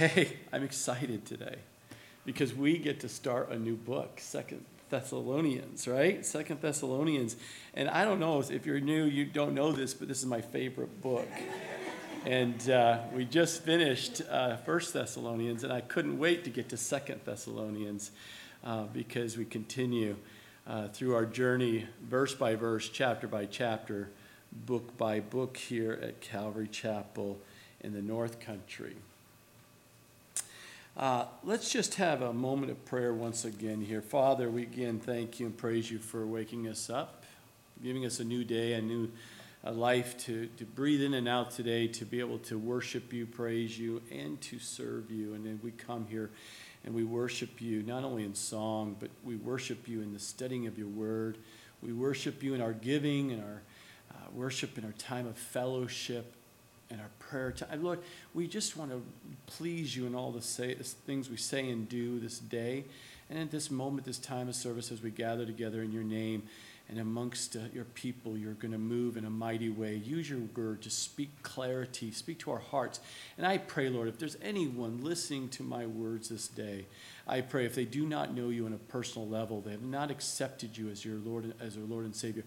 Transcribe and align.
Hey, 0.00 0.38
I'm 0.50 0.62
excited 0.62 1.26
today 1.26 1.56
because 2.24 2.54
we 2.54 2.78
get 2.78 3.00
to 3.00 3.08
start 3.10 3.50
a 3.50 3.58
new 3.58 3.76
book, 3.76 4.18
Second 4.18 4.64
Thessalonians, 4.88 5.86
right? 5.86 6.24
Second 6.24 6.62
Thessalonians. 6.62 7.36
And 7.74 7.86
I 7.86 8.06
don't 8.06 8.18
know 8.18 8.40
if 8.40 8.64
you're 8.64 8.80
new, 8.80 9.04
you 9.04 9.26
don't 9.26 9.52
know 9.52 9.72
this, 9.72 9.92
but 9.92 10.08
this 10.08 10.18
is 10.20 10.24
my 10.24 10.40
favorite 10.40 11.02
book. 11.02 11.28
and 12.24 12.70
uh, 12.70 13.00
we 13.14 13.26
just 13.26 13.62
finished 13.62 14.22
uh, 14.30 14.56
First 14.56 14.94
Thessalonians, 14.94 15.64
and 15.64 15.70
I 15.70 15.82
couldn't 15.82 16.18
wait 16.18 16.44
to 16.44 16.50
get 16.50 16.70
to 16.70 16.78
Second 16.78 17.20
Thessalonians 17.26 18.10
uh, 18.64 18.84
because 18.84 19.36
we 19.36 19.44
continue 19.44 20.16
uh, 20.66 20.88
through 20.88 21.14
our 21.14 21.26
journey, 21.26 21.86
verse 22.08 22.34
by 22.34 22.54
verse, 22.54 22.88
chapter 22.88 23.28
by 23.28 23.44
chapter, 23.44 24.08
book 24.50 24.96
by 24.96 25.20
book 25.20 25.58
here 25.58 26.00
at 26.02 26.22
Calvary 26.22 26.68
Chapel 26.68 27.38
in 27.82 27.92
the 27.92 28.00
North 28.00 28.40
Country. 28.40 28.96
Uh, 31.00 31.24
let's 31.44 31.72
just 31.72 31.94
have 31.94 32.20
a 32.20 32.30
moment 32.30 32.70
of 32.70 32.84
prayer 32.84 33.14
once 33.14 33.46
again 33.46 33.80
here. 33.80 34.02
Father, 34.02 34.50
we 34.50 34.64
again 34.64 35.00
thank 35.00 35.40
you 35.40 35.46
and 35.46 35.56
praise 35.56 35.90
you 35.90 35.98
for 35.98 36.26
waking 36.26 36.68
us 36.68 36.90
up, 36.90 37.24
giving 37.82 38.04
us 38.04 38.20
a 38.20 38.24
new 38.24 38.44
day, 38.44 38.74
a 38.74 38.82
new 38.82 39.10
a 39.64 39.72
life 39.72 40.18
to, 40.18 40.46
to 40.58 40.66
breathe 40.66 41.00
in 41.00 41.14
and 41.14 41.26
out 41.26 41.52
today, 41.52 41.86
to 41.86 42.04
be 42.04 42.20
able 42.20 42.38
to 42.40 42.58
worship 42.58 43.14
you, 43.14 43.24
praise 43.24 43.78
you, 43.78 44.02
and 44.10 44.38
to 44.42 44.58
serve 44.58 45.10
you. 45.10 45.32
And 45.32 45.46
then 45.46 45.58
we 45.62 45.70
come 45.70 46.06
here 46.06 46.28
and 46.84 46.94
we 46.94 47.04
worship 47.04 47.62
you 47.62 47.82
not 47.82 48.04
only 48.04 48.24
in 48.24 48.34
song, 48.34 48.94
but 49.00 49.08
we 49.24 49.36
worship 49.36 49.88
you 49.88 50.02
in 50.02 50.12
the 50.12 50.18
studying 50.18 50.66
of 50.66 50.76
your 50.76 50.88
word. 50.88 51.38
We 51.80 51.94
worship 51.94 52.42
you 52.42 52.52
in 52.52 52.60
our 52.60 52.74
giving 52.74 53.32
and 53.32 53.42
our 53.42 53.62
uh, 54.10 54.30
worship 54.34 54.76
in 54.76 54.84
our 54.84 54.92
time 54.92 55.26
of 55.26 55.38
fellowship 55.38 56.34
and 56.90 57.00
our 57.00 57.10
prayer 57.18 57.52
time. 57.52 57.82
Lord, 57.82 58.00
we 58.34 58.46
just 58.46 58.76
want 58.76 58.90
to 58.90 59.02
please 59.46 59.96
you 59.96 60.06
in 60.06 60.14
all 60.14 60.32
the 60.32 60.42
say, 60.42 60.74
things 60.74 61.30
we 61.30 61.36
say 61.36 61.70
and 61.70 61.88
do 61.88 62.18
this 62.18 62.38
day. 62.38 62.84
And 63.28 63.38
at 63.38 63.50
this 63.50 63.70
moment, 63.70 64.06
this 64.06 64.18
time 64.18 64.48
of 64.48 64.56
service, 64.56 64.90
as 64.90 65.02
we 65.02 65.10
gather 65.10 65.46
together 65.46 65.82
in 65.82 65.92
your 65.92 66.02
name 66.02 66.42
and 66.88 66.98
amongst 66.98 67.54
uh, 67.54 67.60
your 67.72 67.84
people, 67.84 68.36
you're 68.36 68.54
going 68.54 68.72
to 68.72 68.78
move 68.78 69.16
in 69.16 69.24
a 69.24 69.30
mighty 69.30 69.68
way. 69.68 69.94
Use 69.94 70.28
your 70.28 70.40
word 70.56 70.82
to 70.82 70.90
speak 70.90 71.30
clarity, 71.44 72.10
speak 72.10 72.40
to 72.40 72.50
our 72.50 72.58
hearts. 72.58 72.98
And 73.38 73.46
I 73.46 73.58
pray, 73.58 73.88
Lord, 73.88 74.08
if 74.08 74.18
there's 74.18 74.36
anyone 74.42 75.04
listening 75.04 75.48
to 75.50 75.62
my 75.62 75.86
words 75.86 76.28
this 76.28 76.48
day, 76.48 76.86
I 77.28 77.42
pray 77.42 77.64
if 77.64 77.76
they 77.76 77.84
do 77.84 78.06
not 78.06 78.34
know 78.34 78.48
you 78.48 78.66
on 78.66 78.72
a 78.72 78.78
personal 78.78 79.28
level, 79.28 79.60
they 79.60 79.70
have 79.70 79.84
not 79.84 80.10
accepted 80.10 80.76
you 80.76 80.90
as 80.90 81.04
your 81.04 81.18
Lord, 81.18 81.54
as 81.60 81.76
their 81.76 81.84
Lord 81.84 82.06
and 82.06 82.16
Savior. 82.16 82.42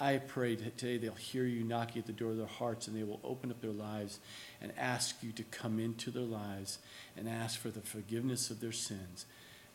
I 0.00 0.18
pray 0.18 0.56
that 0.56 0.76
today 0.76 0.98
they'll 0.98 1.14
hear 1.14 1.44
you 1.44 1.62
knocking 1.62 2.00
at 2.00 2.06
the 2.06 2.12
door 2.12 2.32
of 2.32 2.36
their 2.36 2.46
hearts 2.46 2.88
and 2.88 2.96
they 2.96 3.04
will 3.04 3.20
open 3.22 3.50
up 3.50 3.60
their 3.60 3.70
lives 3.70 4.18
and 4.60 4.72
ask 4.76 5.22
you 5.22 5.30
to 5.32 5.44
come 5.44 5.78
into 5.78 6.10
their 6.10 6.22
lives 6.22 6.78
and 7.16 7.28
ask 7.28 7.60
for 7.60 7.68
the 7.68 7.80
forgiveness 7.80 8.50
of 8.50 8.60
their 8.60 8.72
sins. 8.72 9.26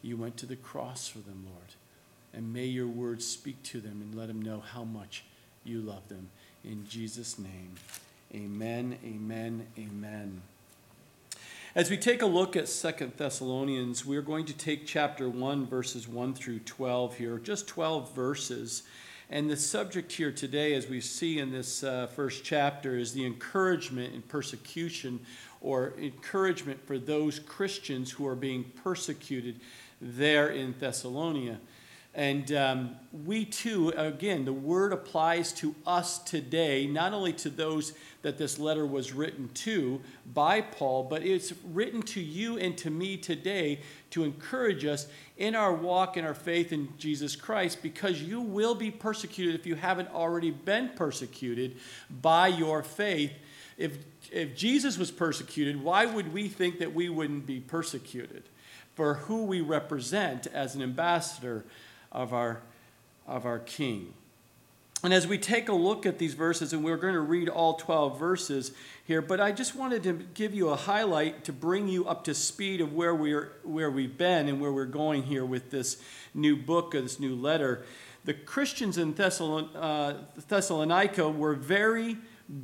You 0.02 0.17
went 0.17 0.36
to 0.38 0.45
the 0.45 0.58
cross 0.58 1.08
for 1.08 1.20
them, 1.20 1.45
Lord. 1.45 1.76
And 2.34 2.53
may 2.53 2.66
your 2.66 2.88
words 2.88 3.26
speak 3.26 3.64
to 3.64 3.80
them 3.80 4.02
and 4.02 4.14
let 4.14 4.28
them 4.28 4.42
know 4.42 4.59
how 4.59 4.84
much 4.84 5.23
you 5.64 5.80
love 5.81 6.08
them. 6.09 6.30
In 6.64 6.86
Jesus' 6.88 7.39
name, 7.39 7.76
amen, 8.33 8.98
amen, 9.06 9.67
amen. 9.78 10.42
As 11.76 11.89
we 11.89 11.98
take 11.98 12.22
a 12.22 12.28
look 12.28 12.56
at 12.56 12.67
Second 12.67 13.14
Thessalonians, 13.16 14.06
we're 14.06 14.22
going 14.22 14.45
to 14.45 14.54
take 14.54 14.86
chapter 14.86 15.30
1, 15.30 15.67
verses 15.67 16.08
1 16.08 16.33
through 16.33 16.59
12 16.59 17.16
here, 17.16 17.38
just 17.38 17.67
12 17.67 18.14
verses. 18.14 18.83
And 19.32 19.48
the 19.48 19.58
subject 19.58 20.12
here 20.12 20.32
today, 20.32 20.74
as 20.74 20.88
we 20.88 21.02
see 21.02 21.38
in 21.38 21.52
this 21.52 21.84
uh, 21.84 22.08
first 22.08 22.44
chapter, 22.44 22.98
is 22.98 23.14
the 23.14 23.28
encouragement 23.28 24.16
in 24.16 24.24
persecution 24.24 25.20
or 25.62 25.94
encouragement 26.00 26.84
for 26.88 26.98
those 26.98 27.38
Christians 27.38 28.10
who 28.10 28.26
are 28.26 28.36
being 28.36 28.64
persecuted 28.64 29.60
there 30.02 30.50
in 30.50 30.74
Thessalonica. 30.80 31.60
And 32.16 32.52
um, 32.54 32.96
we 33.26 33.46
too, 33.46 33.94
again, 33.96 34.44
the 34.44 34.54
word 34.54 34.94
applies 34.94 35.54
to 35.54 35.76
us 35.86 36.17
today, 36.17 36.88
not 36.88 37.14
only 37.14 37.33
to 37.33 37.50
those 37.50 37.94
that 38.23 38.38
this 38.38 38.58
letter 38.58 38.86
was 38.86 39.14
written 39.14 39.50
to 39.54 40.02
by 40.33 40.61
Paul, 40.61 41.04
but 41.04 41.23
it's 41.23 41.54
written 41.64 42.02
to 42.02 42.20
you 42.20 42.58
and 42.58 42.78
to 42.80 42.89
me 42.89 43.16
today 43.16 43.82
to 44.10 44.23
encourage 44.23 44.86
us 44.86 45.08
in 45.38 45.56
our 45.56 45.73
walk 45.73 46.17
and 46.17 46.26
our 46.26 46.33
faith 46.33 46.73
in 46.73 46.89
Jesus 46.98 47.36
Christ 47.36 47.82
because 47.83 48.22
you 48.22 48.42
will 48.42 48.76
be 48.76 48.92
persecuted 48.92 49.56
if 49.56 49.67
you 49.67 49.76
haven't 49.76 50.10
already 50.14 50.52
been 50.52 50.89
persecuted 50.95 51.78
by 52.10 52.48
your 52.48 52.82
faith. 52.82 53.32
If, 53.78 54.00
if 54.32 54.58
Jesus 54.58 54.98
was 54.98 55.12
persecuted, 55.12 55.82
why 55.82 56.06
would 56.06 56.33
we 56.33 56.50
think 56.50 56.80
that 56.80 56.94
we 56.94 57.08
wouldn't 57.08 57.45
be 57.45 57.60
persecuted 57.60 58.44
for 58.95 59.14
who 59.14 59.45
we 59.45 59.62
represent 59.62 60.48
as 60.48 60.76
an 60.76 60.82
ambassador 60.82 61.64
of 62.11 62.33
our, 62.33 62.61
of 63.27 63.45
our 63.45 63.59
King? 63.59 64.14
And 65.02 65.14
as 65.14 65.25
we 65.25 65.37
take 65.37 65.70
a 65.70 65.73
look 65.73 66.05
at 66.05 66.20
these 66.20 66.33
verses, 66.33 66.73
and 66.73 66.83
we're 66.83 66.97
going 66.97 67.14
to 67.14 67.21
read 67.21 67.47
all 67.47 67.75
12 67.75 68.20
verses 68.20 68.73
here, 69.05 69.21
but 69.21 69.39
I 69.39 69.53
just 69.53 69.73
wanted 69.73 70.03
to 70.03 70.14
give 70.33 70.53
you 70.53 70.70
a 70.70 70.75
highlight 70.75 71.45
to 71.45 71.53
bring 71.53 71.87
you 71.87 72.05
up 72.05 72.25
to 72.25 72.33
speed 72.33 72.81
of 72.81 72.93
where, 72.93 73.15
we're, 73.15 73.53
where 73.64 73.89
we've 73.89 74.17
been 74.17 74.49
and 74.49 74.59
where 74.59 74.73
we're 74.73 74.86
going 74.86 75.23
here 75.23 75.45
with 75.45 75.71
this 75.71 76.02
new 76.33 76.58
book, 76.58 76.93
or 76.93 77.02
this 77.02 77.17
new 77.17 77.33
letter. 77.33 77.86
The 78.26 78.33
Christians 78.33 78.97
in 78.97 79.14
Thessalon, 79.14 79.70
uh, 79.73 80.15
Thessalonica 80.49 81.30
were 81.30 81.55
very 81.55 82.17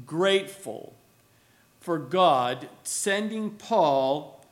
grateful 0.05 0.93
for 1.79 1.97
God 1.97 2.67
sending 2.83 3.51
Paul 3.51 4.43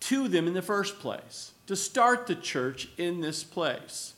to 0.00 0.28
them 0.28 0.46
in 0.46 0.54
the 0.54 0.62
first 0.62 1.00
place, 1.00 1.52
to 1.66 1.76
start 1.76 2.26
the 2.26 2.34
church 2.34 2.88
in 2.96 3.20
this 3.20 3.44
place. 3.44 4.14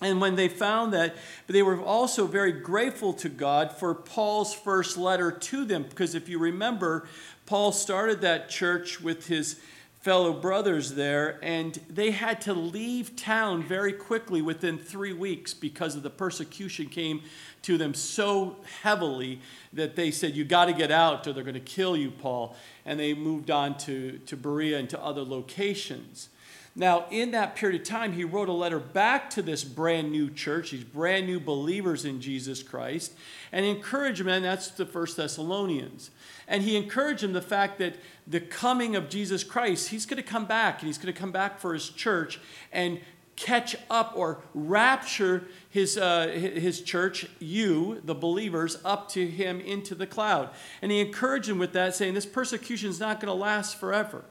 And 0.00 0.20
when 0.20 0.36
they 0.36 0.48
found 0.48 0.92
that, 0.92 1.16
they 1.48 1.62
were 1.62 1.80
also 1.80 2.26
very 2.26 2.52
grateful 2.52 3.12
to 3.14 3.28
God 3.28 3.72
for 3.72 3.94
Paul's 3.94 4.54
first 4.54 4.96
letter 4.96 5.32
to 5.32 5.64
them. 5.64 5.84
Because 5.88 6.14
if 6.14 6.28
you 6.28 6.38
remember, 6.38 7.08
Paul 7.46 7.72
started 7.72 8.20
that 8.20 8.48
church 8.48 9.00
with 9.00 9.26
his 9.26 9.58
fellow 10.00 10.32
brothers 10.32 10.94
there, 10.94 11.38
and 11.42 11.80
they 11.90 12.12
had 12.12 12.40
to 12.40 12.54
leave 12.54 13.16
town 13.16 13.62
very 13.62 13.92
quickly 13.92 14.40
within 14.40 14.78
three 14.78 15.12
weeks 15.12 15.52
because 15.52 15.96
of 15.96 16.04
the 16.04 16.10
persecution 16.10 16.86
came 16.86 17.20
to 17.62 17.76
them 17.76 17.92
so 17.92 18.56
heavily 18.82 19.40
that 19.72 19.96
they 19.96 20.12
said, 20.12 20.36
You 20.36 20.44
got 20.44 20.66
to 20.66 20.72
get 20.72 20.92
out 20.92 21.26
or 21.26 21.32
they're 21.32 21.42
going 21.42 21.54
to 21.54 21.60
kill 21.60 21.96
you, 21.96 22.12
Paul. 22.12 22.54
And 22.86 23.00
they 23.00 23.14
moved 23.14 23.50
on 23.50 23.76
to, 23.78 24.18
to 24.26 24.36
Berea 24.36 24.78
and 24.78 24.88
to 24.90 25.02
other 25.02 25.22
locations. 25.22 26.28
Now, 26.78 27.06
in 27.10 27.32
that 27.32 27.56
period 27.56 27.80
of 27.80 27.88
time, 27.88 28.12
he 28.12 28.22
wrote 28.22 28.48
a 28.48 28.52
letter 28.52 28.78
back 28.78 29.30
to 29.30 29.42
this 29.42 29.64
brand 29.64 30.12
new 30.12 30.30
church, 30.30 30.70
these 30.70 30.84
brand 30.84 31.26
new 31.26 31.40
believers 31.40 32.04
in 32.04 32.20
Jesus 32.20 32.62
Christ, 32.62 33.14
and 33.50 33.66
and 33.66 34.44
that's 34.44 34.70
the 34.70 34.86
First 34.86 35.16
Thessalonians. 35.16 36.12
And 36.46 36.62
he 36.62 36.76
encouraged 36.76 37.24
them 37.24 37.32
the 37.32 37.42
fact 37.42 37.80
that 37.80 37.96
the 38.28 38.38
coming 38.38 38.94
of 38.94 39.08
Jesus 39.08 39.42
Christ, 39.42 39.88
he's 39.88 40.06
going 40.06 40.22
to 40.22 40.28
come 40.28 40.46
back, 40.46 40.78
and 40.78 40.86
he's 40.86 40.98
going 40.98 41.12
to 41.12 41.20
come 41.20 41.32
back 41.32 41.58
for 41.58 41.74
his 41.74 41.90
church 41.90 42.38
and 42.72 43.00
catch 43.34 43.74
up 43.90 44.12
or 44.14 44.44
rapture 44.54 45.48
his, 45.70 45.98
uh, 45.98 46.28
his 46.28 46.80
church, 46.80 47.26
you, 47.40 48.00
the 48.04 48.14
believers, 48.14 48.78
up 48.84 49.08
to 49.08 49.26
him 49.26 49.60
into 49.60 49.96
the 49.96 50.06
cloud. 50.06 50.50
And 50.80 50.92
he 50.92 51.00
encouraged 51.00 51.48
them 51.48 51.58
with 51.58 51.72
that, 51.72 51.96
saying, 51.96 52.14
This 52.14 52.24
persecution 52.24 52.88
is 52.88 53.00
not 53.00 53.18
going 53.18 53.34
to 53.34 53.40
last 53.40 53.80
forever. 53.80 54.24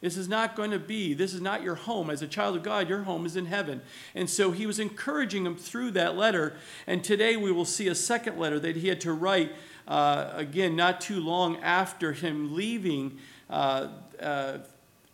This 0.00 0.16
is 0.16 0.28
not 0.28 0.56
going 0.56 0.70
to 0.70 0.78
be, 0.78 1.12
this 1.12 1.34
is 1.34 1.42
not 1.42 1.62
your 1.62 1.74
home. 1.74 2.08
As 2.08 2.22
a 2.22 2.26
child 2.26 2.56
of 2.56 2.62
God, 2.62 2.88
your 2.88 3.02
home 3.02 3.26
is 3.26 3.36
in 3.36 3.46
heaven. 3.46 3.82
And 4.14 4.30
so 4.30 4.50
he 4.50 4.66
was 4.66 4.78
encouraging 4.78 5.44
them 5.44 5.56
through 5.56 5.90
that 5.92 6.16
letter. 6.16 6.56
And 6.86 7.04
today 7.04 7.36
we 7.36 7.52
will 7.52 7.66
see 7.66 7.86
a 7.88 7.94
second 7.94 8.38
letter 8.38 8.58
that 8.60 8.76
he 8.76 8.88
had 8.88 9.00
to 9.02 9.12
write, 9.12 9.52
uh, 9.86 10.30
again, 10.32 10.74
not 10.74 11.02
too 11.02 11.20
long 11.20 11.58
after 11.58 12.12
him 12.12 12.54
leaving, 12.54 13.18
uh, 13.50 13.88
uh, 14.20 14.58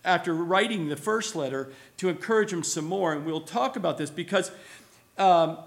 after 0.05 0.33
writing 0.33 0.89
the 0.89 0.97
first 0.97 1.35
letter, 1.35 1.73
to 1.97 2.09
encourage 2.09 2.53
him 2.53 2.63
some 2.63 2.85
more. 2.85 3.13
And 3.13 3.27
we'll 3.27 3.41
talk 3.41 3.77
about 3.77 3.99
this 3.99 4.11
because. 4.11 4.51
Um, 5.19 5.59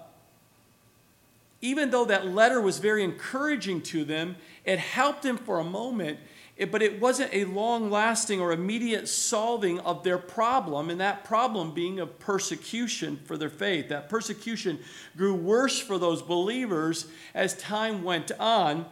even 1.62 1.90
though 1.90 2.06
that 2.06 2.26
letter 2.26 2.58
was 2.58 2.78
very 2.78 3.04
encouraging 3.04 3.82
to 3.82 4.02
them, 4.02 4.36
it 4.64 4.78
helped 4.78 5.22
them 5.22 5.36
for 5.36 5.58
a 5.58 5.64
moment 5.64 6.18
it, 6.60 6.70
but 6.70 6.82
it 6.82 7.00
wasn't 7.00 7.32
a 7.32 7.46
long 7.46 7.90
lasting 7.90 8.38
or 8.38 8.52
immediate 8.52 9.08
solving 9.08 9.80
of 9.80 10.04
their 10.04 10.18
problem, 10.18 10.90
and 10.90 11.00
that 11.00 11.24
problem 11.24 11.72
being 11.72 11.98
of 11.98 12.18
persecution 12.18 13.18
for 13.24 13.38
their 13.38 13.48
faith. 13.48 13.88
That 13.88 14.10
persecution 14.10 14.78
grew 15.16 15.34
worse 15.34 15.80
for 15.80 15.96
those 15.96 16.20
believers 16.20 17.06
as 17.34 17.56
time 17.56 18.04
went 18.04 18.30
on. 18.38 18.84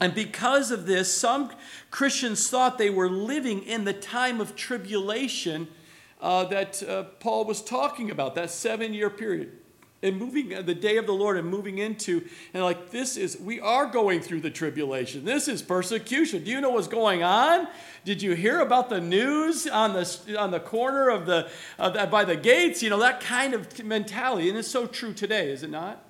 And 0.00 0.16
because 0.16 0.72
of 0.72 0.86
this, 0.86 1.16
some 1.16 1.52
Christians 1.92 2.50
thought 2.50 2.76
they 2.76 2.90
were 2.90 3.08
living 3.08 3.62
in 3.62 3.84
the 3.84 3.92
time 3.92 4.40
of 4.40 4.56
tribulation 4.56 5.68
uh, 6.20 6.46
that 6.46 6.82
uh, 6.82 7.04
Paul 7.20 7.44
was 7.44 7.62
talking 7.62 8.10
about, 8.10 8.34
that 8.34 8.50
seven 8.50 8.92
year 8.92 9.10
period. 9.10 9.52
And 10.02 10.18
moving 10.18 10.50
the 10.50 10.74
day 10.74 10.98
of 10.98 11.06
the 11.06 11.12
Lord 11.12 11.36
and 11.36 11.48
moving 11.48 11.78
into 11.78 12.24
and 12.52 12.62
like 12.62 12.90
this 12.90 13.16
is 13.16 13.38
we 13.38 13.60
are 13.60 13.86
going 13.86 14.20
through 14.20 14.40
the 14.40 14.50
tribulation. 14.50 15.24
This 15.24 15.48
is 15.48 15.62
persecution. 15.62 16.44
Do 16.44 16.50
you 16.50 16.60
know 16.60 16.70
what's 16.70 16.88
going 16.88 17.22
on? 17.22 17.66
Did 18.04 18.22
you 18.22 18.34
hear 18.34 18.60
about 18.60 18.88
the 18.88 19.00
news 19.00 19.66
on 19.66 19.92
the 19.94 20.36
on 20.38 20.50
the 20.50 20.60
corner 20.60 21.08
of 21.08 21.26
the, 21.26 21.48
of 21.78 21.94
the 21.94 22.06
by 22.06 22.24
the 22.24 22.36
gates? 22.36 22.82
You 22.82 22.90
know 22.90 23.00
that 23.00 23.20
kind 23.20 23.54
of 23.54 23.82
mentality, 23.84 24.48
and 24.48 24.58
it's 24.58 24.68
so 24.68 24.86
true 24.86 25.12
today, 25.12 25.50
is 25.50 25.62
it 25.62 25.70
not? 25.70 26.02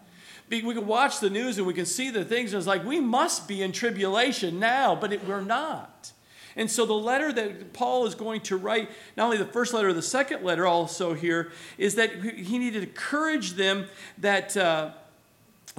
We 0.50 0.60
can 0.60 0.86
watch 0.86 1.18
the 1.20 1.30
news 1.30 1.58
and 1.58 1.66
we 1.66 1.74
can 1.74 1.86
see 1.86 2.10
the 2.10 2.24
things, 2.24 2.52
and 2.52 2.58
it's 2.58 2.66
like 2.66 2.84
we 2.84 3.00
must 3.00 3.48
be 3.48 3.62
in 3.62 3.72
tribulation 3.72 4.60
now, 4.60 4.94
but 4.94 5.12
it, 5.12 5.26
we're 5.26 5.40
not. 5.40 6.12
And 6.56 6.70
so 6.70 6.86
the 6.86 6.94
letter 6.94 7.32
that 7.32 7.74
Paul 7.74 8.06
is 8.06 8.14
going 8.14 8.40
to 8.42 8.56
write, 8.56 8.90
not 9.16 9.24
only 9.24 9.36
the 9.36 9.44
first 9.44 9.74
letter, 9.74 9.92
the 9.92 10.00
second 10.02 10.42
letter 10.42 10.66
also 10.66 11.12
here, 11.12 11.52
is 11.76 11.96
that 11.96 12.22
he 12.22 12.58
needed 12.58 12.80
to 12.80 12.88
encourage 12.88 13.52
them 13.52 13.86
that, 14.18 14.56
uh, 14.56 14.92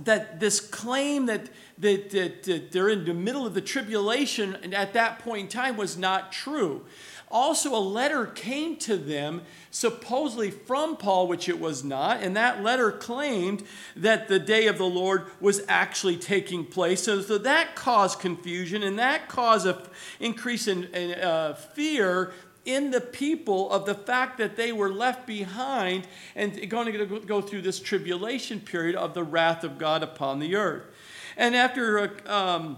that 0.03 0.39
this 0.39 0.59
claim 0.59 1.25
that, 1.25 1.49
that, 1.79 2.11
that, 2.11 2.43
that 2.43 2.71
they're 2.71 2.89
in 2.89 3.05
the 3.05 3.13
middle 3.13 3.45
of 3.45 3.55
the 3.55 3.61
tribulation 3.61 4.55
and 4.61 4.75
at 4.75 4.93
that 4.93 5.19
point 5.19 5.41
in 5.41 5.47
time 5.47 5.77
was 5.77 5.97
not 5.97 6.31
true. 6.31 6.85
Also, 7.29 7.75
a 7.75 7.79
letter 7.79 8.25
came 8.25 8.77
to 8.77 8.95
them, 8.95 9.41
supposedly 9.69 10.49
from 10.49 10.95
Paul, 10.95 11.27
which 11.27 11.49
it 11.49 11.59
was 11.59 11.83
not, 11.83 12.23
and 12.23 12.37
that 12.37 12.63
letter 12.63 12.89
claimed 12.89 13.63
that 13.97 14.29
the 14.29 14.39
day 14.39 14.67
of 14.67 14.77
the 14.77 14.85
Lord 14.85 15.25
was 15.41 15.61
actually 15.67 16.15
taking 16.15 16.65
place. 16.65 17.03
So, 17.03 17.21
so 17.21 17.37
that 17.39 17.75
caused 17.75 18.19
confusion, 18.19 18.81
and 18.81 18.97
that 18.97 19.27
caused 19.27 19.67
an 19.67 19.75
increase 20.21 20.67
in, 20.67 20.85
in 20.85 21.19
uh, 21.19 21.55
fear 21.55 22.31
in 22.63 22.91
the 22.91 23.01
people 23.01 23.71
of 23.71 23.85
the 23.85 23.95
fact 23.95 24.37
that 24.37 24.55
they 24.55 24.71
were 24.71 24.91
left 24.91 25.27
behind 25.27 26.07
and 26.35 26.69
going 26.69 26.91
to 26.93 27.19
go 27.19 27.41
through 27.41 27.61
this 27.61 27.79
tribulation 27.79 28.59
period 28.59 28.95
of 28.95 29.13
the 29.13 29.23
wrath 29.23 29.63
of 29.63 29.77
God 29.77 30.01
upon 30.01 30.39
the 30.39 30.55
earth. 30.55 30.83
And 31.35 31.55
after. 31.55 31.99
Uh, 32.25 32.33
um, 32.33 32.77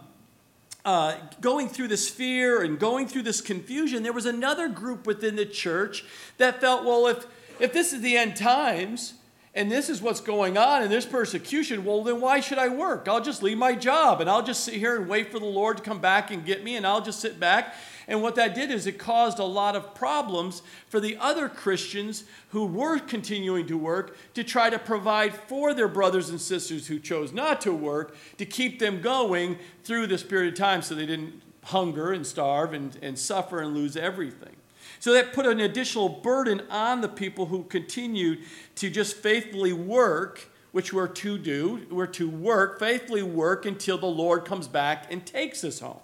uh, 0.85 1.15
going 1.41 1.67
through 1.67 1.89
this 1.89 2.09
fear 2.09 2.61
and 2.61 2.79
going 2.79 3.07
through 3.07 3.23
this 3.23 3.41
confusion, 3.41 4.03
there 4.03 4.13
was 4.13 4.25
another 4.25 4.67
group 4.67 5.05
within 5.05 5.35
the 5.35 5.45
church 5.45 6.05
that 6.37 6.61
felt, 6.61 6.85
well, 6.85 7.07
if, 7.07 7.25
if 7.59 7.73
this 7.73 7.93
is 7.93 8.01
the 8.01 8.17
end 8.17 8.35
times 8.35 9.13
and 9.55 9.71
this 9.71 9.89
is 9.89 10.01
what's 10.01 10.21
going 10.21 10.57
on 10.57 10.83
and 10.83 10.91
there's 10.91 11.05
persecution, 11.05 11.83
well, 11.83 12.03
then 12.03 12.21
why 12.21 12.39
should 12.39 12.57
I 12.57 12.69
work? 12.69 13.07
I'll 13.07 13.21
just 13.21 13.41
leave 13.41 13.57
my 13.57 13.75
job 13.75 14.21
and 14.21 14.29
I'll 14.29 14.43
just 14.43 14.63
sit 14.63 14.75
here 14.75 14.95
and 14.95 15.09
wait 15.09 15.31
for 15.31 15.39
the 15.39 15.45
Lord 15.45 15.77
to 15.77 15.83
come 15.83 15.99
back 15.99 16.31
and 16.31 16.45
get 16.45 16.63
me 16.63 16.75
and 16.75 16.85
I'll 16.85 17.01
just 17.01 17.19
sit 17.19 17.39
back 17.39 17.73
and 18.09 18.23
what 18.23 18.33
that 18.35 18.55
did 18.55 18.71
is 18.71 18.87
it 18.87 18.97
caused 18.97 19.37
a 19.37 19.43
lot 19.43 19.75
of 19.75 19.93
problems 19.93 20.63
for 20.87 20.99
the 20.99 21.15
other 21.17 21.47
Christians 21.47 22.23
who 22.49 22.65
were 22.65 22.97
continuing 22.97 23.67
to 23.67 23.77
work 23.77 24.17
to 24.33 24.43
try 24.43 24.71
to 24.71 24.79
provide 24.79 25.35
for 25.35 25.75
their 25.75 25.87
brothers 25.87 26.29
and 26.29 26.41
sisters 26.41 26.87
who 26.87 26.97
chose 26.99 27.31
not 27.31 27.61
to 27.61 27.71
work 27.71 28.15
to 28.39 28.47
keep 28.47 28.79
them 28.79 28.99
going 28.99 29.59
through 29.83 30.07
this 30.07 30.23
period 30.23 30.53
of 30.53 30.59
time 30.59 30.81
so 30.81 30.95
they 30.95 31.05
didn't 31.05 31.39
hunger 31.65 32.11
and 32.11 32.25
starve 32.25 32.73
and, 32.73 32.97
and 33.03 33.19
suffer 33.19 33.61
and 33.61 33.75
lose 33.75 33.95
everything. 33.95 34.55
So 34.99 35.13
that 35.13 35.33
put 35.33 35.45
an 35.45 35.61
additional 35.61 36.09
burden 36.09 36.61
on 36.69 37.01
the 37.01 37.07
people 37.07 37.45
who 37.45 37.63
continued 37.63 38.39
to 38.75 38.89
just 38.89 39.15
faithfully 39.15 39.73
work, 39.73 40.49
which 40.71 40.91
we're 40.91 41.07
to 41.07 41.37
do. 41.37 41.87
We're 41.89 42.07
to 42.07 42.29
work, 42.29 42.79
faithfully 42.79 43.23
work 43.23 43.65
until 43.65 43.97
the 43.97 44.07
Lord 44.07 44.45
comes 44.45 44.67
back 44.67 45.07
and 45.09 45.25
takes 45.25 45.63
us 45.63 45.79
home. 45.79 45.99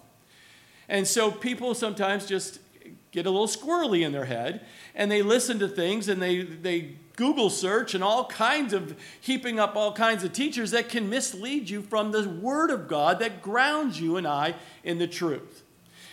And 0.88 1.06
so 1.06 1.30
people 1.30 1.74
sometimes 1.74 2.26
just 2.26 2.60
get 3.10 3.26
a 3.26 3.30
little 3.30 3.48
squirrely 3.48 4.04
in 4.04 4.12
their 4.12 4.26
head 4.26 4.64
and 4.94 5.10
they 5.10 5.22
listen 5.22 5.58
to 5.58 5.68
things 5.68 6.08
and 6.08 6.20
they, 6.20 6.42
they 6.42 6.96
Google 7.16 7.50
search 7.50 7.94
and 7.94 8.04
all 8.04 8.26
kinds 8.26 8.72
of 8.72 8.96
heaping 9.20 9.58
up 9.58 9.74
all 9.74 9.92
kinds 9.92 10.22
of 10.22 10.32
teachers 10.32 10.70
that 10.72 10.88
can 10.88 11.08
mislead 11.08 11.68
you 11.68 11.82
from 11.82 12.12
the 12.12 12.28
Word 12.28 12.70
of 12.70 12.88
God 12.88 13.18
that 13.20 13.42
grounds 13.42 14.00
you 14.00 14.16
and 14.16 14.26
I 14.26 14.54
in 14.84 14.98
the 14.98 15.06
truth. 15.06 15.64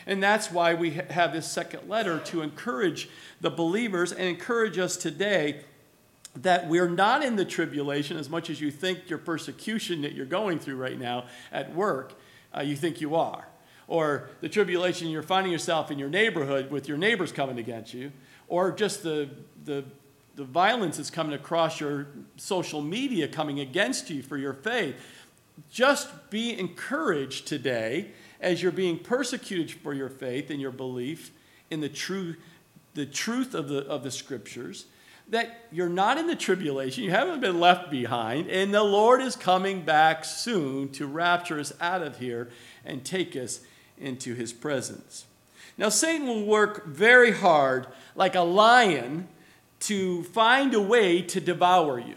And 0.05 0.21
that's 0.21 0.51
why 0.51 0.73
we 0.73 0.91
have 0.91 1.33
this 1.33 1.49
second 1.49 1.89
letter 1.89 2.19
to 2.19 2.41
encourage 2.41 3.09
the 3.41 3.49
believers 3.49 4.11
and 4.11 4.27
encourage 4.27 4.77
us 4.77 4.97
today 4.97 5.61
that 6.35 6.67
we're 6.67 6.89
not 6.89 7.23
in 7.23 7.35
the 7.35 7.45
tribulation 7.45 8.17
as 8.17 8.29
much 8.29 8.49
as 8.49 8.59
you 8.59 8.71
think 8.71 9.09
your 9.09 9.19
persecution 9.19 10.01
that 10.01 10.13
you're 10.13 10.25
going 10.25 10.59
through 10.59 10.75
right 10.77 10.99
now 10.99 11.25
at 11.51 11.73
work, 11.73 12.13
uh, 12.55 12.61
you 12.61 12.75
think 12.75 12.99
you 12.99 13.15
are 13.15 13.47
or 13.87 14.29
the 14.41 14.49
tribulation 14.49 15.09
you're 15.09 15.21
finding 15.21 15.51
yourself 15.51 15.91
in 15.91 15.99
your 15.99 16.09
neighborhood 16.09 16.71
with 16.71 16.87
your 16.87 16.97
neighbors 16.97 17.31
coming 17.31 17.59
against 17.59 17.93
you, 17.93 18.11
or 18.47 18.71
just 18.71 19.03
the, 19.03 19.29
the, 19.65 19.83
the 20.35 20.43
violence 20.43 20.97
that's 20.97 21.09
coming 21.09 21.33
across 21.33 21.79
your 21.79 22.07
social 22.37 22.81
media 22.81 23.27
coming 23.27 23.59
against 23.59 24.09
you 24.09 24.23
for 24.23 24.37
your 24.37 24.53
faith. 24.53 24.95
Just 25.69 26.29
be 26.29 26.57
encouraged 26.57 27.45
today 27.47 28.11
as 28.43 28.61
you're 28.61 28.71
being 28.71 28.99
persecuted 28.99 29.71
for 29.71 29.93
your 29.93 30.09
faith 30.09 30.49
and 30.49 30.61
your 30.61 30.71
belief 30.71 31.31
in 31.71 31.81
the, 31.81 31.89
true, 31.89 32.35
the 32.93 33.05
truth 33.05 33.55
of 33.55 33.69
the, 33.69 33.79
of 33.87 34.03
the 34.03 34.11
scriptures 34.11 34.85
that 35.29 35.67
you're 35.71 35.89
not 35.89 36.17
in 36.17 36.27
the 36.27 36.35
tribulation, 36.35 37.03
you 37.03 37.11
haven't 37.11 37.39
been 37.39 37.59
left 37.59 37.89
behind, 37.89 38.49
and 38.49 38.73
the 38.73 38.83
Lord 38.83 39.21
is 39.21 39.35
coming 39.35 39.83
back 39.83 40.25
soon 40.25 40.89
to 40.89 41.07
rapture 41.07 41.59
us 41.59 41.71
out 41.79 42.01
of 42.01 42.19
here 42.19 42.49
and 42.83 43.05
take 43.05 43.35
us 43.35 43.61
into 43.97 44.35
his 44.35 44.51
presence. 44.51 45.25
Now, 45.77 45.89
Satan 45.89 46.27
will 46.27 46.45
work 46.45 46.85
very 46.85 47.31
hard, 47.31 47.87
like 48.15 48.35
a 48.35 48.41
lion, 48.41 49.27
to 49.81 50.23
find 50.23 50.73
a 50.73 50.81
way 50.81 51.21
to 51.21 51.39
devour 51.39 51.99
you. 51.99 52.15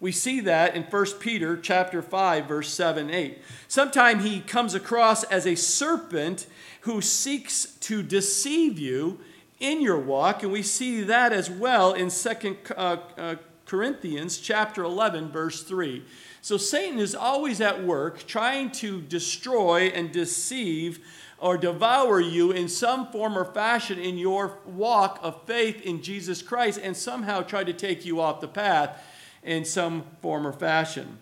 We 0.00 0.12
see 0.12 0.40
that 0.40 0.74
in 0.74 0.84
1 0.84 1.06
Peter 1.20 1.58
chapter 1.58 2.00
5 2.00 2.46
verse 2.46 2.72
7 2.72 3.10
8. 3.10 3.38
Sometimes 3.68 4.24
he 4.24 4.40
comes 4.40 4.74
across 4.74 5.24
as 5.24 5.46
a 5.46 5.54
serpent 5.54 6.46
who 6.82 7.02
seeks 7.02 7.66
to 7.80 8.02
deceive 8.02 8.78
you 8.78 9.20
in 9.60 9.82
your 9.82 9.98
walk 9.98 10.42
and 10.42 10.50
we 10.50 10.62
see 10.62 11.02
that 11.02 11.34
as 11.34 11.50
well 11.50 11.92
in 11.92 12.08
2 12.08 12.56
uh, 12.76 12.96
uh, 13.18 13.34
Corinthians 13.66 14.38
chapter 14.38 14.82
11 14.82 15.30
verse 15.30 15.62
3. 15.64 16.02
So 16.40 16.56
Satan 16.56 16.98
is 16.98 17.14
always 17.14 17.60
at 17.60 17.84
work 17.84 18.26
trying 18.26 18.70
to 18.72 19.02
destroy 19.02 19.92
and 19.94 20.10
deceive 20.10 21.06
or 21.38 21.58
devour 21.58 22.20
you 22.20 22.52
in 22.52 22.68
some 22.68 23.12
form 23.12 23.36
or 23.36 23.44
fashion 23.44 23.98
in 23.98 24.16
your 24.16 24.58
walk 24.64 25.18
of 25.22 25.42
faith 25.44 25.82
in 25.82 26.02
Jesus 26.02 26.40
Christ 26.40 26.80
and 26.82 26.96
somehow 26.96 27.42
try 27.42 27.64
to 27.64 27.74
take 27.74 28.06
you 28.06 28.18
off 28.18 28.40
the 28.40 28.48
path 28.48 29.02
in 29.42 29.64
some 29.64 30.04
form 30.20 30.46
or 30.46 30.52
fashion. 30.52 31.18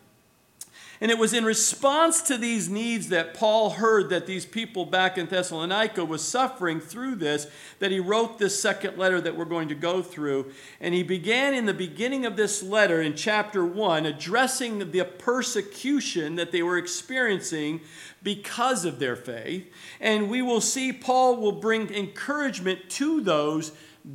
And 1.00 1.12
it 1.12 1.18
was 1.18 1.32
in 1.32 1.44
response 1.44 2.22
to 2.22 2.36
these 2.36 2.68
needs 2.68 3.08
that 3.08 3.32
Paul 3.32 3.70
heard 3.70 4.10
that 4.10 4.26
these 4.26 4.44
people 4.44 4.84
back 4.84 5.16
in 5.16 5.26
Thessalonica 5.26 6.04
was 6.04 6.26
suffering 6.26 6.80
through 6.80 7.16
this 7.16 7.46
that 7.78 7.92
he 7.92 8.00
wrote 8.00 8.38
this 8.38 8.60
second 8.60 8.98
letter 8.98 9.20
that 9.20 9.36
we're 9.36 9.44
going 9.44 9.68
to 9.68 9.76
go 9.76 10.02
through. 10.02 10.50
And 10.80 10.94
he 10.94 11.04
began 11.04 11.54
in 11.54 11.66
the 11.66 11.74
beginning 11.74 12.26
of 12.26 12.36
this 12.36 12.64
letter 12.64 13.00
in 13.00 13.14
chapter 13.14 13.64
1 13.64 14.06
addressing 14.06 14.90
the 14.90 15.04
persecution 15.04 16.34
that 16.34 16.50
they 16.50 16.62
were 16.62 16.78
experiencing 16.78 17.80
because 18.24 18.84
of 18.84 18.98
their 18.98 19.14
faith. 19.14 19.72
And 20.00 20.28
we 20.28 20.42
will 20.42 20.60
see 20.60 20.92
Paul 20.92 21.36
will 21.36 21.52
bring 21.52 21.94
encouragement 21.94 22.90
to 22.90 23.20
those 23.20 23.70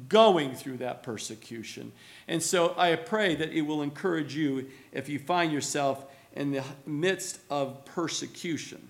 going 0.09 0.55
through 0.55 0.77
that 0.77 1.03
persecution. 1.03 1.91
And 2.27 2.41
so 2.41 2.73
I 2.77 2.95
pray 2.95 3.35
that 3.35 3.51
it 3.51 3.61
will 3.61 3.81
encourage 3.81 4.35
you 4.35 4.69
if 4.91 5.09
you 5.09 5.19
find 5.19 5.51
yourself 5.51 6.05
in 6.35 6.51
the 6.51 6.63
midst 6.85 7.39
of 7.49 7.85
persecution. 7.85 8.87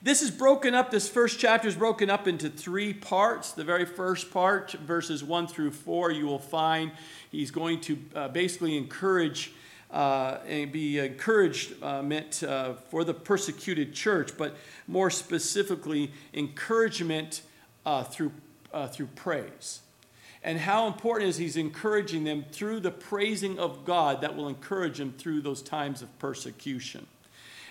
This 0.00 0.22
is 0.22 0.30
broken 0.30 0.74
up, 0.74 0.92
this 0.92 1.08
first 1.08 1.40
chapter 1.40 1.66
is 1.66 1.74
broken 1.74 2.08
up 2.08 2.28
into 2.28 2.48
three 2.48 2.94
parts. 2.94 3.50
The 3.50 3.64
very 3.64 3.84
first 3.84 4.30
part, 4.30 4.70
verses 4.72 5.24
1 5.24 5.48
through 5.48 5.72
4, 5.72 6.12
you 6.12 6.24
will 6.26 6.38
find 6.38 6.92
he's 7.32 7.50
going 7.50 7.80
to 7.80 7.98
uh, 8.14 8.28
basically 8.28 8.76
encourage 8.76 9.52
uh, 9.90 10.38
and 10.46 10.70
be 10.70 10.98
encouraged 10.98 11.82
uh, 11.82 12.02
meant 12.02 12.42
uh, 12.42 12.74
for 12.74 13.04
the 13.04 13.14
persecuted 13.14 13.92
church, 13.94 14.36
but 14.36 14.56
more 14.86 15.10
specifically, 15.10 16.12
encouragement 16.34 17.42
uh, 17.86 18.04
through, 18.04 18.30
uh, 18.72 18.86
through 18.88 19.08
praise 19.14 19.80
and 20.42 20.58
how 20.58 20.86
important 20.86 21.28
is 21.28 21.36
he's 21.36 21.56
encouraging 21.56 22.24
them 22.24 22.44
through 22.52 22.80
the 22.80 22.90
praising 22.90 23.58
of 23.58 23.84
God 23.84 24.20
that 24.20 24.36
will 24.36 24.48
encourage 24.48 24.98
them 24.98 25.12
through 25.12 25.40
those 25.40 25.62
times 25.62 26.00
of 26.00 26.18
persecution. 26.18 27.06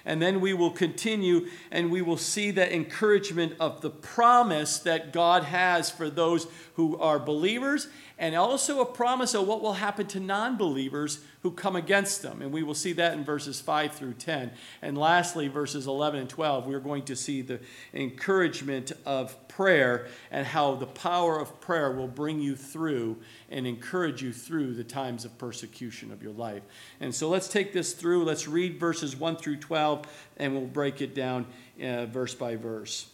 And 0.06 0.22
then 0.22 0.39
we 0.39 0.54
will 0.54 0.72
continue 0.72 1.48
and 1.70 1.92
we 1.92 2.01
will 2.01 2.18
see 2.18 2.51
that 2.51 2.72
encouragement 2.72 3.56
of 3.60 3.82
the 3.82 3.89
promise 3.89 4.80
that 4.80 5.12
God 5.12 5.44
has 5.44 5.89
for 5.89 6.10
those 6.10 6.48
who 6.75 6.98
are 6.98 7.20
believers, 7.20 7.88
and 8.18 8.34
also 8.36 8.80
a 8.80 8.86
promise 8.86 9.34
of 9.34 9.48
what 9.48 9.62
will 9.62 9.74
happen 9.74 10.08
to 10.08 10.20
non 10.20 10.56
believers 10.56 11.20
who 11.42 11.51
come 11.51 11.75
against 11.75 12.22
them. 12.22 12.42
And 12.42 12.54
we 12.54 12.63
will 12.63 12.74
see 12.74 12.94
that 12.94 13.13
in 13.13 13.25
verses 13.25 13.60
5 13.60 13.94
through 13.94 14.13
10. 14.13 14.51
And 14.82 14.98
lastly, 14.98 15.50
verses 15.50 15.88
11 15.88 16.22
and 16.22 16.30
12, 16.30 16.68
we're 16.68 16.80
going 16.80 17.04
to 17.04 17.16
see 17.16 17.42
the 17.42 17.60
encouragement 17.94 18.92
of 19.06 19.47
prayer 19.58 20.06
and 20.30 20.46
how 20.46 20.76
the 20.76 20.86
power 20.86 21.40
of 21.40 21.60
prayer 21.60 21.92
will 21.92 22.08
bring 22.08 22.40
you 22.40 22.56
through 22.56 23.18
and 23.50 23.66
encourage 23.66 24.22
you 24.22 24.32
through 24.32 24.72
the 24.76 24.84
times 24.84 25.26
of 25.26 25.36
persecution 25.40 26.12
of 26.12 26.22
your 26.22 26.34
life. 26.34 26.62
And 27.00 27.14
so 27.14 27.28
let's 27.28 27.48
take 27.48 27.74
this 27.74 27.94
through. 27.94 28.24
Let's 28.24 28.48
read 28.48 28.80
verses 28.80 29.16
1 29.16 29.38
through 29.38 29.58
12, 29.58 30.06
and 30.38 30.54
we'll 30.54 30.68
break 30.68 31.02
it 31.02 31.16
down 31.16 31.48
uh, 31.84 32.06
verse 32.06 32.36
by 32.36 32.56
verse. 32.56 33.08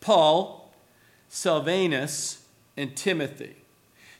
Paul, 0.00 0.72
Silvanus, 1.28 2.46
and 2.74 2.96
Timothy. 2.96 3.56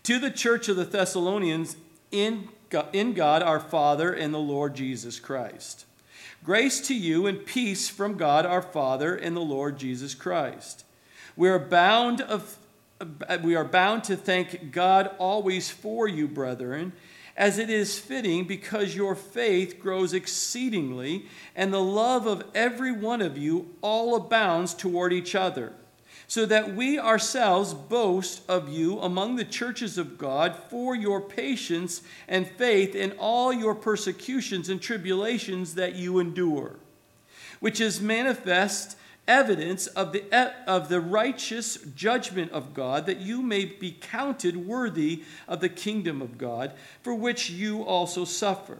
To 0.02 0.18
the 0.18 0.30
church 0.30 0.68
of 0.68 0.76
the 0.76 0.84
Thessalonians 0.84 1.76
in 2.10 2.50
God, 2.68 2.88
in 2.92 3.14
God 3.14 3.42
our 3.42 3.60
Father 3.60 4.12
and 4.12 4.34
the 4.34 4.38
Lord 4.38 4.74
Jesus 4.74 5.18
Christ. 5.18 5.86
Grace 6.44 6.86
to 6.88 6.94
you 6.94 7.26
and 7.26 7.46
peace 7.46 7.88
from 7.88 8.18
God 8.18 8.44
our 8.44 8.60
Father 8.60 9.16
and 9.16 9.34
the 9.34 9.40
Lord 9.40 9.78
Jesus 9.78 10.14
Christ. 10.14 10.84
We 11.38 11.48
are 11.50 11.60
bound 11.60 12.20
of 12.20 12.58
uh, 13.00 13.38
we 13.44 13.54
are 13.54 13.64
bound 13.64 14.02
to 14.04 14.16
thank 14.16 14.72
God 14.72 15.12
always 15.18 15.70
for 15.70 16.08
you, 16.08 16.26
brethren, 16.26 16.92
as 17.36 17.58
it 17.58 17.70
is 17.70 17.96
fitting 17.96 18.44
because 18.44 18.96
your 18.96 19.14
faith 19.14 19.78
grows 19.78 20.12
exceedingly 20.12 21.26
and 21.54 21.72
the 21.72 21.80
love 21.80 22.26
of 22.26 22.42
every 22.56 22.90
one 22.90 23.22
of 23.22 23.38
you 23.38 23.72
all 23.82 24.16
abounds 24.16 24.74
toward 24.74 25.12
each 25.12 25.36
other 25.36 25.74
so 26.26 26.44
that 26.44 26.74
we 26.74 26.98
ourselves 26.98 27.72
boast 27.72 28.42
of 28.50 28.68
you 28.68 28.98
among 28.98 29.36
the 29.36 29.44
churches 29.44 29.96
of 29.96 30.18
God 30.18 30.56
for 30.68 30.96
your 30.96 31.20
patience 31.20 32.02
and 32.26 32.48
faith 32.48 32.96
in 32.96 33.12
all 33.12 33.52
your 33.52 33.76
persecutions 33.76 34.68
and 34.68 34.82
tribulations 34.82 35.76
that 35.76 35.94
you 35.94 36.18
endure, 36.18 36.80
which 37.60 37.80
is 37.80 38.00
manifest 38.00 38.96
evidence 39.28 39.86
of 39.88 40.12
the, 40.12 40.24
of 40.66 40.88
the 40.88 41.00
righteous 41.00 41.76
judgment 41.94 42.50
of 42.50 42.74
God, 42.74 43.06
that 43.06 43.20
you 43.20 43.42
may 43.42 43.66
be 43.66 43.92
counted 43.92 44.56
worthy 44.56 45.22
of 45.46 45.60
the 45.60 45.68
kingdom 45.68 46.20
of 46.20 46.38
God, 46.38 46.72
for 47.02 47.14
which 47.14 47.50
you 47.50 47.82
also 47.82 48.24
suffer. 48.24 48.78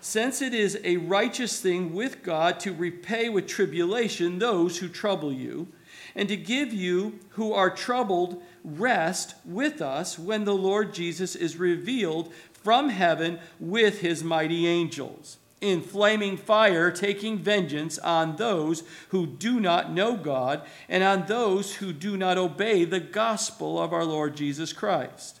Since 0.00 0.42
it 0.42 0.54
is 0.54 0.78
a 0.84 0.98
righteous 0.98 1.60
thing 1.60 1.94
with 1.94 2.22
God 2.22 2.60
to 2.60 2.72
repay 2.72 3.28
with 3.28 3.46
tribulation 3.46 4.38
those 4.38 4.78
who 4.78 4.88
trouble 4.88 5.32
you 5.32 5.68
and 6.14 6.28
to 6.28 6.36
give 6.36 6.72
you 6.72 7.18
who 7.30 7.52
are 7.52 7.70
troubled 7.70 8.42
rest 8.64 9.34
with 9.44 9.80
us 9.80 10.18
when 10.18 10.44
the 10.44 10.54
Lord 10.54 10.92
Jesus 10.92 11.34
is 11.34 11.56
revealed 11.56 12.32
from 12.52 12.90
heaven 12.90 13.38
with 13.58 14.00
his 14.00 14.22
mighty 14.22 14.66
angels, 14.66 15.38
in 15.60 15.82
flaming 15.82 16.36
fire, 16.36 16.90
taking 16.90 17.38
vengeance 17.38 17.98
on 17.98 18.36
those 18.36 18.82
who 19.08 19.26
do 19.26 19.60
not 19.60 19.92
know 19.92 20.16
God 20.16 20.62
and 20.88 21.02
on 21.02 21.26
those 21.26 21.76
who 21.76 21.92
do 21.92 22.16
not 22.16 22.38
obey 22.38 22.84
the 22.84 23.00
gospel 23.00 23.78
of 23.80 23.92
our 23.92 24.04
Lord 24.04 24.36
Jesus 24.36 24.72
Christ. 24.72 25.40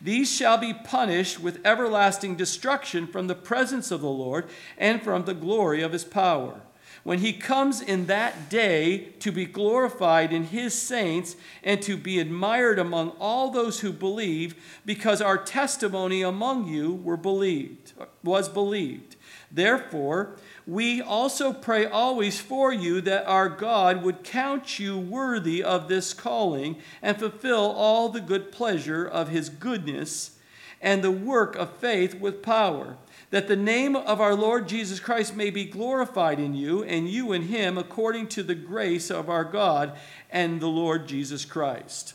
These 0.00 0.32
shall 0.32 0.58
be 0.58 0.74
punished 0.74 1.38
with 1.38 1.64
everlasting 1.64 2.34
destruction 2.36 3.06
from 3.06 3.26
the 3.26 3.34
presence 3.34 3.90
of 3.90 4.00
the 4.00 4.08
Lord 4.08 4.46
and 4.76 5.02
from 5.02 5.24
the 5.24 5.34
glory 5.34 5.82
of 5.82 5.92
his 5.92 6.04
power 6.04 6.60
when 7.04 7.18
he 7.18 7.32
comes 7.32 7.80
in 7.80 8.06
that 8.06 8.48
day 8.48 8.98
to 9.18 9.32
be 9.32 9.44
glorified 9.44 10.32
in 10.32 10.44
his 10.44 10.72
saints 10.74 11.36
and 11.62 11.82
to 11.82 11.96
be 11.96 12.20
admired 12.20 12.78
among 12.78 13.10
all 13.18 13.50
those 13.50 13.80
who 13.80 13.92
believe 13.92 14.54
because 14.86 15.20
our 15.20 15.38
testimony 15.38 16.22
among 16.22 16.68
you 16.68 16.94
were 16.94 17.16
believed 17.16 17.92
was 18.22 18.48
believed 18.48 19.16
therefore 19.52 20.36
we 20.66 21.02
also 21.02 21.52
pray 21.52 21.84
always 21.84 22.40
for 22.40 22.72
you 22.72 23.00
that 23.00 23.26
our 23.26 23.48
God 23.48 24.02
would 24.02 24.24
count 24.24 24.78
you 24.78 24.98
worthy 24.98 25.62
of 25.62 25.88
this 25.88 26.14
calling 26.14 26.76
and 27.00 27.18
fulfill 27.18 27.72
all 27.72 28.08
the 28.08 28.20
good 28.20 28.50
pleasure 28.50 29.04
of 29.04 29.28
his 29.28 29.48
goodness 29.48 30.38
and 30.80 31.02
the 31.02 31.10
work 31.10 31.54
of 31.56 31.76
faith 31.76 32.14
with 32.14 32.42
power 32.42 32.96
that 33.32 33.48
the 33.48 33.56
name 33.56 33.96
of 33.96 34.20
our 34.20 34.34
Lord 34.34 34.68
Jesus 34.68 35.00
Christ 35.00 35.34
may 35.34 35.48
be 35.48 35.64
glorified 35.64 36.38
in 36.38 36.54
you, 36.54 36.84
and 36.84 37.08
you 37.08 37.32
in 37.32 37.44
him, 37.44 37.78
according 37.78 38.28
to 38.28 38.42
the 38.42 38.54
grace 38.54 39.10
of 39.10 39.30
our 39.30 39.42
God 39.42 39.96
and 40.30 40.60
the 40.60 40.68
Lord 40.68 41.08
Jesus 41.08 41.46
Christ. 41.46 42.12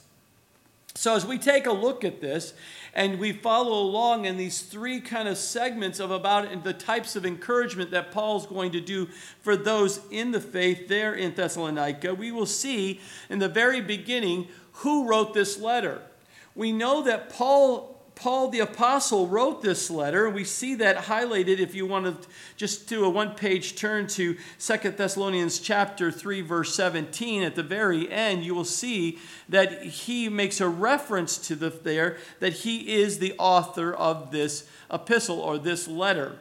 So, 0.98 1.16
as 1.16 1.28
we 1.28 1.38
take 1.38 1.68
a 1.68 1.72
look 1.72 2.04
at 2.04 2.22
this 2.22 2.56
and 2.96 3.20
we 3.20 3.32
follow 3.32 3.84
along 3.84 4.26
in 4.26 4.36
these 4.36 4.62
three 4.62 5.00
kind 5.00 5.28
of 5.28 5.38
segments 5.38 6.00
of 6.00 6.10
about 6.10 6.64
the 6.64 6.74
types 6.74 7.16
of 7.16 7.24
encouragement 7.24 7.92
that 7.92 8.12
Paul's 8.12 8.48
going 8.48 8.72
to 8.72 8.82
do 8.82 9.08
for 9.42 9.56
those 9.56 10.00
in 10.10 10.32
the 10.32 10.42
faith 10.42 10.88
there 10.88 11.14
in 11.14 11.36
Thessalonica, 11.36 12.16
we 12.16 12.32
will 12.32 12.48
see 12.48 13.00
in 13.30 13.38
the 13.38 13.48
very 13.48 13.80
beginning 13.80 14.48
who 14.72 15.08
wrote 15.08 15.36
this 15.36 15.60
letter. 15.60 16.02
We 16.56 16.72
know 16.72 17.04
that 17.04 17.30
Paul 17.30 17.97
Paul 18.18 18.50
the 18.50 18.62
Apostle 18.62 19.28
wrote 19.28 19.62
this 19.62 19.92
letter. 19.92 20.26
And 20.26 20.34
we 20.34 20.44
see 20.44 20.74
that 20.76 21.06
highlighted 21.06 21.60
if 21.60 21.76
you 21.76 21.86
want 21.86 22.06
to 22.06 22.28
just 22.56 22.90
do 22.90 23.06
a 23.06 23.10
one 23.10 23.36
page 23.36 23.76
turn 23.76 24.08
to 24.08 24.36
Second 24.58 24.98
Thessalonians 24.98 25.60
chapter 25.60 26.12
3, 26.12 26.42
verse 26.42 26.74
17. 26.74 27.44
At 27.44 27.56
the 27.56 27.62
very 27.62 28.12
end, 28.12 28.44
you 28.44 28.56
will 28.56 28.66
see 28.66 29.20
that 29.48 29.84
he 29.84 30.30
makes 30.30 30.60
a 30.60 30.68
reference 30.68 31.38
to 31.48 31.56
the, 31.56 31.70
there 31.70 32.18
that 32.40 32.54
he 32.54 32.96
is 32.96 33.20
the 33.20 33.36
author 33.38 33.94
of 33.94 34.32
this 34.32 34.68
epistle 34.92 35.40
or 35.40 35.60
this 35.60 35.88
letter. 35.88 36.40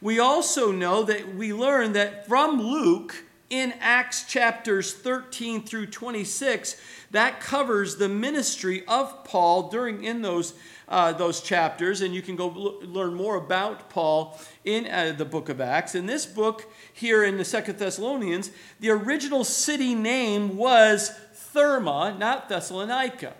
We 0.00 0.18
also 0.18 0.72
know 0.72 1.02
that 1.02 1.34
we 1.34 1.52
learn 1.52 1.92
that 1.92 2.26
from 2.26 2.60
Luke, 2.60 3.23
in 3.50 3.74
Acts 3.80 4.24
chapters 4.24 4.92
13 4.92 5.62
through 5.62 5.86
26, 5.86 6.80
that 7.10 7.40
covers 7.40 7.96
the 7.96 8.08
ministry 8.08 8.84
of 8.86 9.24
Paul 9.24 9.68
during 9.68 10.02
in 10.02 10.22
those, 10.22 10.54
uh, 10.88 11.12
those 11.12 11.40
chapters. 11.40 12.00
And 12.00 12.14
you 12.14 12.22
can 12.22 12.36
go 12.36 12.48
learn 12.82 13.14
more 13.14 13.36
about 13.36 13.90
Paul 13.90 14.38
in 14.64 14.86
uh, 14.86 15.14
the 15.16 15.24
book 15.24 15.48
of 15.48 15.60
Acts. 15.60 15.94
In 15.94 16.06
this 16.06 16.26
book, 16.26 16.72
here 16.92 17.22
in 17.24 17.36
the 17.36 17.44
Second 17.44 17.78
Thessalonians, 17.78 18.50
the 18.80 18.90
original 18.90 19.44
city 19.44 19.94
name 19.94 20.56
was 20.56 21.12
Therma, 21.54 22.18
not 22.18 22.48
Thessalonica. 22.48 23.34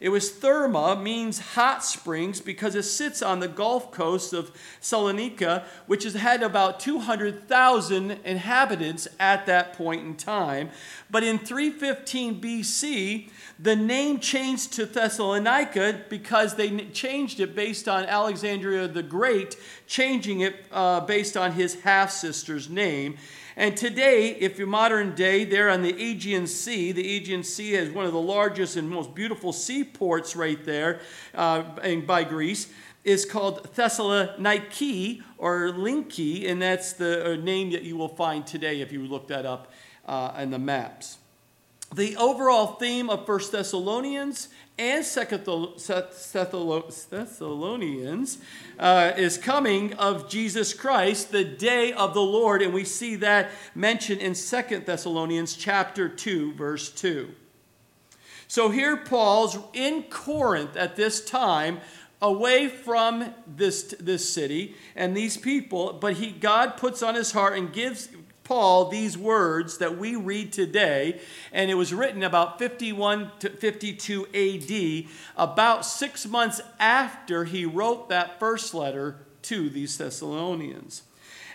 It 0.00 0.10
was 0.10 0.30
therma, 0.30 1.00
means 1.00 1.40
hot 1.40 1.84
springs, 1.84 2.40
because 2.40 2.76
it 2.76 2.84
sits 2.84 3.20
on 3.20 3.40
the 3.40 3.48
Gulf 3.48 3.90
coast 3.90 4.32
of 4.32 4.52
Salonika, 4.80 5.64
which 5.86 6.04
has 6.04 6.14
had 6.14 6.40
about 6.42 6.78
200,000 6.78 8.12
inhabitants 8.24 9.08
at 9.18 9.46
that 9.46 9.72
point 9.72 10.06
in 10.06 10.14
time. 10.14 10.70
But 11.10 11.24
in 11.24 11.38
315 11.38 12.40
BC, 12.40 13.30
the 13.58 13.74
name 13.74 14.20
changed 14.20 14.72
to 14.74 14.86
Thessalonica 14.86 16.02
because 16.08 16.54
they 16.54 16.70
changed 16.90 17.40
it 17.40 17.56
based 17.56 17.88
on 17.88 18.04
Alexandria 18.04 18.86
the 18.86 19.02
Great, 19.02 19.56
changing 19.88 20.40
it 20.40 20.64
uh, 20.70 21.00
based 21.00 21.36
on 21.36 21.52
his 21.52 21.80
half 21.80 22.12
sister's 22.12 22.68
name. 22.70 23.16
And 23.58 23.76
today, 23.76 24.36
if 24.38 24.56
you're 24.56 24.68
modern 24.68 25.16
day, 25.16 25.42
there 25.42 25.68
on 25.68 25.82
the 25.82 25.92
Aegean 25.92 26.46
Sea, 26.46 26.92
the 26.92 27.16
Aegean 27.16 27.42
Sea 27.42 27.74
is 27.74 27.90
one 27.90 28.06
of 28.06 28.12
the 28.12 28.20
largest 28.20 28.76
and 28.76 28.88
most 28.88 29.16
beautiful 29.16 29.52
seaports 29.52 30.36
right 30.36 30.64
there 30.64 31.00
uh, 31.34 31.62
by 32.06 32.22
Greece 32.22 32.72
is 33.02 33.24
called 33.24 33.68
Thessaloniki 33.74 35.24
or 35.38 35.70
Linki, 35.70 36.48
and 36.48 36.62
that's 36.62 36.92
the 36.92 37.32
uh, 37.32 37.34
name 37.34 37.72
that 37.72 37.82
you 37.82 37.96
will 37.96 38.08
find 38.08 38.46
today 38.46 38.80
if 38.80 38.92
you 38.92 39.04
look 39.04 39.26
that 39.26 39.44
up 39.44 39.72
uh, 40.06 40.34
in 40.38 40.52
the 40.52 40.58
maps. 40.60 41.18
The 41.92 42.16
overall 42.16 42.74
theme 42.74 43.10
of 43.10 43.26
First 43.26 43.50
Thessalonians 43.50 44.50
and 44.78 45.04
Second 45.04 45.44
Thessalonians 45.44 48.38
uh, 48.78 49.12
is 49.16 49.36
coming 49.36 49.92
of 49.94 50.28
Jesus 50.28 50.72
Christ, 50.72 51.32
the 51.32 51.42
day 51.44 51.92
of 51.92 52.14
the 52.14 52.22
Lord, 52.22 52.62
and 52.62 52.72
we 52.72 52.84
see 52.84 53.16
that 53.16 53.50
mentioned 53.74 54.20
in 54.20 54.36
Second 54.36 54.86
Thessalonians 54.86 55.56
chapter 55.56 56.08
2, 56.08 56.54
verse 56.54 56.92
2. 56.92 57.34
So 58.46 58.70
here 58.70 58.96
Paul's 58.96 59.58
in 59.72 60.04
Corinth 60.04 60.76
at 60.76 60.94
this 60.96 61.24
time, 61.24 61.80
away 62.22 62.68
from 62.68 63.34
this, 63.46 63.94
this 64.00 64.28
city 64.28 64.74
and 64.96 65.16
these 65.16 65.36
people, 65.36 65.92
but 65.92 66.14
he 66.14 66.30
God 66.30 66.76
puts 66.76 67.02
on 67.02 67.14
his 67.14 67.32
heart 67.32 67.56
and 67.56 67.72
gives 67.72 68.08
Paul 68.48 68.86
these 68.86 69.18
words 69.18 69.76
that 69.76 69.98
we 69.98 70.16
read 70.16 70.54
today, 70.54 71.20
and 71.52 71.70
it 71.70 71.74
was 71.74 71.92
written 71.92 72.22
about 72.22 72.58
51 72.58 73.30
to 73.40 73.50
52 73.50 74.26
AD, 74.32 75.10
about 75.36 75.84
six 75.84 76.26
months 76.26 76.62
after 76.80 77.44
he 77.44 77.66
wrote 77.66 78.08
that 78.08 78.40
first 78.40 78.72
letter 78.72 79.18
to 79.42 79.68
these 79.68 79.98
Thessalonians. 79.98 81.02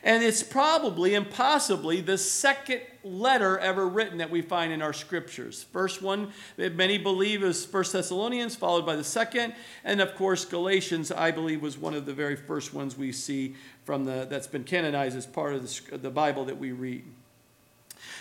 And 0.03 0.21
it's 0.21 0.43
probably 0.43 1.15
and 1.15 1.27
possibly 1.27 2.01
the 2.01 2.17
second 2.17 2.81
letter 3.05 3.57
ever 3.57 3.87
written 3.87 4.17
that 4.17 4.29
we 4.29 4.41
find 4.41 4.73
in 4.73 4.81
our 4.81 4.91
scriptures. 4.91 5.65
First 5.71 6.01
one 6.01 6.33
that 6.57 6.75
many 6.75 6.97
believe 6.97 7.41
is 7.41 7.65
First 7.65 7.93
Thessalonians, 7.93 8.55
followed 8.55 8.85
by 8.85 8.97
the 8.97 9.03
second, 9.03 9.55
and 9.83 10.01
of 10.01 10.13
course 10.15 10.43
Galatians. 10.43 11.09
I 11.11 11.31
believe 11.31 11.61
was 11.61 11.77
one 11.77 11.93
of 11.93 12.05
the 12.05 12.13
very 12.13 12.35
first 12.35 12.73
ones 12.73 12.97
we 12.97 13.13
see 13.13 13.55
from 13.85 14.05
the 14.05 14.25
that's 14.29 14.47
been 14.47 14.63
canonized 14.63 15.17
as 15.17 15.25
part 15.25 15.53
of 15.53 15.63
the, 15.63 15.97
the 15.97 16.09
Bible 16.09 16.45
that 16.45 16.57
we 16.57 16.71
read. 16.71 17.03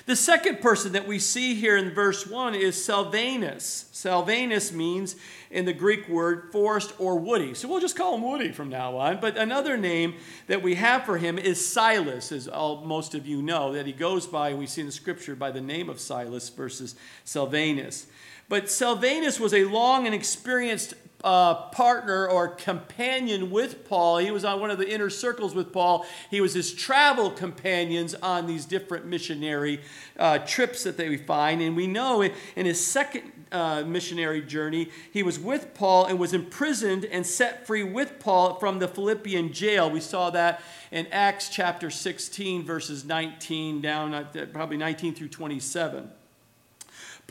The 0.06 0.16
second 0.16 0.60
person 0.60 0.92
that 0.92 1.06
we 1.06 1.18
see 1.18 1.54
here 1.54 1.76
in 1.76 1.90
verse 1.90 2.26
1 2.26 2.54
is 2.54 2.76
Salvanus. 2.76 3.88
Salvanus 3.92 4.72
means, 4.72 5.16
in 5.50 5.64
the 5.64 5.72
Greek 5.72 6.08
word, 6.08 6.50
forest 6.50 6.92
or 6.98 7.18
woody. 7.18 7.54
So 7.54 7.68
we'll 7.68 7.80
just 7.80 7.96
call 7.96 8.16
him 8.16 8.22
Woody 8.22 8.52
from 8.52 8.68
now 8.68 8.96
on. 8.96 9.20
But 9.20 9.36
another 9.36 9.76
name 9.76 10.14
that 10.48 10.62
we 10.62 10.74
have 10.74 11.04
for 11.04 11.18
him 11.18 11.38
is 11.38 11.64
Silas, 11.64 12.32
as 12.32 12.48
all, 12.48 12.84
most 12.84 13.14
of 13.14 13.26
you 13.26 13.42
know, 13.42 13.72
that 13.74 13.86
he 13.86 13.92
goes 13.92 14.26
by, 14.26 14.54
we 14.54 14.66
see 14.66 14.80
in 14.80 14.88
the 14.88 14.92
scripture, 14.92 15.36
by 15.36 15.50
the 15.50 15.60
name 15.60 15.88
of 15.88 16.00
Silas 16.00 16.48
versus 16.48 16.96
Salvanus. 17.24 18.06
But 18.48 18.64
Salvanus 18.64 19.38
was 19.38 19.54
a 19.54 19.64
long 19.64 20.06
and 20.06 20.14
experienced 20.14 20.94
uh, 21.24 21.54
partner 21.70 22.26
or 22.26 22.48
companion 22.48 23.50
with 23.50 23.88
Paul. 23.88 24.18
He 24.18 24.30
was 24.30 24.44
on 24.44 24.60
one 24.60 24.70
of 24.70 24.78
the 24.78 24.88
inner 24.88 25.10
circles 25.10 25.54
with 25.54 25.72
Paul. 25.72 26.06
He 26.30 26.40
was 26.40 26.54
his 26.54 26.72
travel 26.72 27.30
companions 27.30 28.14
on 28.14 28.46
these 28.46 28.66
different 28.66 29.06
missionary 29.06 29.80
uh, 30.18 30.38
trips 30.38 30.84
that 30.84 30.96
they 30.96 31.16
find. 31.16 31.62
And 31.62 31.76
we 31.76 31.86
know 31.86 32.22
in 32.22 32.66
his 32.66 32.84
second 32.84 33.30
uh, 33.52 33.84
missionary 33.86 34.42
journey, 34.42 34.90
he 35.12 35.22
was 35.22 35.38
with 35.38 35.74
Paul 35.74 36.06
and 36.06 36.18
was 36.18 36.32
imprisoned 36.32 37.04
and 37.04 37.26
set 37.26 37.66
free 37.66 37.84
with 37.84 38.18
Paul 38.18 38.58
from 38.58 38.78
the 38.78 38.88
Philippian 38.88 39.52
jail. 39.52 39.90
We 39.90 40.00
saw 40.00 40.30
that 40.30 40.62
in 40.90 41.06
Acts 41.08 41.48
chapter 41.48 41.90
16, 41.90 42.64
verses 42.64 43.04
19 43.04 43.80
down, 43.80 44.14
uh, 44.14 44.46
probably 44.52 44.76
19 44.76 45.14
through 45.14 45.28
27. 45.28 46.10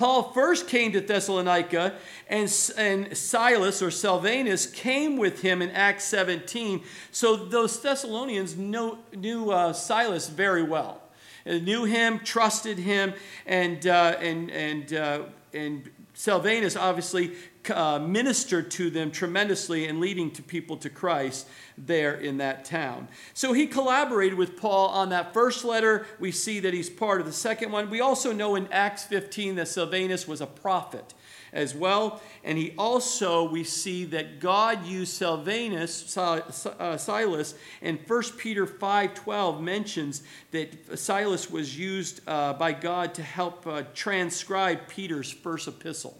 Paul 0.01 0.31
first 0.31 0.67
came 0.67 0.93
to 0.93 0.99
Thessalonica, 0.99 1.93
and, 2.27 2.51
and 2.75 3.15
Silas 3.15 3.83
or 3.83 3.91
Silvanus 3.91 4.65
came 4.65 5.15
with 5.15 5.43
him 5.43 5.61
in 5.61 5.69
Acts 5.69 6.05
17. 6.05 6.81
So 7.11 7.35
those 7.35 7.79
Thessalonians 7.79 8.57
know, 8.57 8.97
knew 9.15 9.51
uh, 9.51 9.73
Silas 9.73 10.27
very 10.27 10.63
well, 10.63 11.03
knew 11.45 11.83
him, 11.83 12.17
trusted 12.17 12.79
him, 12.79 13.13
and, 13.45 13.85
uh, 13.85 14.15
and, 14.19 14.49
and, 14.49 14.91
uh, 14.91 15.21
and 15.53 15.87
Silvanus 16.15 16.75
obviously 16.75 17.33
uh, 17.69 17.99
ministered 17.99 18.71
to 18.71 18.89
them 18.89 19.11
tremendously 19.11 19.87
and 19.87 19.99
leading 19.99 20.31
to 20.31 20.41
people 20.41 20.77
to 20.77 20.89
Christ 20.89 21.47
there 21.77 22.15
in 22.15 22.37
that 22.37 22.65
town. 22.65 23.07
So 23.33 23.53
he 23.53 23.67
collaborated 23.67 24.37
with 24.37 24.57
Paul 24.57 24.89
on 24.89 25.09
that 25.09 25.33
first 25.33 25.63
letter. 25.63 26.05
We 26.19 26.31
see 26.31 26.59
that 26.61 26.73
he's 26.73 26.89
part 26.89 27.21
of 27.21 27.27
the 27.27 27.33
second 27.33 27.71
one. 27.71 27.89
We 27.89 28.01
also 28.01 28.31
know 28.31 28.55
in 28.55 28.67
Acts 28.71 29.03
15 29.05 29.55
that 29.55 29.67
Silvanus 29.67 30.27
was 30.27 30.41
a 30.41 30.47
prophet 30.47 31.13
as 31.53 31.75
well. 31.75 32.21
And 32.43 32.57
he 32.57 32.73
also, 32.77 33.49
we 33.49 33.63
see 33.63 34.05
that 34.05 34.39
God 34.39 34.85
used 34.85 35.13
Silvanus, 35.13 36.17
uh, 36.17 36.97
Silas, 36.97 37.55
and 37.81 37.99
1 38.07 38.23
Peter 38.37 38.65
5.12 38.65 39.61
mentions 39.61 40.23
that 40.51 40.97
Silas 40.97 41.49
was 41.49 41.77
used 41.77 42.21
uh, 42.27 42.53
by 42.53 42.71
God 42.71 43.13
to 43.15 43.23
help 43.23 43.93
transcribe 43.93 44.87
Peter's 44.87 45.31
first 45.31 45.67
epistle. 45.67 46.17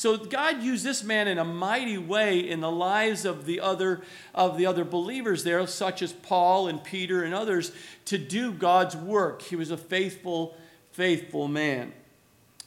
So 0.00 0.16
God 0.16 0.62
used 0.62 0.82
this 0.82 1.04
man 1.04 1.28
in 1.28 1.36
a 1.36 1.44
mighty 1.44 1.98
way 1.98 2.38
in 2.38 2.62
the 2.62 2.70
lives 2.70 3.26
of 3.26 3.44
the 3.44 3.60
other 3.60 4.00
of 4.34 4.56
the 4.56 4.64
other 4.64 4.82
believers 4.82 5.44
there, 5.44 5.66
such 5.66 6.00
as 6.00 6.10
Paul 6.10 6.68
and 6.68 6.82
Peter 6.82 7.22
and 7.22 7.34
others, 7.34 7.70
to 8.06 8.16
do 8.16 8.50
God's 8.50 8.96
work. 8.96 9.42
He 9.42 9.56
was 9.56 9.70
a 9.70 9.76
faithful, 9.76 10.56
faithful 10.92 11.48
man. 11.48 11.92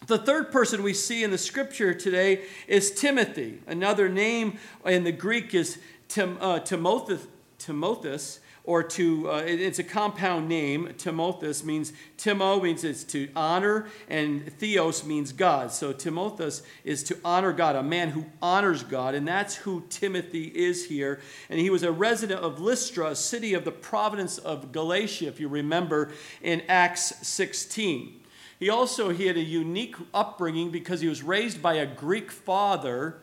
The 0.05 0.19
third 0.19 0.51
person 0.51 0.83
we 0.83 0.93
see 0.93 1.23
in 1.23 1.31
the 1.31 1.39
scripture 1.39 1.95
today 1.95 2.43
is 2.67 2.91
Timothy. 2.91 3.63
Another 3.65 4.09
name 4.09 4.59
in 4.85 5.03
the 5.03 5.11
Greek 5.11 5.55
is 5.55 5.79
Tim, 6.09 6.37
uh, 6.39 6.59
Timotheus 6.59 8.39
or 8.65 8.81
to, 8.81 9.29
uh, 9.29 9.37
it, 9.39 9.59
it's 9.59 9.79
a 9.79 9.83
compound 9.83 10.47
name. 10.47 10.93
Timotheus 10.97 11.63
means, 11.63 11.91
Timo 12.17 12.61
means 12.61 12.83
it's 12.83 13.03
to 13.05 13.27
honor, 13.35 13.87
and 14.07 14.51
Theos 14.57 15.03
means 15.03 15.33
God. 15.33 15.71
So 15.71 15.91
Timotheus 15.91 16.63
is 16.83 17.03
to 17.03 17.17
honor 17.25 17.51
God, 17.51 17.75
a 17.75 17.83
man 17.83 18.09
who 18.09 18.25
honors 18.41 18.83
God, 18.83 19.15
and 19.15 19.27
that's 19.27 19.55
who 19.55 19.83
Timothy 19.89 20.45
is 20.45 20.85
here. 20.85 21.19
And 21.49 21.59
he 21.59 21.69
was 21.69 21.83
a 21.83 21.91
resident 21.91 22.41
of 22.41 22.59
Lystra, 22.59 23.11
a 23.11 23.15
city 23.15 23.53
of 23.53 23.65
the 23.65 23.71
province 23.71 24.37
of 24.37 24.71
Galatia, 24.71 25.27
if 25.27 25.39
you 25.39 25.49
remember, 25.49 26.11
in 26.41 26.61
Acts 26.69 27.13
16. 27.27 28.21
He 28.59 28.69
also 28.69 29.09
he 29.09 29.25
had 29.27 29.35
a 29.35 29.41
unique 29.41 29.95
upbringing 30.13 30.69
because 30.69 31.01
he 31.01 31.09
was 31.09 31.21
raised 31.21 31.61
by 31.61 31.73
a 31.73 31.85
Greek 31.85 32.31
father 32.31 33.17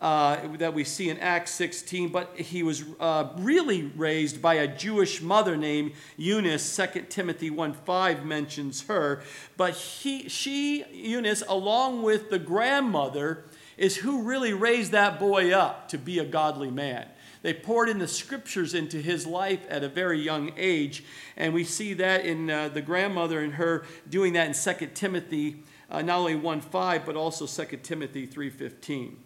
uh, 0.00 0.56
that 0.58 0.74
we 0.74 0.84
see 0.84 1.08
in 1.08 1.18
Acts 1.18 1.52
16, 1.52 2.10
but 2.10 2.38
he 2.38 2.62
was 2.62 2.84
uh, 3.00 3.28
really 3.38 3.82
raised 3.96 4.42
by 4.42 4.54
a 4.54 4.68
Jewish 4.68 5.22
mother 5.22 5.56
named 5.56 5.92
Eunice. 6.16 6.76
2 6.76 7.06
Timothy 7.08 7.50
1:5 7.50 8.24
mentions 8.24 8.82
her. 8.82 9.22
But 9.56 9.74
he, 9.74 10.28
she, 10.28 10.84
Eunice, 10.92 11.42
along 11.48 12.02
with 12.02 12.30
the 12.30 12.38
grandmother, 12.38 13.44
is 13.76 13.96
who 13.96 14.22
really 14.22 14.52
raised 14.52 14.92
that 14.92 15.18
boy 15.18 15.52
up 15.52 15.88
to 15.88 15.98
be 15.98 16.18
a 16.18 16.24
godly 16.24 16.70
man. 16.70 17.08
They 17.42 17.52
poured 17.52 17.88
in 17.88 17.98
the 17.98 18.08
scriptures 18.08 18.72
into 18.72 18.98
his 18.98 19.26
life 19.26 19.60
at 19.68 19.84
a 19.84 19.88
very 19.88 20.18
young 20.18 20.52
age, 20.56 21.04
and 21.36 21.52
we 21.52 21.64
see 21.64 21.92
that 21.94 22.24
in 22.24 22.50
uh, 22.50 22.68
the 22.68 22.80
grandmother 22.80 23.40
and 23.40 23.54
her 23.54 23.84
doing 24.08 24.32
that 24.32 24.46
in 24.46 24.76
2 24.76 24.86
Timothy, 24.94 25.62
uh, 25.90 26.00
not 26.02 26.18
only 26.18 26.34
1:5, 26.34 27.04
but 27.04 27.16
also 27.16 27.46
2 27.46 27.82
Timothy 27.82 28.26
3:15. 28.26 29.23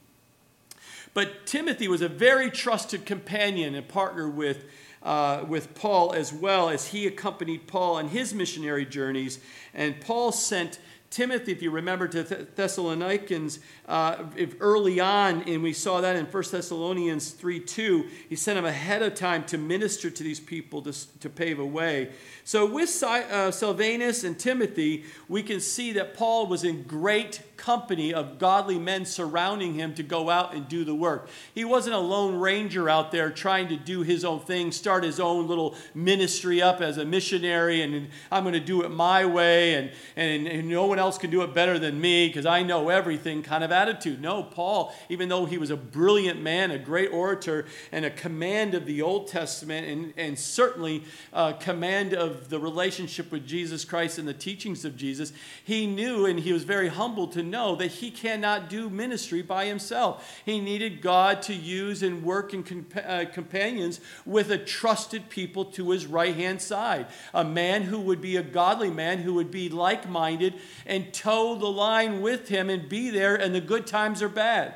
But 1.14 1.47
Timothy 1.47 1.88
was 1.88 2.03
a 2.03 2.09
very 2.09 2.51
trusted 2.51 3.07
companion 3.07 3.75
and 3.75 3.87
partner 3.87 4.29
with, 4.29 4.64
uh, 5.03 5.44
with 5.49 5.75
Paul 5.75 6.12
as 6.12 6.33
well 6.33 6.68
as 6.68 6.88
he 6.88 7.07
accompanied 7.07 7.66
Paul 7.66 7.97
on 7.97 8.09
his 8.09 8.35
missionary 8.35 8.87
journeys. 8.87 9.40
And 9.75 10.01
Paul 10.01 10.33
sent 10.33 10.79
Timothy, 11.11 11.53
if 11.53 11.62
you 11.62 11.71
remember, 11.71 12.07
to 12.09 12.23
Thessalonians 12.23 13.61
uh, 13.87 14.25
early 14.61 15.01
on, 15.01 15.42
and 15.49 15.62
we 15.62 15.73
saw 15.73 16.03
that 16.03 16.16
in 16.16 16.27
1 16.27 16.44
Thessalonians 16.51 17.31
3 17.31 17.61
2, 17.61 18.07
he 18.29 18.37
sent 18.37 18.59
him 18.59 18.66
ahead 18.66 19.01
of 19.01 19.14
time 19.14 19.44
to 19.44 19.57
minister 19.57 20.11
to 20.11 20.23
these 20.23 20.38
people 20.38 20.83
to, 20.83 21.18
to 21.21 21.31
pave 21.31 21.59
a 21.61 21.64
way. 21.64 22.11
So, 22.44 22.66
with 22.66 23.03
uh, 23.03 23.51
Silvanus 23.51 24.23
and 24.23 24.38
Timothy, 24.38 25.05
we 25.29 25.42
can 25.42 25.61
see 25.61 25.92
that 25.92 26.14
Paul 26.14 26.47
was 26.47 26.62
in 26.62 26.83
great 26.83 27.40
company 27.59 28.14
of 28.14 28.38
godly 28.38 28.79
men 28.79 29.05
surrounding 29.05 29.75
him 29.75 29.92
to 29.94 30.03
go 30.03 30.31
out 30.31 30.55
and 30.55 30.66
do 30.68 30.85
the 30.85 30.94
work. 30.94 31.29
He 31.55 31.64
wasn't 31.64 31.97
a 31.97 31.99
lone 31.99 32.37
ranger 32.37 32.88
out 32.88 33.11
there 33.11 33.31
trying 33.31 33.68
to 33.68 33.77
do 33.77 34.03
his 34.03 34.25
own 34.25 34.40
thing, 34.40 34.73
start 34.73 35.05
his 35.05 35.21
own 35.21 35.47
little 35.49 35.77
ministry 35.94 36.62
up 36.62 36.81
as 36.81 36.97
a 36.97 37.05
missionary, 37.05 37.83
and 37.83 38.09
I'm 38.31 38.44
going 38.44 38.55
to 38.55 38.61
do 38.61 38.83
it 38.85 38.90
my 38.90 39.27
way, 39.27 39.75
and, 39.75 39.90
and, 40.16 40.47
and 40.47 40.68
no 40.68 40.87
one 40.87 40.99
else 40.99 41.18
can 41.18 41.31
do 41.31 41.42
it 41.42 41.53
better 41.53 41.79
than 41.79 42.01
me 42.01 42.29
because 42.29 42.47
I 42.47 42.62
know 42.62 42.88
everything 42.88 43.42
kind 43.42 43.64
of 43.64 43.73
attitude. 43.73 44.23
No, 44.23 44.44
Paul, 44.44 44.94
even 45.09 45.29
though 45.29 45.44
he 45.44 45.59
was 45.59 45.71
a 45.71 45.77
brilliant 45.77 46.40
man, 46.40 46.71
a 46.71 46.79
great 46.79 47.12
orator, 47.12 47.66
and 47.92 48.05
a 48.05 48.11
command 48.11 48.75
of 48.75 48.87
the 48.87 49.03
Old 49.03 49.29
Testament, 49.29 49.87
and, 49.87 50.14
and 50.16 50.38
certainly 50.38 51.03
a 51.33 51.55
command 51.59 52.14
of 52.14 52.49
the 52.49 52.61
relationship 52.61 53.33
with 53.33 53.47
Jesus 53.47 53.85
Christ 53.85 54.18
and 54.18 54.29
the 54.29 54.33
teachings 54.33 54.85
of 54.85 54.97
Jesus, 54.97 55.33
he 55.64 55.87
knew 55.87 56.25
and 56.25 56.38
he 56.38 56.53
was 56.53 56.62
very 56.62 56.88
humble 56.88 57.27
to 57.29 57.42
know 57.51 57.75
that 57.77 57.93
he 57.93 58.11
cannot 58.11 58.69
do 58.69 58.89
ministry 58.91 59.43
by 59.43 59.67
himself. 59.67 60.41
He 60.45 60.61
needed 60.61 61.01
God 61.01 61.43
to 61.43 61.55
use 61.55 62.03
and 62.03 62.23
work 62.23 62.55
in 62.55 62.87
uh, 62.97 63.25
companions 63.33 64.01
with 64.25 64.51
a 64.51 64.59
trusted 64.59 65.29
people 65.29 65.65
to 65.67 65.91
his 65.91 66.07
right 66.07 66.35
hand 66.35 66.61
side. 66.61 67.07
A 67.35 67.45
man 67.45 67.83
who 67.83 68.01
would 68.01 68.21
be 68.21 68.37
a 68.37 68.43
godly 68.43 68.91
man, 68.91 69.19
who 69.19 69.35
would 69.35 69.51
be 69.51 69.69
like 69.69 70.09
minded 70.09 70.55
and 70.87 71.13
toe 71.13 71.57
the 71.57 71.67
line 71.67 72.21
with 72.21 72.49
him 72.49 72.71
and 72.71 72.89
be 72.89 73.11
there, 73.11 73.37
and 73.37 73.55
the 73.55 73.61
good 73.61 73.87
times 73.87 74.23
are 74.23 74.29
bad 74.29 74.75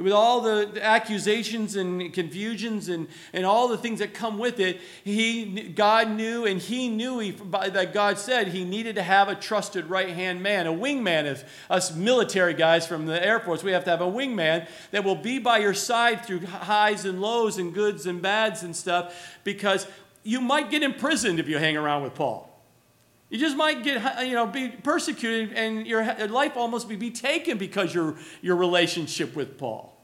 with 0.00 0.12
all 0.12 0.40
the 0.40 0.78
accusations 0.82 1.76
and 1.76 2.12
confusions 2.12 2.88
and, 2.88 3.06
and 3.32 3.44
all 3.44 3.68
the 3.68 3.76
things 3.76 3.98
that 3.98 4.14
come 4.14 4.38
with 4.38 4.58
it, 4.58 4.80
he, 5.04 5.68
God 5.68 6.10
knew 6.10 6.46
and 6.46 6.60
he 6.60 6.88
knew 6.88 7.18
he, 7.18 7.32
that 7.32 7.92
God 7.92 8.18
said 8.18 8.48
he 8.48 8.64
needed 8.64 8.96
to 8.96 9.02
have 9.02 9.28
a 9.28 9.34
trusted 9.34 9.86
right 9.86 10.10
hand 10.10 10.42
man, 10.42 10.66
a 10.66 10.72
wingman. 10.72 11.24
As 11.24 11.44
us 11.68 11.94
military 11.94 12.54
guys 12.54 12.86
from 12.86 13.06
the 13.06 13.24
Air 13.24 13.40
Force, 13.40 13.62
we 13.62 13.72
have 13.72 13.84
to 13.84 13.90
have 13.90 14.00
a 14.00 14.04
wingman 14.04 14.66
that 14.90 15.04
will 15.04 15.16
be 15.16 15.38
by 15.38 15.58
your 15.58 15.74
side 15.74 16.24
through 16.24 16.46
highs 16.46 17.04
and 17.04 17.20
lows 17.20 17.58
and 17.58 17.74
goods 17.74 18.06
and 18.06 18.22
bads 18.22 18.62
and 18.62 18.74
stuff 18.74 19.38
because 19.44 19.86
you 20.22 20.40
might 20.40 20.70
get 20.70 20.82
imprisoned 20.82 21.38
if 21.38 21.48
you 21.48 21.58
hang 21.58 21.76
around 21.76 22.02
with 22.02 22.14
Paul. 22.14 22.49
You 23.30 23.38
just 23.38 23.56
might 23.56 23.84
get, 23.84 24.26
you 24.26 24.34
know, 24.34 24.46
be 24.46 24.68
persecuted 24.68 25.56
and 25.56 25.86
your 25.86 26.04
life 26.26 26.56
almost 26.56 26.88
be, 26.88 26.96
be 26.96 27.10
taken 27.10 27.58
because 27.58 27.94
your, 27.94 28.16
your 28.42 28.56
relationship 28.56 29.36
with 29.36 29.56
Paul. 29.56 29.96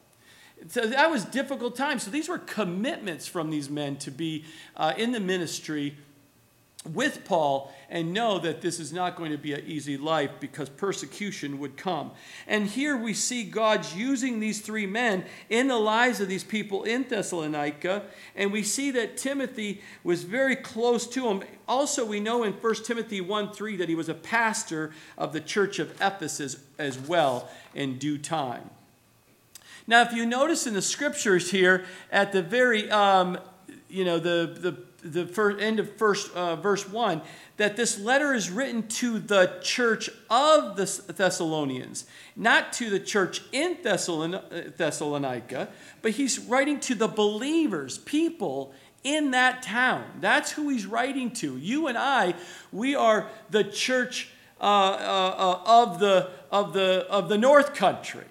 So 0.68 0.86
that 0.86 1.10
was 1.10 1.24
difficult 1.24 1.76
times. 1.76 2.04
So 2.04 2.10
these 2.10 2.28
were 2.28 2.38
commitments 2.38 3.26
from 3.26 3.50
these 3.50 3.68
men 3.68 3.96
to 3.98 4.10
be 4.10 4.44
uh, 4.76 4.94
in 4.96 5.12
the 5.12 5.20
ministry 5.20 5.96
with 6.94 7.24
Paul 7.24 7.72
and 7.88 8.12
know 8.12 8.38
that 8.38 8.60
this 8.60 8.80
is 8.80 8.92
not 8.92 9.16
going 9.16 9.30
to 9.30 9.38
be 9.38 9.52
an 9.52 9.62
easy 9.66 9.96
life 9.96 10.30
because 10.40 10.68
persecution 10.68 11.58
would 11.58 11.76
come. 11.76 12.10
And 12.46 12.66
here 12.66 12.96
we 12.96 13.14
see 13.14 13.44
God's 13.44 13.94
using 13.94 14.40
these 14.40 14.60
three 14.60 14.86
men 14.86 15.24
in 15.48 15.68
the 15.68 15.78
lives 15.78 16.20
of 16.20 16.28
these 16.28 16.44
people 16.44 16.84
in 16.84 17.04
Thessalonica. 17.04 18.02
And 18.34 18.52
we 18.52 18.62
see 18.62 18.90
that 18.92 19.16
Timothy 19.16 19.82
was 20.02 20.24
very 20.24 20.56
close 20.56 21.06
to 21.08 21.28
him. 21.28 21.42
Also, 21.68 22.04
we 22.04 22.20
know 22.20 22.42
in 22.42 22.52
1 22.52 22.74
Timothy 22.84 23.20
1 23.20 23.52
3 23.52 23.76
that 23.76 23.88
he 23.88 23.94
was 23.94 24.08
a 24.08 24.14
pastor 24.14 24.92
of 25.16 25.32
the 25.32 25.40
church 25.40 25.78
of 25.78 25.90
Ephesus 26.00 26.56
as 26.78 26.98
well 26.98 27.48
in 27.74 27.98
due 27.98 28.18
time. 28.18 28.70
Now, 29.86 30.02
if 30.02 30.12
you 30.12 30.26
notice 30.26 30.66
in 30.66 30.74
the 30.74 30.82
scriptures 30.82 31.52
here, 31.52 31.84
at 32.10 32.32
the 32.32 32.42
very, 32.42 32.90
um, 32.90 33.38
you 33.88 34.04
know, 34.04 34.18
the, 34.18 34.56
the 34.60 34.76
the 35.12 35.26
first, 35.26 35.62
end 35.62 35.78
of 35.78 35.96
first 35.96 36.32
uh, 36.34 36.56
verse 36.56 36.88
1 36.88 37.22
that 37.56 37.76
this 37.76 37.98
letter 37.98 38.34
is 38.34 38.50
written 38.50 38.86
to 38.86 39.18
the 39.18 39.58
church 39.62 40.10
of 40.28 40.76
the 40.76 41.12
Thessalonians, 41.12 42.04
not 42.34 42.72
to 42.74 42.90
the 42.90 43.00
church 43.00 43.42
in 43.52 43.78
Thessalonica, 43.82 45.68
but 46.02 46.12
he's 46.12 46.38
writing 46.38 46.80
to 46.80 46.94
the 46.94 47.08
believers, 47.08 47.98
people 47.98 48.74
in 49.04 49.30
that 49.30 49.62
town. 49.62 50.04
That's 50.20 50.52
who 50.52 50.68
he's 50.68 50.84
writing 50.84 51.30
to. 51.32 51.56
You 51.56 51.86
and 51.86 51.96
I, 51.96 52.34
we 52.72 52.94
are 52.94 53.28
the 53.50 53.64
church 53.64 54.30
uh, 54.60 54.64
uh, 54.64 55.34
uh 55.66 55.84
of, 55.84 55.98
the, 55.98 56.30
of, 56.50 56.72
the, 56.72 57.06
of 57.08 57.28
the 57.28 57.38
North 57.38 57.74
Country. 57.74 58.24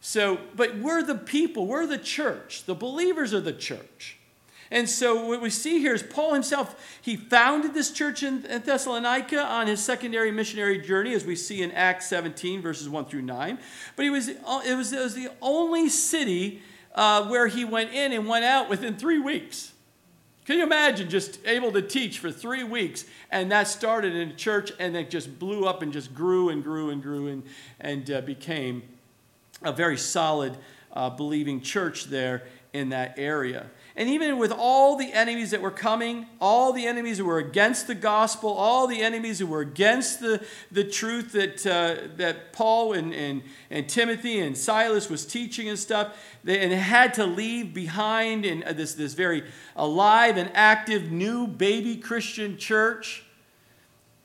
So, 0.00 0.38
but 0.54 0.76
we're 0.78 1.02
the 1.02 1.14
people, 1.14 1.66
we're 1.66 1.86
the 1.86 1.98
church. 1.98 2.64
The 2.64 2.74
believers 2.74 3.32
are 3.32 3.40
the 3.40 3.52
church. 3.52 4.18
And 4.70 4.88
so 4.88 5.26
what 5.26 5.40
we 5.40 5.50
see 5.50 5.78
here 5.80 5.94
is 5.94 6.02
Paul 6.02 6.34
himself, 6.34 6.98
he 7.00 7.16
founded 7.16 7.74
this 7.74 7.90
church 7.90 8.22
in, 8.22 8.42
Thessalonica 8.42 9.40
on 9.40 9.66
his 9.66 9.82
secondary 9.82 10.30
missionary 10.30 10.78
journey, 10.78 11.12
as 11.14 11.24
we 11.24 11.36
see 11.36 11.62
in 11.62 11.70
Acts 11.72 12.06
17, 12.06 12.62
verses 12.62 12.88
1 12.88 13.04
through 13.04 13.22
9. 13.22 13.58
But 13.96 14.04
he 14.04 14.10
was, 14.10 14.28
it, 14.28 14.38
was, 14.44 14.92
it 14.92 14.98
was 14.98 15.14
the 15.14 15.30
only 15.42 15.88
city 15.88 16.62
uh, 16.94 17.26
where 17.26 17.46
he 17.46 17.64
went 17.64 17.92
in 17.92 18.12
and 18.12 18.26
went 18.26 18.44
out 18.44 18.68
within 18.68 18.96
three 18.96 19.18
weeks. 19.18 19.72
Can 20.44 20.58
you 20.58 20.64
imagine 20.64 21.08
just 21.08 21.38
able 21.46 21.72
to 21.72 21.80
teach 21.80 22.18
for 22.18 22.30
three 22.30 22.64
weeks? 22.64 23.06
And 23.30 23.50
that 23.50 23.66
started 23.66 24.14
in 24.14 24.30
a 24.30 24.34
church 24.34 24.72
and 24.78 24.94
it 24.94 25.10
just 25.10 25.38
blew 25.38 25.64
up 25.64 25.80
and 25.80 25.92
just 25.92 26.14
grew 26.14 26.50
and 26.50 26.62
grew 26.62 26.90
and 26.90 27.02
grew 27.02 27.28
and, 27.28 27.42
and 27.80 28.10
uh, 28.10 28.20
became 28.20 28.82
a 29.62 29.72
very 29.72 29.96
solid 29.96 30.56
uh, 30.92 31.08
believing 31.08 31.62
church 31.62 32.04
there 32.04 32.42
in 32.74 32.90
that 32.90 33.14
area. 33.18 33.66
And 33.96 34.08
even 34.08 34.38
with 34.38 34.50
all 34.50 34.96
the 34.96 35.12
enemies 35.12 35.52
that 35.52 35.60
were 35.60 35.70
coming, 35.70 36.26
all 36.40 36.72
the 36.72 36.84
enemies 36.84 37.18
who 37.18 37.26
were 37.26 37.38
against 37.38 37.86
the 37.86 37.94
gospel, 37.94 38.50
all 38.50 38.88
the 38.88 39.00
enemies 39.00 39.38
who 39.38 39.46
were 39.46 39.60
against 39.60 40.18
the, 40.18 40.44
the 40.72 40.82
truth 40.82 41.30
that, 41.32 41.64
uh, 41.64 42.08
that 42.16 42.52
Paul 42.52 42.94
and, 42.94 43.14
and, 43.14 43.42
and 43.70 43.88
Timothy 43.88 44.40
and 44.40 44.58
Silas 44.58 45.08
was 45.08 45.24
teaching 45.24 45.68
and 45.68 45.78
stuff, 45.78 46.16
they, 46.42 46.58
and 46.58 46.72
had 46.72 47.14
to 47.14 47.24
leave 47.24 47.72
behind 47.72 48.44
in 48.44 48.64
uh, 48.64 48.72
this, 48.72 48.94
this 48.94 49.14
very 49.14 49.44
alive 49.76 50.36
and 50.38 50.50
active 50.54 51.12
new 51.12 51.46
baby 51.46 51.96
Christian 51.96 52.58
church, 52.58 53.24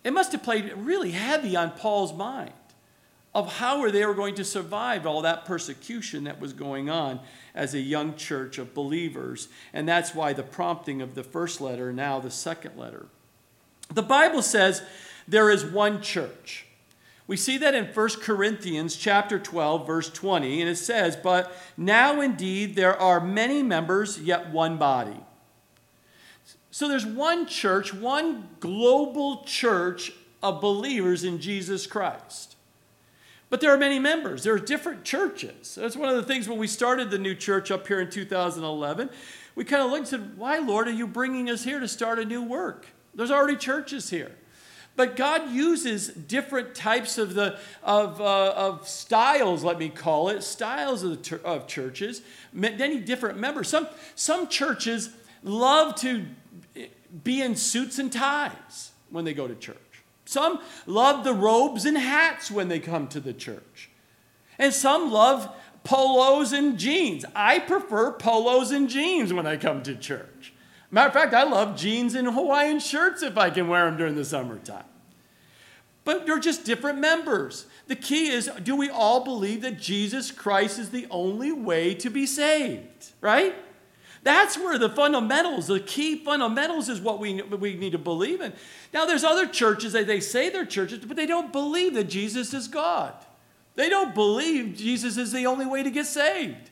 it 0.03 0.13
must 0.13 0.31
have 0.31 0.41
played 0.41 0.73
really 0.77 1.11
heavy 1.11 1.55
on 1.55 1.71
Paul's 1.71 2.13
mind 2.13 2.53
of 3.33 3.57
how 3.57 3.79
were 3.79 3.91
they 3.91 4.05
were 4.05 4.13
going 4.13 4.35
to 4.35 4.43
survive 4.43 5.05
all 5.05 5.21
that 5.21 5.45
persecution 5.45 6.23
that 6.23 6.39
was 6.39 6.53
going 6.53 6.89
on 6.89 7.19
as 7.53 7.73
a 7.73 7.79
young 7.79 8.15
church 8.15 8.57
of 8.57 8.73
believers. 8.73 9.49
And 9.73 9.87
that's 9.87 10.15
why 10.15 10.33
the 10.33 10.43
prompting 10.43 11.01
of 11.01 11.15
the 11.15 11.23
first 11.23 11.61
letter, 11.61 11.93
now 11.93 12.19
the 12.19 12.31
second 12.31 12.77
letter. 12.77 13.05
The 13.93 14.01
Bible 14.01 14.41
says 14.41 14.81
there 15.27 15.49
is 15.49 15.63
one 15.63 16.01
church. 16.01 16.65
We 17.27 17.37
see 17.37 17.57
that 17.59 17.75
in 17.75 17.85
1 17.85 18.09
Corinthians 18.21 18.95
chapter 18.95 19.37
12 19.37 19.85
verse 19.85 20.09
20 20.09 20.61
and 20.61 20.69
it 20.69 20.77
says, 20.77 21.15
"But 21.15 21.51
now 21.77 22.21
indeed 22.21 22.75
there 22.75 22.99
are 22.99 23.19
many 23.19 23.61
members 23.61 24.19
yet 24.19 24.49
one 24.49 24.77
body." 24.77 25.23
So 26.71 26.87
there's 26.87 27.05
one 27.05 27.45
church, 27.45 27.93
one 27.93 28.49
global 28.59 29.43
church 29.43 30.11
of 30.41 30.61
believers 30.61 31.23
in 31.23 31.39
Jesus 31.39 31.85
Christ. 31.85 32.55
But 33.49 33.61
there 33.61 33.73
are 33.73 33.77
many 33.77 33.97
members. 33.97 34.43
There 34.43 34.53
are 34.53 34.59
different 34.59 35.03
churches. 35.03 35.75
That's 35.75 35.95
one 35.95 36.09
of 36.09 36.15
the 36.15 36.23
things 36.23 36.47
when 36.47 36.59
we 36.59 36.67
started 36.67 37.09
the 37.09 37.17
new 37.17 37.33
church 37.33 37.71
up 37.71 37.87
here 37.87 37.99
in 37.99 38.09
2011. 38.09 39.09
We 39.55 39.65
kind 39.65 39.81
of 39.81 39.89
looked 39.89 39.99
and 39.99 40.07
said, 40.07 40.37
Why, 40.37 40.59
Lord, 40.59 40.87
are 40.87 40.91
you 40.91 41.07
bringing 41.07 41.49
us 41.49 41.63
here 41.63 41.79
to 41.79 41.87
start 41.87 42.19
a 42.19 42.25
new 42.25 42.43
work? 42.43 42.87
There's 43.15 43.31
already 43.31 43.57
churches 43.57 44.09
here. 44.11 44.31
But 44.95 45.15
God 45.15 45.51
uses 45.51 46.09
different 46.09 46.75
types 46.75 47.17
of, 47.17 47.33
the, 47.33 47.57
of, 47.81 48.19
uh, 48.19 48.51
of 48.51 48.87
styles, 48.87 49.63
let 49.63 49.79
me 49.79 49.87
call 49.87 50.29
it, 50.29 50.43
styles 50.43 51.03
of, 51.03 51.23
the, 51.23 51.41
of 51.43 51.67
churches, 51.67 52.21
many 52.51 52.99
different 52.99 53.39
members. 53.39 53.69
Some, 53.69 53.87
some 54.15 54.49
churches 54.49 55.09
love 55.41 55.95
to 56.01 56.25
be 57.23 57.41
in 57.41 57.55
suits 57.55 57.97
and 57.97 58.11
ties 58.11 58.91
when 59.09 59.25
they 59.25 59.33
go 59.33 59.47
to 59.47 59.55
church. 59.55 59.77
Some 60.29 60.59
love 60.85 61.23
the 61.23 61.33
robes 61.33 61.85
and 61.85 61.97
hats 61.97 62.51
when 62.51 62.67
they 62.67 62.79
come 62.79 63.07
to 63.07 63.19
the 63.19 63.33
church. 63.33 63.89
And 64.59 64.71
some 64.71 65.11
love 65.11 65.49
polos 65.83 66.53
and 66.53 66.77
jeans. 66.77 67.25
I 67.35 67.57
prefer 67.57 68.11
polos 68.11 68.69
and 68.69 68.87
jeans 68.87 69.33
when 69.33 69.47
I 69.47 69.57
come 69.57 69.81
to 69.81 69.95
church. 69.95 70.53
Matter 70.91 71.07
of 71.07 71.13
fact, 71.15 71.33
I 71.33 71.45
love 71.45 71.75
jeans 71.75 72.13
and 72.13 72.27
Hawaiian 72.27 72.79
shirts 72.79 73.23
if 73.23 73.39
I 73.39 73.49
can 73.49 73.69
wear 73.69 73.85
them 73.85 73.97
during 73.97 74.13
the 74.13 74.23
summertime. 74.23 74.85
But 76.03 76.27
they're 76.27 76.37
just 76.37 76.63
different 76.63 76.99
members. 76.99 77.65
The 77.87 77.95
key 77.95 78.29
is 78.29 78.51
do 78.61 78.75
we 78.75 78.87
all 78.87 79.23
believe 79.23 79.61
that 79.63 79.79
Jesus 79.79 80.29
Christ 80.29 80.77
is 80.77 80.91
the 80.91 81.07
only 81.09 81.51
way 81.51 81.95
to 81.95 82.11
be 82.11 82.27
saved? 82.27 83.13
Right? 83.19 83.55
That's 84.23 84.57
where 84.57 84.77
the 84.77 84.89
fundamentals, 84.89 85.67
the 85.67 85.79
key 85.79 86.23
fundamentals, 86.23 86.89
is 86.89 86.99
what 86.99 87.19
we, 87.19 87.41
we 87.41 87.75
need 87.75 87.93
to 87.93 87.97
believe 87.97 88.41
in. 88.41 88.53
Now, 88.93 89.05
there's 89.05 89.23
other 89.23 89.47
churches 89.47 89.93
that 89.93 90.07
they 90.07 90.19
say 90.19 90.49
they're 90.49 90.65
churches, 90.65 90.99
but 91.05 91.15
they 91.15 91.25
don't 91.25 91.51
believe 91.53 91.93
that 91.93 92.05
Jesus 92.05 92.53
is 92.53 92.67
God. 92.67 93.13
They 93.75 93.87
don't 93.87 94.13
believe 94.13 94.75
Jesus 94.75 95.15
is 95.17 95.31
the 95.31 95.45
only 95.45 95.65
way 95.65 95.83
to 95.83 95.91
get 95.91 96.05
saved. 96.05 96.69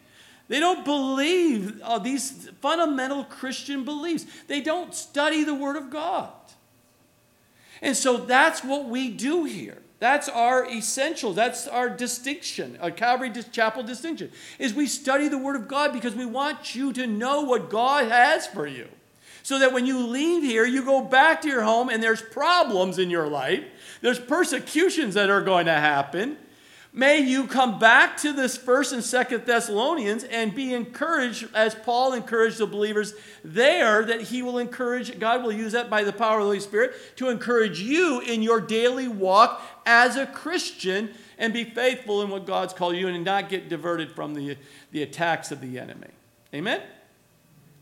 They 0.49 0.60
don't 0.60 0.83
believe 0.83 1.81
uh, 1.81 1.99
these 1.99 2.49
fundamental 2.62 3.23
Christian 3.23 3.83
beliefs. 3.83 4.25
They 4.47 4.62
don't 4.62 4.93
study 4.93 5.43
the 5.43 5.55
Word 5.55 5.75
of 5.75 5.89
God. 5.89 6.31
And 7.81 7.95
so 7.95 8.17
that's 8.17 8.63
what 8.63 8.86
we 8.86 9.10
do 9.10 9.43
here. 9.43 9.81
That's 9.99 10.29
our 10.29 10.65
essential. 10.69 11.33
That's 11.33 11.67
our 11.67 11.89
distinction, 11.89 12.77
a 12.81 12.91
Calvary 12.91 13.31
Chapel 13.51 13.83
distinction, 13.83 14.31
is 14.60 14.73
we 14.73 14.86
study 14.86 15.27
the 15.27 15.38
Word 15.38 15.55
of 15.55 15.67
God 15.67 15.91
because 15.91 16.13
we 16.13 16.25
want 16.25 16.75
you 16.75 16.93
to 16.93 17.07
know 17.07 17.41
what 17.41 17.69
God 17.69 18.10
has 18.10 18.45
for 18.45 18.67
you. 18.67 18.88
So 19.41 19.60
that 19.60 19.73
when 19.73 19.86
you 19.86 20.05
leave 20.05 20.43
here, 20.43 20.65
you 20.65 20.83
go 20.83 21.01
back 21.01 21.41
to 21.43 21.47
your 21.47 21.63
home 21.63 21.89
and 21.89 22.03
there's 22.03 22.21
problems 22.21 22.99
in 22.99 23.10
your 23.10 23.27
life, 23.27 23.63
there's 24.01 24.19
persecutions 24.19 25.13
that 25.13 25.29
are 25.29 25.41
going 25.41 25.67
to 25.67 25.73
happen, 25.73 26.38
May 26.97 27.19
you 27.19 27.45
come 27.45 27.77
back 27.77 28.17
to 28.21 28.33
this 28.33 28.57
first 28.57 28.91
and 28.91 29.03
second 29.03 29.45
Thessalonians 29.45 30.23
and 30.23 30.55
be 30.55 30.73
encouraged 30.73 31.47
as 31.53 31.75
Paul 31.75 32.13
encouraged 32.13 32.57
the 32.57 32.65
believers 32.65 33.13
there 33.43 34.03
that 34.03 34.21
he 34.21 34.41
will 34.41 34.57
encourage, 34.57 35.19
God 35.19 35.43
will 35.43 35.51
use 35.51 35.73
that 35.73 35.91
by 35.91 36.03
the 36.03 36.12
power 36.12 36.39
of 36.39 36.45
the 36.45 36.45
Holy 36.45 36.60
Spirit 36.60 36.93
to 37.17 37.29
encourage 37.29 37.79
you 37.79 38.21
in 38.21 38.41
your 38.41 38.60
daily 38.60 39.07
walk 39.07 39.62
as 39.88 40.17
a 40.17 40.28
Christian 40.28 41.10
and 41.39 41.54
be 41.54 41.63
faithful 41.63 42.21
in 42.21 42.30
what 42.30 42.45
God's 42.45 42.73
called 42.73 42.95
you 42.95 43.08
and 43.08 43.23
not 43.23 43.50
get 43.50 43.69
diverted 43.69 44.12
from 44.12 44.34
the, 44.36 44.58
the 44.91 45.02
attacks 45.02 45.52
of 45.52 45.62
the 45.62 45.80
enemy. 45.80 46.10
Amen? 46.54 46.82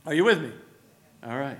Are 0.05 0.13
you 0.13 0.23
with 0.23 0.41
me? 0.41 0.51
All 1.25 1.37
right. 1.37 1.59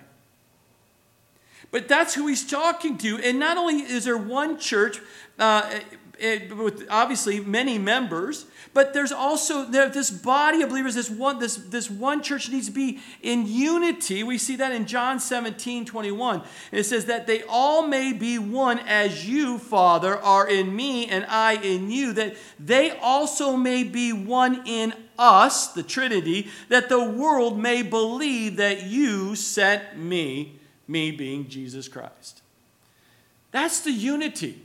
But 1.72 1.88
that's 1.88 2.14
who 2.14 2.28
he's 2.28 2.48
talking 2.48 2.98
to. 3.00 3.18
And 3.18 3.40
not 3.40 3.58
only 3.58 3.80
is 3.80 4.06
there 4.06 4.18
one 4.18 4.60
church, 4.60 5.02
uh, 5.40 5.80
it, 6.20 6.56
with 6.56 6.86
obviously 6.90 7.40
many 7.40 7.78
members, 7.78 8.46
but 8.76 8.94
there's 8.94 9.14
also 9.14 9.64
there, 9.64 9.88
this 9.88 10.12
body 10.12 10.62
of 10.62 10.68
believers, 10.68 10.96
this 10.96 11.10
one, 11.10 11.40
this, 11.40 11.56
this 11.56 11.90
one 11.90 12.22
church 12.22 12.50
needs 12.50 12.68
to 12.68 12.74
be 12.74 13.00
in 13.22 13.48
unity. 13.48 14.22
We 14.22 14.38
see 14.38 14.58
that 14.58 14.74
in 14.74 14.86
John 14.86 15.22
17, 15.22 15.86
21. 15.86 16.42
it 16.74 16.84
says 16.84 17.06
that 17.06 17.26
they 17.26 17.44
all 17.48 17.88
may 17.88 18.12
be 18.12 18.38
one 18.38 18.80
as 18.80 19.26
you, 19.30 19.60
Father, 19.60 20.18
are 20.18 20.46
in 20.46 20.76
me 20.76 21.08
and 21.08 21.26
I 21.30 21.54
in 21.54 21.90
you, 21.90 22.12
that 22.14 22.36
they 22.60 22.92
also 23.00 23.56
may 23.56 23.86
be 23.86 24.12
one 24.12 24.68
in 24.68 24.94
us, 25.18 25.70
the 25.70 25.82
Trinity, 25.82 26.50
that 26.68 26.90
the 26.90 27.02
world 27.02 27.58
may 27.58 27.82
believe 27.82 28.58
that 28.58 28.84
you 28.84 29.38
sent 29.38 29.98
me, 29.98 30.60
me 30.86 31.12
being 31.12 31.48
Jesus 31.48 31.88
Christ. 31.88 32.42
That's 33.52 33.80
the 33.80 33.94
unity. 33.94 34.65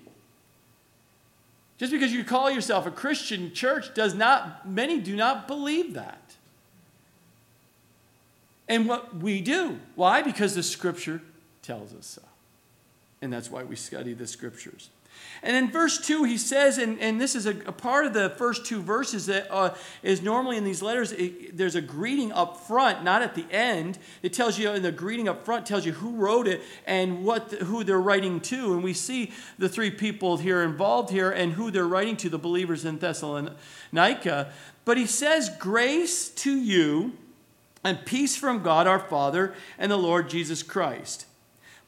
Just 1.81 1.93
because 1.93 2.12
you 2.12 2.25
call 2.25 2.51
yourself 2.51 2.85
a 2.85 2.90
Christian 2.90 3.55
church 3.55 3.95
does 3.95 4.14
not, 4.14 4.69
many 4.69 5.01
do 5.01 5.16
not 5.16 5.49
believe 5.49 5.95
that. 5.95 6.21
And 8.69 8.87
what 8.87 9.16
we 9.16 9.40
do. 9.40 9.79
Why? 9.95 10.21
Because 10.21 10.55
the 10.55 10.62
scripture 10.62 11.23
tells 11.62 11.95
us 11.95 12.05
so. 12.05 12.23
And 13.23 13.33
that's 13.33 13.51
why 13.51 13.62
we 13.62 13.77
study 13.77 14.12
the 14.12 14.27
scriptures. 14.27 14.90
And 15.43 15.57
in 15.57 15.71
verse 15.71 15.99
2, 15.99 16.25
he 16.25 16.37
says, 16.37 16.77
and, 16.77 17.01
and 17.01 17.21
this 17.21 17.35
is 17.35 17.47
a, 17.47 17.51
a 17.67 17.73
part 17.73 18.05
of 18.05 18.13
the 18.13 18.31
first 18.31 18.67
two 18.67 18.83
verses 18.83 19.27
that 19.27 19.51
uh, 19.51 19.75
is 20.03 20.21
normally 20.21 20.59
in 20.59 20.65
these 20.65 20.83
letters, 20.83 21.13
it, 21.13 21.57
there's 21.57 21.75
a 21.75 21.81
greeting 21.81 22.31
up 22.33 22.59
front, 22.67 23.03
not 23.03 23.23
at 23.23 23.35
the 23.35 23.47
end. 23.51 23.99
It 24.23 24.35
tells 24.35 24.59
you, 24.59 24.71
in 24.71 24.83
the 24.83 24.93
greeting 24.93 25.29
up 25.29 25.45
front, 25.45 25.65
tells 25.65 25.87
you 25.87 25.93
who 25.93 26.11
wrote 26.11 26.47
it 26.47 26.61
and 26.87 27.25
what 27.25 27.51
the, 27.51 27.65
who 27.65 27.85
they're 27.85 28.01
writing 28.01 28.41
to. 28.41 28.75
And 28.75 28.83
we 28.85 28.93
see 28.93 29.33
the 29.59 29.69
three 29.69 29.91
people 29.91 30.37
here 30.37 30.63
involved 30.63 31.11
here 31.11 31.31
and 31.31 31.55
who 31.55 31.71
they're 31.71 31.89
writing 31.89 32.19
to, 32.19 32.29
the 32.29 32.39
believers 32.39 32.85
in 32.85 32.99
Thessalonica. 32.99 34.53
But 34.85 34.97
he 34.99 35.07
says, 35.07 35.51
Grace 35.59 36.29
to 36.29 36.55
you 36.55 37.15
and 37.83 38.05
peace 38.05 38.37
from 38.37 38.63
God 38.63 38.87
our 38.87 38.99
Father 38.99 39.55
and 39.79 39.91
the 39.91 39.97
Lord 39.97 40.29
Jesus 40.29 40.63
Christ. 40.63 41.27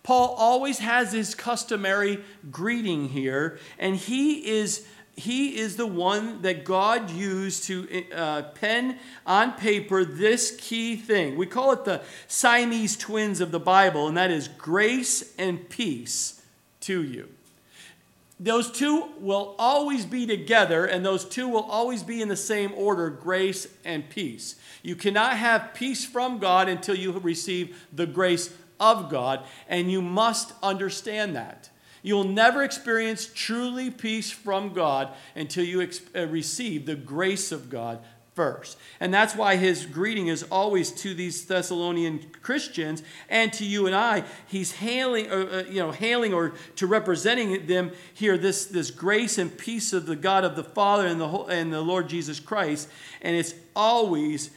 Paul 0.03 0.35
always 0.37 0.79
has 0.81 1.13
his 1.13 1.35
customary 1.35 2.25
greeting 2.51 3.09
here, 3.09 3.59
and 3.79 3.97
he 3.97 4.49
is 4.49 4.87
he 5.15 5.59
is 5.59 5.77
the 5.77 5.87
one 5.87 6.41
that 6.43 6.65
God 6.65 7.11
used 7.11 7.65
to 7.65 8.05
uh, 8.15 8.43
pen 8.55 8.99
on 9.27 9.53
paper 9.53 10.05
this 10.07 10.57
key 10.59 10.97
thing. 10.97 11.37
We 11.37 11.47
call 11.47 11.73
it 11.73 11.85
the 11.85 12.01
Siamese 12.29 12.97
twins 12.97 13.41
of 13.41 13.51
the 13.51 13.61
Bible, 13.61 14.09
and 14.09 14.17
that 14.17 14.31
is 14.31 14.49
grace 14.49 15.35
and 15.37 15.69
peace 15.69 16.43
to 16.81 17.03
you. 17.03 17.29
Those 18.41 18.73
two 18.73 19.11
will 19.21 19.55
always 19.59 20.05
be 20.05 20.27
together, 20.27 20.85
and 20.85 21.05
those 21.05 21.25
two 21.25 21.47
will 21.47 21.63
always 21.63 22.03
be 22.03 22.21
in 22.21 22.29
the 22.29 22.35
same 22.35 22.73
order 22.75 23.09
grace 23.09 23.69
and 23.85 24.09
peace. 24.09 24.57
You 24.83 24.97
cannot 24.97 25.37
have 25.37 25.75
peace 25.75 26.05
from 26.05 26.39
God 26.39 26.69
until 26.69 26.97
you 26.97 27.13
receive 27.13 27.87
the 27.93 28.07
grace 28.07 28.53
of 28.83 29.09
God, 29.09 29.45
and 29.69 29.91
you 29.91 30.03
must 30.03 30.53
understand 30.63 31.37
that. 31.37 31.71
You'll 32.03 32.25
never 32.25 32.65
experience 32.65 33.31
truly 33.33 33.91
peace 33.91 34.31
from 34.31 34.73
God 34.73 35.11
until 35.37 35.65
you 35.65 35.81
ex- 35.81 36.01
uh, 36.15 36.27
receive 36.27 36.85
the 36.85 36.97
grace 36.97 37.53
of 37.53 37.71
God 37.71 38.01
first. 38.35 38.79
And 38.99 39.13
that's 39.13 39.37
why 39.37 39.57
his 39.57 39.87
greeting 39.87 40.29
is 40.29 40.43
always 40.45 40.91
to 40.93 41.15
these 41.15 41.45
Thessalonian 41.45 42.27
Christians 42.43 43.03
and 43.29 43.53
to 43.53 43.65
you 43.65 43.87
and 43.87 43.95
I. 43.95 44.25
He's 44.47 44.73
hailing, 44.73 45.31
uh, 45.31 45.35
uh, 45.35 45.71
you 45.71 45.81
know, 45.81 45.93
hailing 45.93 46.33
or 46.33 46.55
to 46.77 46.87
representing 46.87 47.67
them 47.67 47.93
here 48.15 48.39
this, 48.39 48.65
this 48.65 48.91
grace 48.91 49.39
and 49.39 49.57
peace 49.57 49.93
of 49.93 50.07
the 50.07 50.17
God 50.17 50.45
of 50.45 50.57
the 50.57 50.65
Father 50.65 51.07
and 51.07 51.21
the, 51.21 51.29
and 51.29 51.73
the 51.73 51.83
Lord 51.83 52.09
Jesus 52.09 52.41
Christ. 52.41 52.89
And 53.21 53.37
it's 53.37 53.55
always 53.77 54.51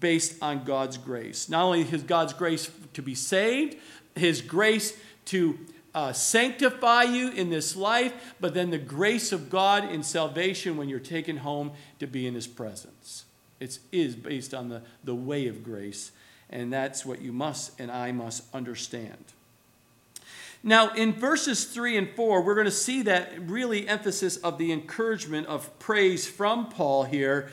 based 0.00 0.42
on 0.42 0.64
God's 0.64 0.96
grace. 0.96 1.48
Not 1.48 1.64
only 1.64 1.82
his 1.82 2.02
God's 2.02 2.32
grace 2.32 2.70
to 2.94 3.02
be 3.02 3.14
saved, 3.14 3.76
his 4.14 4.40
grace 4.40 4.96
to 5.26 5.58
uh, 5.94 6.12
sanctify 6.12 7.04
you 7.04 7.30
in 7.30 7.50
this 7.50 7.76
life, 7.76 8.34
but 8.40 8.54
then 8.54 8.70
the 8.70 8.78
grace 8.78 9.32
of 9.32 9.48
God 9.48 9.90
in 9.90 10.02
salvation 10.02 10.76
when 10.76 10.88
you're 10.88 10.98
taken 10.98 11.38
home 11.38 11.72
to 12.00 12.06
be 12.06 12.26
in 12.26 12.34
his 12.34 12.46
presence. 12.46 13.24
It 13.60 13.78
is 13.92 14.16
based 14.16 14.52
on 14.52 14.68
the, 14.68 14.82
the 15.04 15.14
way 15.14 15.46
of 15.46 15.62
grace, 15.62 16.10
and 16.50 16.72
that's 16.72 17.06
what 17.06 17.22
you 17.22 17.32
must 17.32 17.78
and 17.78 17.90
I 17.90 18.12
must 18.12 18.42
understand. 18.52 19.24
Now, 20.66 20.94
in 20.94 21.12
verses 21.12 21.66
3 21.66 21.98
and 21.98 22.10
4, 22.16 22.42
we're 22.42 22.54
going 22.54 22.64
to 22.64 22.70
see 22.70 23.02
that 23.02 23.32
really 23.48 23.86
emphasis 23.86 24.38
of 24.38 24.56
the 24.56 24.72
encouragement 24.72 25.46
of 25.46 25.78
praise 25.78 26.26
from 26.26 26.70
Paul 26.70 27.04
here 27.04 27.50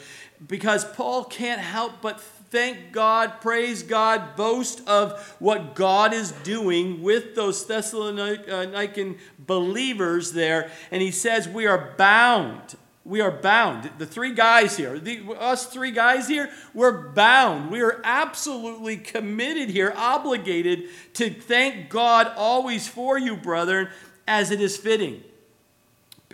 because 0.47 0.86
Paul 0.86 1.23
can't 1.25 1.62
help 1.62 2.01
but 2.01 2.19
thank 2.21 2.91
God, 2.91 3.41
praise 3.41 3.84
God, 3.84 4.36
boast 4.36 4.88
of 4.88 5.36
what 5.39 5.75
God 5.75 6.13
is 6.13 6.32
doing 6.43 7.01
with 7.01 7.36
those 7.36 7.65
Thessalonican 7.65 9.17
believers 9.39 10.34
there. 10.34 10.71
And 10.91 11.01
he 11.01 11.12
says, 11.12 11.47
We 11.47 11.65
are 11.67 11.93
bound 11.97 12.75
we 13.04 13.19
are 13.21 13.32
bound. 13.32 13.89
The 13.97 14.06
three 14.06 14.34
guys 14.34 14.77
here, 14.77 14.99
the, 14.99 15.23
us 15.39 15.65
three 15.65 15.91
guys 15.91 16.27
here, 16.27 16.51
we're 16.73 17.10
bound. 17.10 17.71
We 17.71 17.82
are 17.82 17.99
absolutely 18.04 18.97
committed 18.97 19.69
here, 19.69 19.91
obligated 19.95 20.89
to 21.15 21.32
thank 21.32 21.89
God 21.89 22.32
always 22.36 22.88
for 22.88 23.17
you, 23.17 23.36
brethren, 23.36 23.89
as 24.27 24.51
it 24.51 24.62
is 24.62 24.77
fitting. 24.77 25.23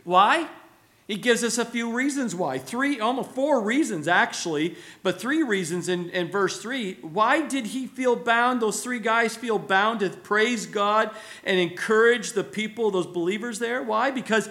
Why? 0.04 0.50
He 1.08 1.16
gives 1.16 1.42
us 1.42 1.58
a 1.58 1.64
few 1.64 1.94
reasons 1.94 2.36
why. 2.36 2.58
Three, 2.58 3.00
almost 3.00 3.32
four 3.32 3.62
reasons 3.62 4.10
actually, 4.10 4.76
but 5.04 5.22
three 5.22 5.42
reasons 5.42 5.88
in, 5.88 6.10
in 6.10 6.30
verse 6.30 6.62
three. 6.62 6.96
Why 6.96 7.48
did 7.48 7.68
he 7.68 7.88
feel 7.88 8.18
bound? 8.18 8.62
Those 8.62 8.84
three 8.84 9.00
guys 9.00 9.34
feel 9.34 9.58
bound 9.58 10.02
to 10.02 10.10
praise 10.10 10.66
God 10.66 11.12
and 11.46 11.58
encourage 11.62 12.34
the 12.34 12.44
people, 12.44 12.92
those 12.92 13.08
believers 13.08 13.60
there. 13.60 13.82
Why? 13.82 14.12
Because 14.12 14.50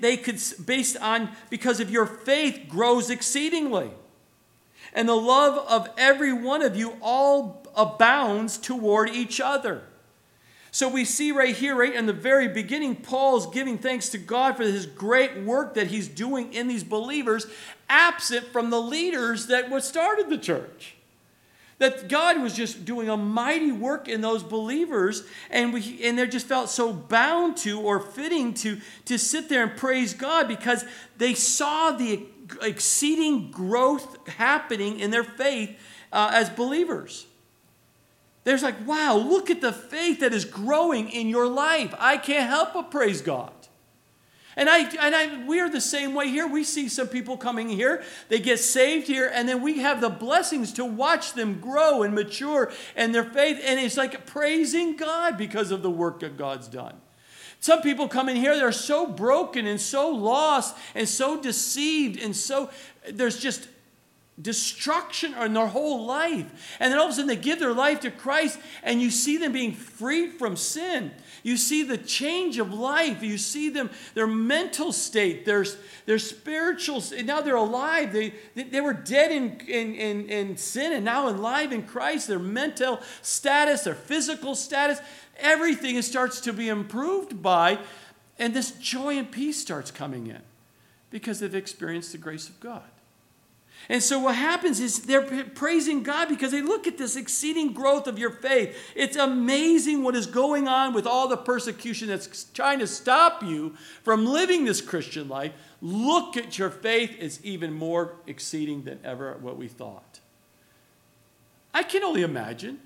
they 0.00 0.16
could, 0.16 0.40
based 0.64 0.96
on, 0.96 1.28
because 1.50 1.78
of 1.78 1.90
your 1.90 2.06
faith 2.06 2.64
grows 2.70 3.10
exceedingly. 3.10 3.90
And 4.94 5.06
the 5.06 5.14
love 5.14 5.58
of 5.68 5.90
every 5.98 6.32
one 6.32 6.62
of 6.62 6.74
you 6.74 6.96
all 7.02 7.66
abounds 7.76 8.56
toward 8.56 9.10
each 9.10 9.42
other. 9.42 9.82
So 10.70 10.88
we 10.88 11.04
see 11.04 11.32
right 11.32 11.56
here, 11.56 11.74
right 11.74 11.94
in 11.94 12.06
the 12.06 12.12
very 12.12 12.48
beginning, 12.48 12.96
Paul's 12.96 13.46
giving 13.46 13.78
thanks 13.78 14.10
to 14.10 14.18
God 14.18 14.56
for 14.56 14.64
his 14.64 14.86
great 14.86 15.38
work 15.38 15.74
that 15.74 15.86
he's 15.86 16.08
doing 16.08 16.52
in 16.52 16.68
these 16.68 16.84
believers, 16.84 17.46
absent 17.88 18.48
from 18.48 18.70
the 18.70 18.80
leaders 18.80 19.46
that 19.46 19.82
started 19.82 20.28
the 20.28 20.38
church. 20.38 20.94
That 21.78 22.08
God 22.08 22.42
was 22.42 22.54
just 22.54 22.84
doing 22.84 23.08
a 23.08 23.16
mighty 23.16 23.70
work 23.70 24.08
in 24.08 24.20
those 24.20 24.42
believers, 24.42 25.24
and 25.48 25.72
we 25.72 26.00
and 26.02 26.18
they 26.18 26.26
just 26.26 26.46
felt 26.46 26.70
so 26.70 26.92
bound 26.92 27.56
to 27.58 27.80
or 27.80 28.00
fitting 28.00 28.52
to, 28.54 28.80
to 29.04 29.16
sit 29.16 29.48
there 29.48 29.62
and 29.62 29.76
praise 29.76 30.12
God 30.12 30.48
because 30.48 30.84
they 31.18 31.34
saw 31.34 31.92
the 31.92 32.26
exceeding 32.60 33.52
growth 33.52 34.28
happening 34.28 34.98
in 34.98 35.12
their 35.12 35.22
faith 35.22 35.78
uh, 36.12 36.30
as 36.32 36.50
believers. 36.50 37.27
There's 38.48 38.62
like, 38.62 38.86
wow, 38.86 39.14
look 39.14 39.50
at 39.50 39.60
the 39.60 39.74
faith 39.74 40.20
that 40.20 40.32
is 40.32 40.46
growing 40.46 41.10
in 41.10 41.28
your 41.28 41.46
life. 41.46 41.94
I 41.98 42.16
can't 42.16 42.48
help 42.48 42.72
but 42.72 42.90
praise 42.90 43.20
God. 43.20 43.52
And 44.56 44.70
I 44.70 44.88
and 45.04 45.14
I 45.14 45.44
we're 45.44 45.68
the 45.68 45.82
same 45.82 46.14
way 46.14 46.30
here. 46.30 46.46
We 46.46 46.64
see 46.64 46.88
some 46.88 47.08
people 47.08 47.36
coming 47.36 47.68
here, 47.68 48.02
they 48.30 48.38
get 48.38 48.58
saved 48.58 49.06
here, 49.06 49.30
and 49.30 49.46
then 49.46 49.60
we 49.60 49.80
have 49.80 50.00
the 50.00 50.08
blessings 50.08 50.72
to 50.72 50.84
watch 50.86 51.34
them 51.34 51.60
grow 51.60 52.02
and 52.02 52.14
mature 52.14 52.72
and 52.96 53.14
their 53.14 53.22
faith. 53.22 53.60
And 53.62 53.78
it's 53.78 53.98
like 53.98 54.24
praising 54.24 54.96
God 54.96 55.36
because 55.36 55.70
of 55.70 55.82
the 55.82 55.90
work 55.90 56.20
that 56.20 56.38
God's 56.38 56.68
done. 56.68 56.94
Some 57.60 57.82
people 57.82 58.08
come 58.08 58.30
in 58.30 58.36
here, 58.36 58.56
they're 58.56 58.72
so 58.72 59.06
broken 59.06 59.66
and 59.66 59.78
so 59.78 60.08
lost 60.08 60.74
and 60.94 61.06
so 61.06 61.38
deceived, 61.38 62.18
and 62.18 62.34
so 62.34 62.70
there's 63.12 63.38
just 63.38 63.68
destruction 64.40 65.34
in 65.34 65.52
their 65.52 65.66
whole 65.66 66.06
life. 66.06 66.76
And 66.78 66.92
then 66.92 66.98
all 66.98 67.06
of 67.06 67.10
a 67.10 67.14
sudden 67.14 67.28
they 67.28 67.36
give 67.36 67.58
their 67.58 67.72
life 67.72 68.00
to 68.00 68.10
Christ 68.10 68.58
and 68.82 69.02
you 69.02 69.10
see 69.10 69.36
them 69.36 69.52
being 69.52 69.72
freed 69.72 70.34
from 70.34 70.56
sin. 70.56 71.10
You 71.42 71.56
see 71.56 71.82
the 71.82 71.98
change 71.98 72.58
of 72.58 72.72
life. 72.72 73.22
You 73.22 73.38
see 73.38 73.68
them, 73.68 73.90
their 74.14 74.26
mental 74.26 74.92
state, 74.92 75.44
their, 75.44 75.64
their 76.06 76.18
spiritual, 76.18 77.02
now 77.24 77.40
they're 77.40 77.56
alive. 77.56 78.12
They, 78.12 78.32
they 78.54 78.80
were 78.80 78.92
dead 78.92 79.32
in, 79.32 79.60
in, 79.66 79.94
in, 79.94 80.28
in 80.28 80.56
sin 80.56 80.92
and 80.92 81.04
now 81.04 81.28
alive 81.28 81.72
in 81.72 81.82
Christ. 81.82 82.28
Their 82.28 82.38
mental 82.38 83.00
status, 83.22 83.82
their 83.82 83.94
physical 83.94 84.54
status, 84.54 85.00
everything 85.38 86.00
starts 86.02 86.40
to 86.42 86.52
be 86.52 86.68
improved 86.68 87.42
by, 87.42 87.78
and 88.38 88.54
this 88.54 88.72
joy 88.72 89.18
and 89.18 89.30
peace 89.30 89.60
starts 89.60 89.90
coming 89.90 90.26
in 90.26 90.42
because 91.10 91.40
they've 91.40 91.54
experienced 91.54 92.12
the 92.12 92.18
grace 92.18 92.48
of 92.48 92.60
God. 92.60 92.82
And 93.90 94.02
so 94.02 94.18
what 94.18 94.34
happens 94.34 94.80
is 94.80 95.00
they're 95.00 95.22
praising 95.22 96.02
God 96.02 96.28
because 96.28 96.52
they 96.52 96.60
look 96.60 96.86
at 96.86 96.98
this 96.98 97.16
exceeding 97.16 97.72
growth 97.72 98.06
of 98.06 98.18
your 98.18 98.30
faith. 98.30 98.76
It's 98.94 99.16
amazing 99.16 100.02
what 100.02 100.14
is 100.14 100.26
going 100.26 100.68
on 100.68 100.92
with 100.92 101.06
all 101.06 101.26
the 101.26 101.38
persecution 101.38 102.08
that's 102.08 102.44
trying 102.52 102.80
to 102.80 102.86
stop 102.86 103.42
you 103.42 103.74
from 104.02 104.26
living 104.26 104.66
this 104.66 104.82
Christian 104.82 105.26
life. 105.28 105.52
Look 105.80 106.36
at 106.36 106.58
your 106.58 106.68
faith, 106.68 107.16
it's 107.18 107.40
even 107.42 107.72
more 107.72 108.16
exceeding 108.26 108.82
than 108.82 108.98
ever 109.04 109.38
what 109.40 109.56
we 109.56 109.68
thought. 109.68 110.20
I 111.72 111.82
can 111.82 112.04
only 112.04 112.22
imagine. 112.22 112.80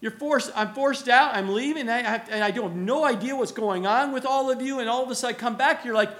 You're 0.00 0.12
forced, 0.12 0.52
I'm 0.54 0.72
forced 0.74 1.08
out, 1.08 1.34
I'm 1.34 1.48
leaving, 1.48 1.82
and 1.82 1.90
I, 1.90 2.02
have, 2.02 2.28
and 2.30 2.44
I 2.44 2.50
don't 2.50 2.68
have 2.68 2.76
no 2.76 3.04
idea 3.04 3.34
what's 3.36 3.52
going 3.52 3.86
on 3.86 4.12
with 4.12 4.24
all 4.24 4.50
of 4.50 4.62
you, 4.62 4.80
and 4.80 4.88
all 4.88 5.02
of 5.02 5.10
a 5.10 5.14
sudden 5.14 5.36
I 5.36 5.38
come 5.38 5.56
back, 5.56 5.84
you're 5.84 5.94
like, 5.94 6.10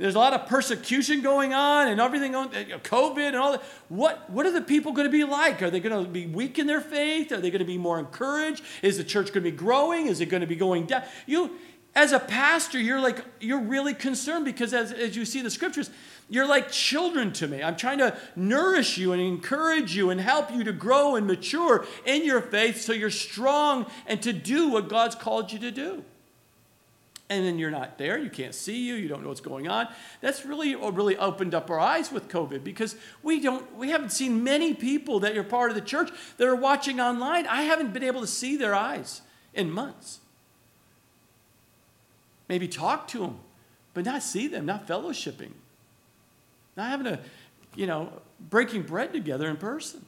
there's 0.00 0.14
a 0.14 0.18
lot 0.18 0.32
of 0.32 0.46
persecution 0.46 1.20
going 1.20 1.52
on 1.52 1.88
and 1.88 2.00
everything 2.00 2.34
on 2.34 2.54
eh, 2.54 2.78
COVID 2.78 3.18
and 3.18 3.36
all 3.36 3.52
that. 3.52 3.62
What, 3.90 4.30
what 4.30 4.46
are 4.46 4.50
the 4.50 4.62
people 4.62 4.92
going 4.92 5.06
to 5.06 5.12
be 5.12 5.24
like? 5.24 5.60
Are 5.60 5.68
they 5.68 5.78
going 5.78 6.04
to 6.04 6.10
be 6.10 6.26
weak 6.26 6.58
in 6.58 6.66
their 6.66 6.80
faith? 6.80 7.32
Are 7.32 7.36
they 7.36 7.50
going 7.50 7.58
to 7.58 7.66
be 7.66 7.76
more 7.76 7.98
encouraged? 7.98 8.64
Is 8.80 8.96
the 8.96 9.04
church 9.04 9.26
going 9.26 9.44
to 9.44 9.50
be 9.50 9.56
growing? 9.56 10.06
Is 10.06 10.22
it 10.22 10.26
going 10.26 10.40
to 10.40 10.46
be 10.46 10.56
going 10.56 10.86
down? 10.86 11.02
You, 11.26 11.50
as 11.94 12.12
a 12.12 12.18
pastor, 12.18 12.78
you're 12.78 13.00
like, 13.00 13.22
you're 13.40 13.60
really 13.60 13.92
concerned 13.92 14.46
because 14.46 14.72
as, 14.72 14.90
as 14.90 15.16
you 15.16 15.26
see 15.26 15.42
the 15.42 15.50
scriptures, 15.50 15.90
You're 16.30 16.46
like 16.46 16.70
children 16.70 17.32
to 17.34 17.48
me. 17.48 17.60
I'm 17.60 17.76
trying 17.76 17.98
to 17.98 18.16
nourish 18.36 18.96
you 18.96 19.12
and 19.12 19.20
encourage 19.20 19.96
you 19.96 20.10
and 20.10 20.20
help 20.20 20.50
you 20.52 20.62
to 20.64 20.72
grow 20.72 21.16
and 21.16 21.26
mature 21.26 21.84
in 22.06 22.24
your 22.24 22.40
faith 22.40 22.80
so 22.80 22.92
you're 22.92 23.10
strong 23.10 23.84
and 24.06 24.22
to 24.22 24.32
do 24.32 24.68
what 24.68 24.88
God's 24.88 25.16
called 25.16 25.52
you 25.52 25.58
to 25.58 25.72
do. 25.72 26.04
And 27.30 27.46
then 27.46 27.58
you're 27.60 27.70
not 27.70 27.96
there, 27.96 28.18
you 28.18 28.28
can't 28.28 28.54
see 28.54 28.84
you, 28.84 28.96
you 28.96 29.06
don't 29.06 29.22
know 29.22 29.28
what's 29.28 29.40
going 29.40 29.68
on. 29.68 29.86
That's 30.20 30.44
really 30.44 30.74
really 30.74 31.16
opened 31.16 31.54
up 31.54 31.70
our 31.70 31.78
eyes 31.78 32.10
with 32.10 32.28
COVID 32.28 32.64
because 32.64 32.96
we 33.22 33.40
don't 33.40 33.76
we 33.76 33.90
haven't 33.90 34.10
seen 34.10 34.42
many 34.42 34.74
people 34.74 35.20
that 35.20 35.36
are 35.36 35.44
part 35.44 35.70
of 35.70 35.76
the 35.76 35.80
church 35.80 36.10
that 36.38 36.48
are 36.48 36.56
watching 36.56 37.00
online. 37.00 37.46
I 37.46 37.62
haven't 37.62 37.92
been 37.92 38.02
able 38.02 38.20
to 38.20 38.26
see 38.26 38.56
their 38.56 38.74
eyes 38.74 39.22
in 39.54 39.70
months. 39.70 40.18
Maybe 42.48 42.66
talk 42.66 43.06
to 43.08 43.20
them, 43.20 43.38
but 43.94 44.04
not 44.04 44.24
see 44.24 44.48
them, 44.48 44.66
not 44.66 44.88
fellowshipping. 44.88 45.52
Not 46.76 46.90
having 46.90 47.06
a, 47.06 47.20
you 47.76 47.86
know, 47.86 48.12
breaking 48.40 48.82
bread 48.82 49.12
together 49.12 49.48
in 49.48 49.56
person. 49.56 50.04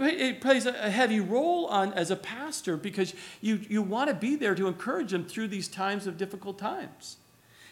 It 0.00 0.40
plays 0.40 0.66
a 0.66 0.90
heavy 0.90 1.20
role 1.20 1.66
on 1.66 1.92
as 1.92 2.10
a 2.10 2.16
pastor 2.16 2.76
because 2.76 3.14
you, 3.40 3.60
you 3.68 3.82
want 3.82 4.08
to 4.08 4.14
be 4.14 4.36
there 4.36 4.54
to 4.54 4.66
encourage 4.66 5.10
them 5.10 5.24
through 5.24 5.48
these 5.48 5.68
times 5.68 6.06
of 6.06 6.16
difficult 6.16 6.58
times. 6.58 7.16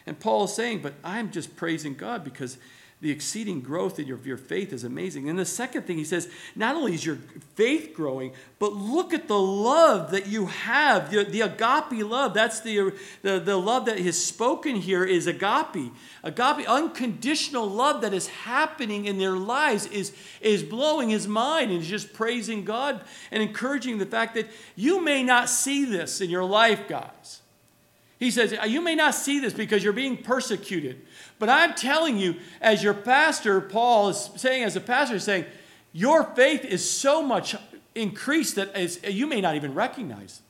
And 0.06 0.18
Paul 0.18 0.44
is 0.44 0.54
saying, 0.54 0.83
but 0.83 0.94
I'm 1.04 1.30
just 1.30 1.56
praising 1.56 1.94
God 1.94 2.24
because 2.24 2.59
the 3.01 3.11
exceeding 3.11 3.63
growth 3.63 3.99
in 3.99 4.07
your, 4.07 4.19
your 4.25 4.37
faith 4.37 4.75
is 4.75 4.85
amazing. 4.85 5.31
And 5.31 5.39
the 5.39 5.47
second 5.47 5.87
thing 5.87 5.97
he 5.97 6.05
says, 6.05 6.29
not 6.55 6.77
only 6.77 6.93
is 6.93 7.05
your 7.05 7.17
faith 7.55 7.95
growing, 7.95 8.33
but 8.59 8.75
look 8.75 9.15
at 9.15 9.27
the 9.27 9.39
love 9.39 10.11
that 10.11 10.27
you 10.27 10.47
have, 10.47 11.11
the, 11.11 11.25
the 11.25 11.41
agape 11.41 12.05
love. 12.05 12.35
That's 12.35 12.61
the, 12.61 12.93
the, 13.23 13.41
the 13.41 13.57
love 13.57 13.87
that 13.87 13.97
is 13.97 14.23
spoken 14.23 14.77
here 14.77 15.03
is 15.03 15.27
agape. 15.27 15.93
Agape, 16.23 16.69
unconditional 16.69 17.67
love 17.67 18.03
that 18.03 18.13
is 18.13 18.27
happening 18.29 19.07
in 19.07 19.17
their 19.17 19.37
lives 19.37 19.87
is, 19.87 20.13
is 20.43 20.63
blowing 20.63 21.09
his 21.09 21.27
mind 21.27 21.71
and 21.71 21.83
just 21.83 22.13
praising 22.13 22.65
God 22.67 23.01
and 23.31 23.43
encouraging 23.43 23.97
the 23.97 24.05
fact 24.05 24.35
that 24.35 24.47
you 24.77 25.03
may 25.03 25.23
not 25.23 25.49
see 25.49 25.87
this 25.87 26.21
in 26.21 26.29
your 26.29 26.45
life, 26.45 26.87
guys. 26.87 27.39
He 28.20 28.30
says, 28.30 28.54
You 28.68 28.83
may 28.83 28.94
not 28.94 29.14
see 29.14 29.40
this 29.40 29.54
because 29.54 29.83
you're 29.83 29.92
being 29.92 30.18
persecuted. 30.18 31.00
But 31.40 31.48
I'm 31.48 31.74
telling 31.74 32.18
you, 32.18 32.37
as 32.61 32.85
your 32.85 32.94
pastor, 32.94 33.61
Paul 33.62 34.11
is 34.11 34.30
saying, 34.37 34.62
as 34.62 34.76
a 34.76 34.80
pastor, 34.80 35.16
is 35.16 35.24
saying, 35.24 35.46
your 35.92 36.22
faith 36.22 36.64
is 36.64 36.88
so 36.88 37.22
much 37.22 37.56
increased 37.94 38.54
that 38.56 39.12
you 39.12 39.26
may 39.26 39.40
not 39.40 39.56
even 39.56 39.74
recognize. 39.74 40.42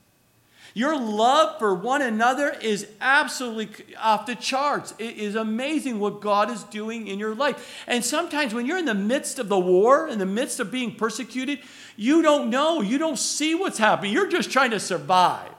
Your 0.75 0.97
love 0.99 1.59
for 1.59 1.75
one 1.75 2.03
another 2.03 2.51
is 2.61 2.87
absolutely 3.01 3.97
off 3.97 4.27
the 4.27 4.37
charts. 4.37 4.95
It 4.99 5.17
is 5.17 5.35
amazing 5.35 5.99
what 5.99 6.21
God 6.21 6.51
is 6.51 6.63
doing 6.65 7.09
in 7.09 7.19
your 7.19 7.35
life. 7.35 7.85
And 7.87 8.05
sometimes 8.05 8.55
when 8.55 8.67
you're 8.67 8.79
in 8.79 8.85
the 8.85 8.95
midst 8.95 9.39
of 9.39 9.49
the 9.49 9.59
war, 9.59 10.09
in 10.09 10.19
the 10.19 10.27
midst 10.27 10.61
of 10.61 10.71
being 10.71 10.95
persecuted, 10.95 11.61
you 11.97 12.23
don't 12.23 12.51
know, 12.51 12.83
you 12.83 12.99
don't 12.99 13.19
see 13.19 13.55
what's 13.55 13.79
happening. 13.79 14.13
You're 14.13 14.29
just 14.29 14.51
trying 14.51 14.71
to 14.71 14.81
survive. 14.81 15.51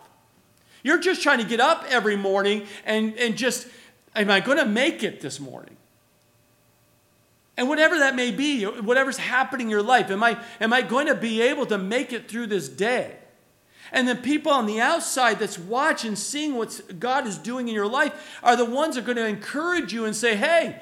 You're 0.84 1.00
just 1.00 1.22
trying 1.22 1.40
to 1.40 1.46
get 1.46 1.60
up 1.60 1.86
every 1.90 2.16
morning 2.16 2.66
and, 2.86 3.16
and 3.18 3.38
just 3.38 3.68
Am 4.16 4.30
I 4.30 4.40
going 4.40 4.58
to 4.58 4.66
make 4.66 5.04
it 5.04 5.22
this 5.22 5.40
morning? 5.40 5.78
And 7.58 7.70
whatever 7.70 8.00
that 8.00 8.16
may 8.16 8.32
be, 8.32 8.64
whatever's 8.64 9.18
happening 9.18 9.68
in 9.68 9.72
your 9.72 9.84
life, 9.84 10.10
am 10.10 10.24
I, 10.24 10.38
am 10.60 10.74
I 10.74 10.82
going 10.82 11.08
to 11.08 11.16
be 11.16 11.42
able 11.42 11.66
to 11.68 11.78
make 11.78 12.12
it 12.12 12.28
through 12.28 12.48
this 12.48 12.68
day? 12.68 13.18
And 13.92 14.08
the 14.08 14.16
people 14.16 14.52
on 14.52 14.66
the 14.66 14.80
outside 14.80 15.38
that's 15.40 15.60
watching, 15.60 16.16
seeing 16.16 16.56
what 16.56 16.82
God 16.98 17.28
is 17.28 17.38
doing 17.38 17.68
in 17.68 17.74
your 17.74 17.88
life, 17.88 18.40
are 18.42 18.56
the 18.56 18.66
ones 18.66 18.96
that 18.96 19.02
are 19.02 19.06
going 19.06 19.18
to 19.18 19.28
encourage 19.28 19.94
you 19.94 20.06
and 20.06 20.16
say, 20.16 20.36
hey, 20.36 20.82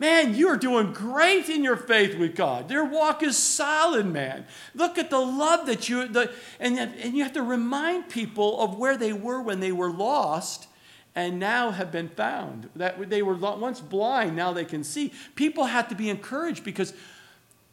man, 0.00 0.34
you 0.34 0.48
are 0.48 0.56
doing 0.56 0.92
great 0.92 1.50
in 1.50 1.62
your 1.62 1.76
faith 1.76 2.18
with 2.18 2.34
God. 2.34 2.70
Your 2.70 2.86
walk 2.86 3.22
is 3.22 3.36
solid, 3.36 4.06
man. 4.06 4.46
Look 4.74 4.96
at 4.96 5.10
the 5.10 5.18
love 5.18 5.66
that 5.66 5.90
you, 5.90 6.08
the, 6.08 6.32
and, 6.58 6.78
and 6.78 7.14
you 7.14 7.22
have 7.22 7.34
to 7.34 7.42
remind 7.42 8.08
people 8.08 8.60
of 8.60 8.78
where 8.78 8.96
they 8.96 9.12
were 9.12 9.42
when 9.42 9.60
they 9.60 9.72
were 9.72 9.90
lost 9.90 10.66
and 11.14 11.38
now 11.38 11.70
have 11.70 11.92
been 11.92 12.08
found. 12.08 12.70
That 12.74 13.10
they 13.10 13.20
were 13.20 13.34
once 13.34 13.80
blind, 13.80 14.34
now 14.34 14.54
they 14.54 14.64
can 14.64 14.82
see. 14.84 15.12
People 15.34 15.66
have 15.66 15.88
to 15.88 15.94
be 15.94 16.08
encouraged 16.08 16.64
because 16.64 16.94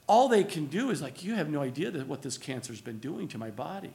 all 0.05 0.27
they 0.27 0.43
can 0.43 0.65
do 0.65 0.89
is 0.89 1.01
like, 1.01 1.23
you 1.23 1.35
have 1.35 1.49
no 1.49 1.61
idea 1.61 1.91
that 1.91 2.07
what 2.07 2.23
this 2.23 2.37
cancer's 2.37 2.81
been 2.81 2.99
doing 2.99 3.29
to 3.29 3.37
my 3.37 3.51
body. 3.51 3.93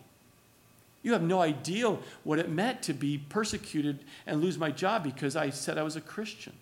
You 1.02 1.12
have 1.12 1.22
no 1.22 1.40
idea 1.40 1.98
what 2.24 2.38
it 2.38 2.48
meant 2.48 2.80
to 2.82 2.94
be 2.94 3.18
persecuted 3.18 3.98
and 4.26 4.40
lose 4.40 4.56
my 4.56 4.70
job 4.70 5.04
because 5.04 5.36
I 5.36 5.50
said 5.50 5.76
I 5.76 5.82
was 5.82 5.96
a 5.96 6.00
Christian. 6.00 6.54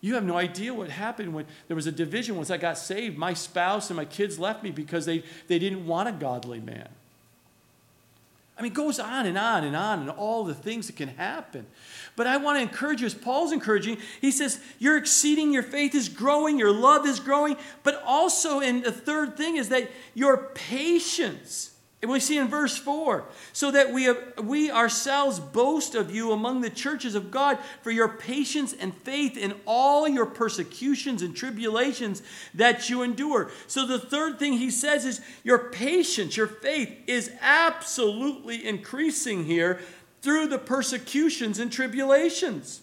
You 0.00 0.14
have 0.14 0.24
no 0.24 0.36
idea 0.36 0.72
what 0.72 0.88
happened 0.88 1.34
when 1.34 1.46
there 1.68 1.74
was 1.74 1.86
a 1.86 1.92
division 1.92 2.36
once 2.36 2.50
I 2.50 2.56
got 2.56 2.78
saved. 2.78 3.18
My 3.18 3.34
spouse 3.34 3.90
and 3.90 3.96
my 3.96 4.06
kids 4.06 4.38
left 4.38 4.62
me 4.62 4.70
because 4.70 5.04
they, 5.04 5.22
they 5.46 5.58
didn't 5.58 5.86
want 5.86 6.08
a 6.08 6.12
godly 6.12 6.60
man. 6.60 6.88
I 8.56 8.62
mean, 8.62 8.72
it 8.72 8.74
goes 8.74 8.98
on 8.98 9.24
and 9.24 9.38
on 9.38 9.64
and 9.64 9.74
on 9.74 10.00
and 10.00 10.10
all 10.10 10.44
the 10.44 10.54
things 10.54 10.86
that 10.86 10.96
can 10.96 11.08
happen. 11.08 11.66
But 12.14 12.26
I 12.26 12.36
want 12.36 12.58
to 12.58 12.62
encourage 12.62 13.00
you, 13.00 13.06
as 13.06 13.14
Paul's 13.14 13.52
encouraging, 13.52 13.96
he 14.20 14.30
says, 14.30 14.60
You're 14.78 14.98
exceeding, 14.98 15.52
your 15.52 15.62
faith 15.62 15.94
is 15.94 16.10
growing, 16.10 16.58
your 16.58 16.70
love 16.70 17.06
is 17.06 17.20
growing. 17.20 17.56
But 17.82 18.02
also, 18.04 18.60
and 18.60 18.84
the 18.84 18.92
third 18.92 19.38
thing 19.38 19.56
is 19.56 19.70
that 19.70 19.90
your 20.12 20.50
patience 20.54 21.70
and 22.02 22.10
we 22.10 22.18
see 22.18 22.38
in 22.38 22.48
verse 22.48 22.78
4 22.78 23.24
so 23.52 23.70
that 23.70 23.92
we, 23.92 24.04
have, 24.04 24.16
we 24.42 24.70
ourselves 24.70 25.38
boast 25.38 25.94
of 25.94 26.14
you 26.14 26.32
among 26.32 26.62
the 26.62 26.70
churches 26.70 27.14
of 27.14 27.30
God 27.30 27.58
for 27.82 27.90
your 27.90 28.08
patience 28.08 28.72
and 28.72 28.94
faith 28.94 29.36
in 29.36 29.54
all 29.66 30.08
your 30.08 30.24
persecutions 30.24 31.20
and 31.20 31.36
tribulations 31.36 32.22
that 32.54 32.88
you 32.88 33.02
endure. 33.02 33.50
So, 33.66 33.86
the 33.86 33.98
third 33.98 34.38
thing 34.38 34.54
he 34.54 34.70
says 34.70 35.04
is 35.04 35.20
your 35.44 35.70
patience, 35.70 36.38
your 36.38 36.46
faith 36.46 36.90
is 37.06 37.30
absolutely 37.42 38.66
increasing 38.66 39.44
here 39.44 39.80
through 40.22 40.48
the 40.48 40.58
persecutions 40.58 41.58
and 41.58 41.70
tribulations. 41.70 42.80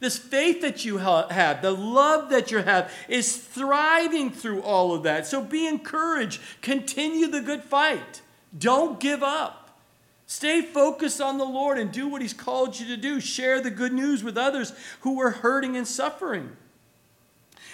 This 0.00 0.18
faith 0.18 0.62
that 0.62 0.84
you 0.84 0.96
have, 0.96 1.60
the 1.60 1.70
love 1.70 2.30
that 2.30 2.50
you 2.50 2.58
have, 2.58 2.90
is 3.06 3.36
thriving 3.36 4.30
through 4.30 4.62
all 4.62 4.94
of 4.94 5.02
that. 5.02 5.26
So 5.26 5.42
be 5.42 5.66
encouraged. 5.66 6.40
Continue 6.62 7.26
the 7.26 7.42
good 7.42 7.62
fight. 7.62 8.22
Don't 8.58 8.98
give 8.98 9.22
up. 9.22 9.78
Stay 10.26 10.62
focused 10.62 11.20
on 11.20 11.36
the 11.36 11.44
Lord 11.44 11.76
and 11.76 11.92
do 11.92 12.08
what 12.08 12.22
He's 12.22 12.32
called 12.32 12.80
you 12.80 12.86
to 12.86 12.96
do. 12.96 13.20
Share 13.20 13.60
the 13.60 13.70
good 13.70 13.92
news 13.92 14.24
with 14.24 14.38
others 14.38 14.72
who 15.00 15.20
are 15.20 15.30
hurting 15.30 15.76
and 15.76 15.86
suffering. 15.86 16.56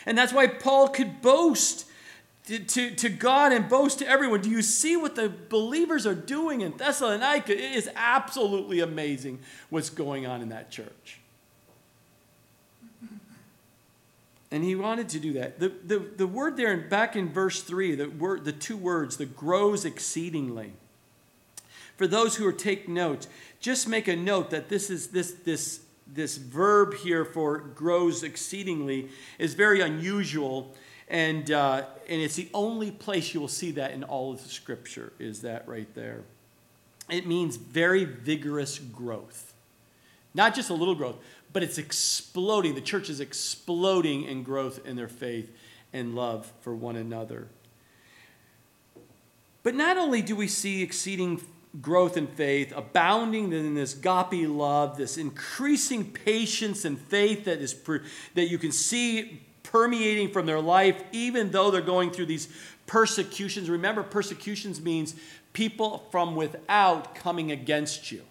And 0.05 0.19
that's 0.19 0.33
why 0.33 0.49
Paul 0.49 0.89
could 0.89 1.23
boast 1.23 1.87
to, 2.47 2.91
to, 2.95 3.09
God 3.09 3.53
and 3.53 3.69
boast 3.69 3.99
to 3.99 4.09
everyone. 4.09 4.41
Do 4.41 4.51
you 4.51 4.63
see 4.63 4.97
what 4.97 5.17
the 5.17 5.29
believers 5.29 6.07
are 6.07 6.15
doing 6.15 6.61
in 6.61 6.77
Thessalonica? 6.77 7.53
It 7.53 7.77
is 7.77 7.91
absolutely 7.95 8.81
amazing 8.81 9.41
what's 9.69 9.91
going 9.91 10.27
on 10.27 10.43
in 10.43 10.49
that 10.51 10.71
church. 10.71 11.21
And 14.51 14.63
he 14.63 14.77
wanted 14.77 15.09
to 15.11 15.19
do 15.19 15.33
that. 15.35 15.59
The, 15.59 15.73
the, 15.85 15.99
the 15.99 16.27
word 16.27 16.57
there, 16.57 16.77
back 16.77 17.17
in 17.17 17.33
verse 17.33 17.63
3, 17.63 17.97
the, 17.97 18.09
word, 18.09 18.45
the 18.45 18.53
two 18.53 18.77
words, 18.77 19.17
the 19.17 19.27
grows 19.27 19.85
exceedingly. 19.85 20.73
For 21.97 22.07
those 22.07 22.37
who 22.37 22.47
are 22.47 22.53
take 22.53 22.89
notes, 22.89 23.27
just 23.59 23.89
make 23.89 24.07
a 24.07 24.17
note 24.17 24.51
that 24.51 24.69
this 24.69 24.91
is 24.91 25.09
this 25.09 25.33
this 25.45 25.81
this 26.07 26.37
verb 26.37 26.95
here 26.95 27.25
for 27.25 27.59
grows 27.59 28.23
exceedingly 28.23 29.09
is 29.39 29.55
very 29.55 29.81
unusual, 29.81 30.75
and 31.09 31.51
uh, 31.51 31.85
and 32.09 32.21
it's 32.21 32.37
the 32.37 32.51
only 32.53 32.91
place 32.91 33.35
you 33.35 33.41
will 33.41 33.49
see 33.49 33.71
that 33.73 33.93
in 33.93 34.05
all 34.05 34.33
of 34.33 34.43
the 34.43 34.49
scripture 34.49 35.13
is 35.19 35.41
that 35.41 35.67
right 35.67 35.93
there. 35.95 36.23
It 37.09 37.27
means 37.27 37.57
very 37.57 38.05
vigorous 38.05 38.79
growth, 38.79 39.55
not 40.35 40.55
just 40.55 40.71
a 40.71 40.75
little 40.75 40.95
growth, 40.95 41.17
but 41.53 41.63
it's 41.63 41.79
exploding. 41.79 42.75
The 42.75 42.81
church 42.81 43.09
is 43.09 43.21
exploding 43.21 44.25
in 44.25 44.43
growth 44.43 44.87
in 44.87 44.97
their 44.97 45.09
faith 45.09 45.51
and 45.93 46.15
love 46.15 46.53
for 46.61 46.75
one 46.75 46.97
another. 46.97 47.49
But 49.63 49.75
not 49.75 49.97
only 49.97 50.23
do 50.23 50.37
we 50.37 50.47
see 50.49 50.83
exceeding 50.83 51.41
growth 51.81 52.17
in 52.17 52.27
faith, 52.27 52.73
abounding 52.77 53.53
in 53.53 53.75
this 53.75 53.95
agape 53.95 54.49
love, 54.49 54.97
this 54.97 55.19
increasing 55.19 56.11
patience 56.11 56.85
and 56.85 56.99
faith 56.99 57.45
that 57.45 57.59
is 57.59 57.75
that 58.35 58.47
you 58.47 58.59
can 58.59 58.73
see 58.73 59.43
permeating 59.63 60.31
from 60.31 60.47
their 60.47 60.61
life, 60.61 61.03
even 61.13 61.51
though 61.51 61.71
they're 61.71 61.81
going 61.81 62.11
through 62.11 62.27
these 62.27 62.49
persecutions. 62.87 63.69
Remember, 63.69 64.03
persecutions 64.03 64.81
means 64.81 65.15
people 65.53 66.07
from 66.11 66.37
without 66.37 67.15
coming 67.15 67.51
against 67.51 68.13
you. 68.13 68.23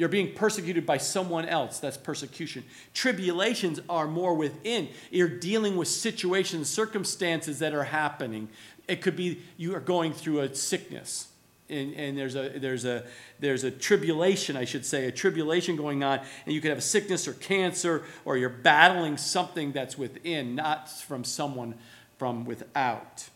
You're 0.00 0.08
being 0.08 0.32
persecuted 0.32 0.86
by 0.86 0.96
someone 0.96 1.44
else. 1.44 1.78
That's 1.78 1.98
persecution. 1.98 2.64
Tribulations 2.94 3.80
are 3.86 4.06
more 4.06 4.32
within. 4.32 4.88
You're 5.10 5.28
dealing 5.28 5.76
with 5.76 5.88
situations, 5.88 6.70
circumstances 6.70 7.58
that 7.58 7.74
are 7.74 7.84
happening. 7.84 8.48
It 8.88 9.02
could 9.02 9.14
be 9.14 9.42
you 9.58 9.74
are 9.76 9.80
going 9.80 10.14
through 10.14 10.40
a 10.40 10.54
sickness 10.54 11.28
and, 11.68 11.92
and 11.92 12.16
there's 12.16 12.34
a 12.34 12.48
there's 12.56 12.86
a 12.86 13.04
there's 13.40 13.62
a 13.62 13.70
tribulation, 13.70 14.56
I 14.56 14.64
should 14.64 14.86
say, 14.86 15.04
a 15.04 15.12
tribulation 15.12 15.76
going 15.76 16.02
on, 16.02 16.20
and 16.46 16.54
you 16.54 16.62
could 16.62 16.70
have 16.70 16.78
a 16.78 16.82
sickness 16.82 17.28
or 17.28 17.34
cancer, 17.34 18.04
or 18.24 18.38
you're 18.38 18.48
battling 18.48 19.18
something 19.18 19.72
that's 19.72 19.98
within, 19.98 20.54
not 20.54 20.90
from 20.90 21.24
someone 21.24 21.74
from 22.16 22.46
without. 22.46 23.28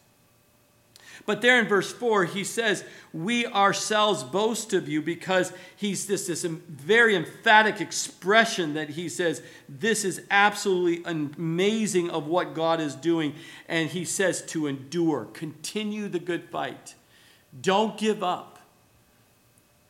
But 1.27 1.41
there 1.41 1.59
in 1.59 1.67
verse 1.67 1.91
4, 1.91 2.27
he 2.27 2.45
says, 2.45 2.85
We 3.13 3.47
ourselves 3.47 4.23
boast 4.23 4.75
of 4.75 4.89
you 4.89 5.01
because 5.01 5.53
he's 5.75 6.07
this, 6.07 6.27
this 6.27 6.45
very 6.45 7.17
emphatic 7.17 7.81
expression 7.81 8.75
that 8.75 8.91
he 8.91 9.09
says, 9.09 9.43
This 9.69 10.05
is 10.05 10.23
absolutely 10.31 11.03
amazing 11.05 12.11
of 12.11 12.27
what 12.27 12.55
God 12.55 12.81
is 12.81 12.95
doing. 12.95 13.35
And 13.69 13.89
he 13.89 14.05
says 14.05 14.43
to 14.49 14.67
endure, 14.67 15.27
continue 15.33 16.09
the 16.09 16.19
good 16.19 16.51
fight, 16.51 16.95
don't 17.59 17.97
give 17.97 18.23
up. 18.23 18.59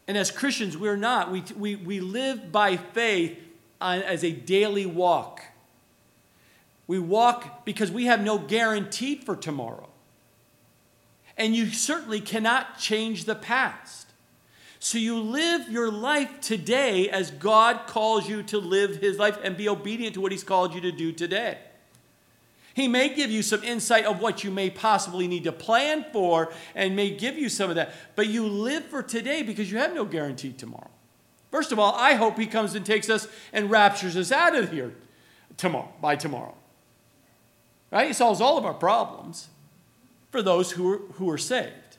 And 0.07 0.16
as 0.18 0.30
Christians, 0.30 0.76
we're 0.76 0.97
not. 0.97 1.32
We, 1.32 1.43
we, 1.57 1.76
we 1.76 2.01
live 2.01 2.53
by 2.53 2.76
faith 2.76 3.39
uh, 3.80 4.03
as 4.05 4.22
a 4.22 4.30
daily 4.30 4.87
walk. 4.87 5.43
We 6.87 6.99
walk 6.99 7.64
because 7.64 7.91
we 7.91 8.05
have 8.05 8.22
no 8.22 8.39
guarantee 8.39 9.16
for 9.16 9.35
tomorrow. 9.35 9.89
And 11.37 11.55
you 11.55 11.66
certainly 11.66 12.20
cannot 12.20 12.78
change 12.78 13.24
the 13.24 13.35
past. 13.35 14.09
So 14.78 14.99
you 14.99 15.18
live 15.18 15.70
your 15.70 15.91
life 15.91 16.41
today 16.41 17.09
as 17.09 17.30
God 17.30 17.87
calls 17.87 18.28
you 18.28 18.43
to 18.45 18.59
live 18.59 18.97
his 18.97 19.18
life 19.18 19.39
and 19.43 19.57
be 19.57 19.68
obedient 19.68 20.14
to 20.14 20.20
what 20.20 20.30
he's 20.30 20.45
called 20.45 20.74
you 20.74 20.80
to 20.82 20.93
do 20.93 21.11
today. 21.11 21.59
He 22.74 22.89
may 22.89 23.14
give 23.14 23.30
you 23.30 23.43
some 23.43 23.62
insight 23.62 24.05
of 24.05 24.20
what 24.20 24.45
you 24.45 24.51
may 24.51 24.68
possibly 24.68 25.28
need 25.28 25.45
to 25.45 25.53
plan 25.53 26.05
for 26.12 26.53
and 26.74 26.95
may 26.95 27.11
give 27.11 27.39
you 27.39 27.49
some 27.49 27.70
of 27.70 27.76
that, 27.76 27.95
but 28.16 28.26
you 28.26 28.47
live 28.47 28.85
for 28.85 29.03
today 29.03 29.43
because 29.43 29.70
you 29.72 29.78
have 29.78 29.95
no 29.95 30.05
guarantee 30.05 30.53
tomorrow. 30.53 30.91
First 31.51 31.70
of 31.70 31.78
all, 31.78 31.95
I 31.95 32.14
hope 32.14 32.37
he 32.37 32.47
comes 32.47 32.74
and 32.74 32.85
takes 32.85 33.09
us 33.09 33.28
and 33.53 33.70
raptures 33.70 34.16
us 34.16 34.32
out 34.32 34.57
of 34.57 34.72
here 34.72 34.93
tomorrow 35.57 35.93
by 36.01 36.16
tomorrow. 36.16 36.55
Right? 37.93 38.09
He 38.09 38.12
solves 38.12 38.41
all 38.41 38.59
of 38.59 38.66
our 38.66 38.74
problems 38.74 39.49
for 40.35 40.43
those 40.43 40.72
who 40.72 40.93
are, 40.93 40.99
who 41.12 41.30
are 41.30 41.39
saved. 41.39 41.97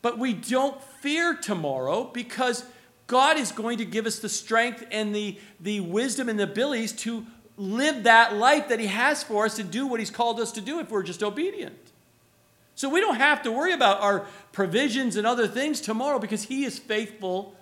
But 0.00 0.16
we 0.16 0.32
don't 0.32 0.80
fear 0.80 1.34
tomorrow 1.34 2.04
because 2.04 2.64
God 3.08 3.36
is 3.36 3.50
going 3.50 3.78
to 3.78 3.84
give 3.84 4.06
us 4.06 4.20
the 4.20 4.28
strength 4.28 4.86
and 4.92 5.12
the, 5.12 5.40
the 5.58 5.80
wisdom 5.80 6.28
and 6.28 6.38
the 6.38 6.44
abilities 6.44 6.92
to 6.92 7.26
live 7.56 8.04
that 8.04 8.36
life 8.36 8.68
that 8.68 8.78
He 8.78 8.86
has 8.86 9.24
for 9.24 9.44
us 9.44 9.58
and 9.58 9.72
do 9.72 9.88
what 9.88 9.98
He's 9.98 10.12
called 10.12 10.38
us 10.38 10.52
to 10.52 10.60
do 10.60 10.78
if 10.78 10.88
we're 10.88 11.02
just 11.02 11.24
obedient. 11.24 11.90
So 12.76 12.88
we 12.88 13.00
don't 13.00 13.16
have 13.16 13.42
to 13.42 13.50
worry 13.50 13.72
about 13.72 14.02
our 14.02 14.24
provisions 14.52 15.16
and 15.16 15.26
other 15.26 15.48
things 15.48 15.80
tomorrow 15.80 16.20
because 16.20 16.44
He 16.44 16.64
is 16.64 16.78
faithful 16.78 17.56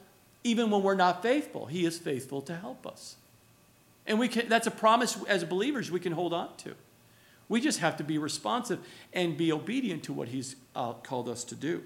even 0.44 0.70
when 0.70 0.82
we're 0.82 0.94
not 0.94 1.22
faithful. 1.22 1.64
He 1.64 1.86
is 1.86 1.96
faithful 1.96 2.42
to 2.42 2.54
help 2.54 2.86
us. 2.86 3.16
And 4.06 4.18
we 4.18 4.28
can, 4.28 4.48
that's 4.48 4.66
a 4.66 4.72
promise 4.72 5.16
as 5.28 5.44
believers 5.44 5.90
we 5.90 6.00
can 6.00 6.12
hold 6.12 6.32
on 6.32 6.56
to. 6.58 6.74
We 7.48 7.60
just 7.60 7.80
have 7.80 7.96
to 7.98 8.04
be 8.04 8.18
responsive 8.18 8.78
and 9.12 9.36
be 9.36 9.52
obedient 9.52 10.04
to 10.04 10.12
what 10.12 10.28
he's 10.28 10.56
uh, 10.74 10.94
called 10.94 11.28
us 11.28 11.44
to 11.44 11.54
do. 11.54 11.82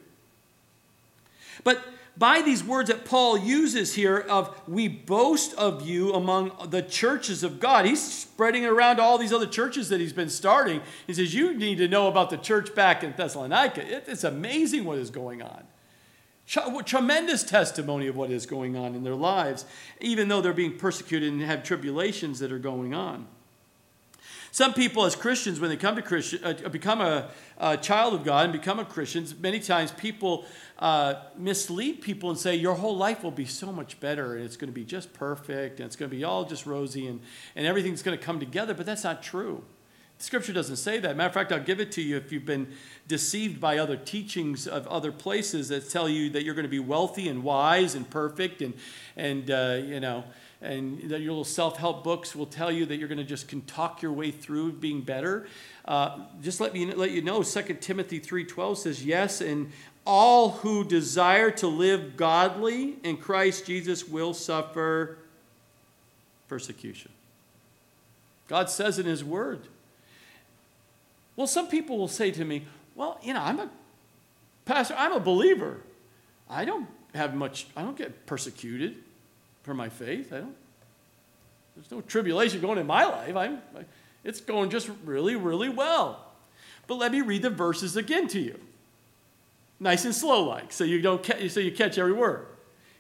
But 1.65 1.85
by 2.19 2.41
these 2.41 2.65
words 2.65 2.89
that 2.89 3.05
Paul 3.05 3.37
uses 3.37 3.95
here 3.95 4.19
of 4.19 4.59
we 4.67 4.89
boast 4.89 5.55
of 5.55 5.87
you 5.87 6.15
among 6.15 6.71
the 6.71 6.83
churches 6.83 7.43
of 7.43 7.61
God, 7.61 7.85
he's 7.85 8.03
spreading 8.03 8.63
it 8.63 8.69
around 8.71 8.97
to 8.97 9.03
all 9.03 9.19
these 9.19 9.33
other 9.33 9.47
churches 9.47 9.89
that 9.91 10.01
he's 10.01 10.13
been 10.13 10.31
starting. 10.31 10.81
He 11.07 11.15
says, 11.15 11.35
You 11.35 11.55
need 11.55 11.77
to 11.79 11.89
know 11.89 12.09
about 12.09 12.31
the 12.31 12.39
church 12.39 12.75
back 12.75 13.05
in 13.05 13.13
Thessalonica. 13.17 13.83
It's 14.11 14.25
amazing 14.25 14.85
what 14.85 14.99
is 14.99 15.11
going 15.11 15.43
on. 15.43 15.65
Tremendous 16.47 17.43
testimony 17.43 18.07
of 18.07 18.17
what 18.17 18.31
is 18.31 18.47
going 18.47 18.77
on 18.77 18.95
in 18.95 19.03
their 19.03 19.17
lives, 19.17 19.65
even 20.01 20.29
though 20.29 20.41
they're 20.41 20.53
being 20.53 20.79
persecuted 20.79 21.33
and 21.33 21.43
have 21.43 21.65
tribulations 21.65 22.39
that 22.39 22.53
are 22.53 22.59
going 22.59 22.95
on. 22.95 23.27
Some 24.57 24.73
people, 24.73 25.05
as 25.05 25.15
Christians, 25.15 25.61
when 25.61 25.69
they 25.69 25.77
come 25.77 25.97
to 25.97 26.03
Christian, 26.03 26.43
uh, 26.43 26.55
become 26.71 27.03
a, 27.03 27.29
a, 27.59 27.77
child 27.77 28.15
of 28.15 28.25
God 28.25 28.45
and 28.45 28.53
become 28.55 28.79
a 28.79 28.87
Christian, 28.87 29.27
many 29.39 29.61
times 29.61 29.91
people 29.93 30.47
uh, 30.79 31.17
mislead 31.37 32.01
people 32.01 32.31
and 32.31 32.39
say 32.39 32.55
your 32.55 32.75
whole 32.75 32.97
life 32.97 33.23
will 33.23 33.31
be 33.31 33.45
so 33.45 33.71
much 33.71 34.01
better 34.01 34.35
and 34.35 34.47
it's 34.47 34.57
going 34.57 34.71
to 34.71 34.75
be 34.75 34.83
just 34.85 35.13
perfect 35.13 35.79
and 35.79 35.87
it's 35.87 35.95
going 35.95 36.11
to 36.11 36.17
be 36.17 36.25
all 36.25 36.47
just 36.47 36.65
rosy 36.65 37.07
and, 37.07 37.21
and 37.55 37.67
everything's 37.67 38.03
going 38.03 38.17
to 38.17 38.25
come 38.25 38.41
together. 38.41 38.73
But 38.73 38.87
that's 38.87 39.05
not 39.05 39.23
true. 39.23 39.63
Scripture 40.19 40.53
doesn't 40.53 40.77
say 40.77 40.99
that. 40.99 41.17
Matter 41.17 41.29
of 41.29 41.35
fact, 41.35 41.53
I'll 41.53 41.61
give 41.61 41.79
it 41.79 41.93
to 41.93 42.03
you 42.03 42.17
if 42.17 42.33
you've 42.33 42.47
been 42.47 42.73
deceived 43.07 43.61
by 43.61 43.79
other 43.79 43.97
teachings 43.97 44.67
of 44.67 44.87
other 44.87 45.13
places 45.13 45.69
that 45.69 45.91
tell 45.91 46.09
you 46.09 46.31
that 46.31 46.43
you're 46.43 46.55
going 46.55 46.65
to 46.65 46.71
be 46.71 46.79
wealthy 46.79 47.29
and 47.29 47.43
wise 47.43 47.95
and 47.95 48.09
perfect 48.09 48.63
and, 48.63 48.73
and 49.17 49.51
uh, 49.51 49.79
you 49.85 50.01
know, 50.01 50.25
and 50.63 51.11
that 51.11 51.21
your 51.21 51.33
little 51.33 51.45
self-help 51.45 52.03
books 52.03 52.35
will 52.35 52.47
tell 52.47 52.73
you 52.73 52.87
that 52.87 52.97
you're 52.97 53.09
going 53.09 53.19
to 53.19 53.25
just 53.25 53.47
can 53.47 53.61
talk 53.63 54.01
your 54.01 54.13
way 54.13 54.31
through 54.31 54.73
being 54.73 55.03
better. 55.03 55.47
Uh, 55.85 56.21
just 56.41 56.61
let 56.61 56.73
me 56.73 56.91
let 56.93 57.11
you 57.11 57.21
know, 57.21 57.43
2 57.43 57.63
Timothy 57.81 58.19
3.12 58.19 58.77
says, 58.79 59.05
Yes, 59.05 59.43
and 59.43 59.71
all 60.07 60.51
who 60.51 60.83
desire 60.83 61.51
to 61.51 61.67
live 61.67 62.17
godly 62.17 62.97
in 63.03 63.19
Christ 63.19 63.67
Jesus 63.67 64.09
will 64.09 64.33
suffer 64.33 65.19
persecution. 66.49 67.13
God 68.49 68.71
says 68.71 68.99
in 68.99 69.05
his 69.05 69.23
word. 69.23 69.67
Well, 71.37 71.47
some 71.47 71.69
people 71.69 71.99
will 71.99 72.09
say 72.09 72.31
to 72.31 72.45
me, 72.45 72.67
well, 72.95 73.21
you 73.23 73.35
know, 73.35 73.43
I'm 73.43 73.61
a 73.61 73.71
pastor, 74.65 74.95
I'm 74.99 75.13
a 75.13 75.21
believer. 75.21 75.83
I 76.49 76.65
don't 76.65 76.89
have 77.15 77.35
much, 77.35 77.67
I 77.77 77.83
don't 77.83 77.97
get 77.97 78.27
persecuted 78.27 78.97
for 79.63 79.75
my 79.75 79.89
faith. 79.89 80.33
I 80.33 80.39
don't, 80.39 80.57
there's 81.75 81.91
no 81.91 82.01
tribulation 82.01 82.61
going 82.61 82.79
in 82.79 82.87
my 82.87 83.05
life. 83.05 83.37
I'm, 83.37 83.61
it's 84.25 84.41
going 84.41 84.71
just 84.71 84.91
really, 85.05 85.37
really 85.37 85.69
well. 85.69 86.25
But 86.87 86.97
let 86.97 87.13
me 87.13 87.21
read 87.21 87.43
the 87.43 87.51
verses 87.51 87.97
again 87.97 88.29
to 88.29 88.41
you. 88.41 88.59
Nice 89.79 90.05
and 90.07 90.15
slow 90.15 90.45
like, 90.45 90.73
so 90.73 90.85
you 90.85 91.03
don't 91.03 91.23
catch, 91.23 91.51
so 91.51 91.61
you 91.61 91.71
catch 91.71 91.99
every 91.99 92.13
word. 92.13 92.47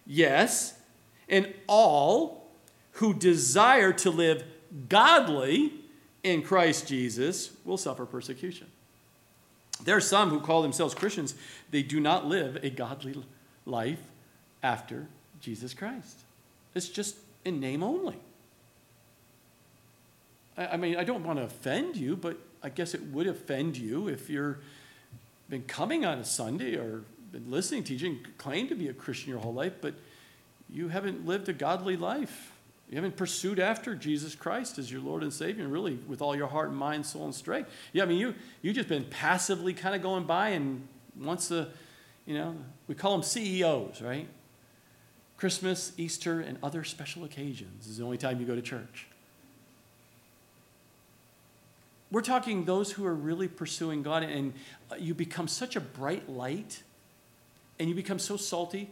Yes, 0.06 0.74
and 1.28 1.52
all 1.66 2.48
who 2.92 3.14
desire 3.14 3.92
to 3.94 4.10
live 4.10 4.44
godly 4.88 5.72
in 6.26 6.42
Christ 6.42 6.88
Jesus 6.88 7.52
will 7.64 7.76
suffer 7.76 8.04
persecution. 8.04 8.66
There 9.84 9.96
are 9.96 10.00
some 10.00 10.30
who 10.30 10.40
call 10.40 10.62
themselves 10.62 10.92
Christians, 10.92 11.34
they 11.70 11.82
do 11.82 12.00
not 12.00 12.26
live 12.26 12.58
a 12.64 12.70
godly 12.70 13.22
life 13.64 14.00
after 14.60 15.06
Jesus 15.40 15.72
Christ. 15.72 16.18
It's 16.74 16.88
just 16.88 17.16
in 17.44 17.60
name 17.60 17.84
only. 17.84 18.16
I, 20.56 20.76
mean, 20.76 20.96
I 20.96 21.04
don't 21.04 21.22
want 21.22 21.38
to 21.38 21.44
offend 21.44 21.96
you, 21.96 22.16
but 22.16 22.38
I 22.60 22.70
guess 22.70 22.92
it 22.92 23.02
would 23.04 23.28
offend 23.28 23.76
you 23.76 24.08
if 24.08 24.28
you're 24.28 24.58
been 25.48 25.62
coming 25.62 26.04
on 26.04 26.18
a 26.18 26.24
Sunday 26.24 26.74
or 26.74 27.04
been 27.30 27.48
listening 27.50 27.84
teaching, 27.84 28.18
claim 28.36 28.66
to 28.68 28.74
be 28.74 28.88
a 28.88 28.92
Christian 28.92 29.30
your 29.30 29.38
whole 29.38 29.54
life, 29.54 29.74
but 29.80 29.94
you 30.68 30.88
haven't 30.88 31.24
lived 31.24 31.48
a 31.48 31.52
godly 31.52 31.96
life. 31.96 32.52
You 32.88 32.96
haven't 32.96 33.16
pursued 33.16 33.58
after 33.58 33.96
Jesus 33.96 34.36
Christ 34.36 34.78
as 34.78 34.92
your 34.92 35.00
Lord 35.00 35.22
and 35.22 35.32
Savior, 35.32 35.66
really, 35.66 35.98
with 36.06 36.22
all 36.22 36.36
your 36.36 36.46
heart 36.46 36.68
and 36.68 36.78
mind, 36.78 37.04
soul, 37.04 37.24
and 37.24 37.34
strength. 37.34 37.70
Yeah, 37.92 38.04
I 38.04 38.06
mean, 38.06 38.18
you 38.18 38.34
you 38.62 38.72
just 38.72 38.88
been 38.88 39.04
passively 39.04 39.74
kind 39.74 39.96
of 39.96 40.02
going 40.02 40.24
by, 40.24 40.50
and 40.50 40.86
once 41.18 41.48
the, 41.48 41.68
you 42.26 42.34
know, 42.34 42.54
we 42.86 42.94
call 42.94 43.12
them 43.12 43.22
CEOs, 43.22 44.00
right? 44.02 44.28
Christmas, 45.36 45.92
Easter, 45.96 46.40
and 46.40 46.58
other 46.62 46.84
special 46.84 47.24
occasions 47.24 47.86
is 47.86 47.98
the 47.98 48.04
only 48.04 48.18
time 48.18 48.40
you 48.40 48.46
go 48.46 48.54
to 48.54 48.62
church. 48.62 49.06
We're 52.12 52.22
talking 52.22 52.64
those 52.64 52.92
who 52.92 53.04
are 53.04 53.14
really 53.14 53.48
pursuing 53.48 54.04
God, 54.04 54.22
and 54.22 54.54
you 54.96 55.12
become 55.12 55.48
such 55.48 55.74
a 55.74 55.80
bright 55.80 56.30
light, 56.30 56.84
and 57.80 57.88
you 57.88 57.96
become 57.96 58.20
so 58.20 58.36
salty 58.36 58.90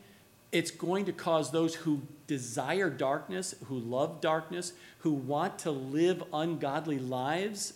it's 0.55 0.70
going 0.70 1.05
to 1.07 1.12
cause 1.12 1.50
those 1.50 1.74
who 1.74 2.00
desire 2.28 2.88
darkness, 2.88 3.57
who 3.66 3.76
love 3.76 4.20
darkness, 4.20 4.72
who 4.98 5.11
want 5.11 5.59
to 5.59 5.70
live 5.72 6.22
ungodly 6.32 7.00
lives 7.00 7.74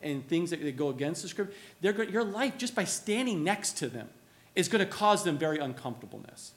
and 0.00 0.26
things 0.28 0.50
that, 0.50 0.62
that 0.62 0.76
go 0.76 0.88
against 0.88 1.22
the 1.22 1.28
scripture, 1.28 1.52
they're 1.80 2.04
your 2.04 2.22
life, 2.22 2.56
just 2.58 2.76
by 2.76 2.84
standing 2.84 3.42
next 3.42 3.72
to 3.78 3.88
them, 3.88 4.08
is 4.54 4.68
going 4.68 4.78
to 4.84 4.90
cause 4.90 5.24
them 5.24 5.36
very 5.36 5.58
uncomfortableness. 5.58 6.52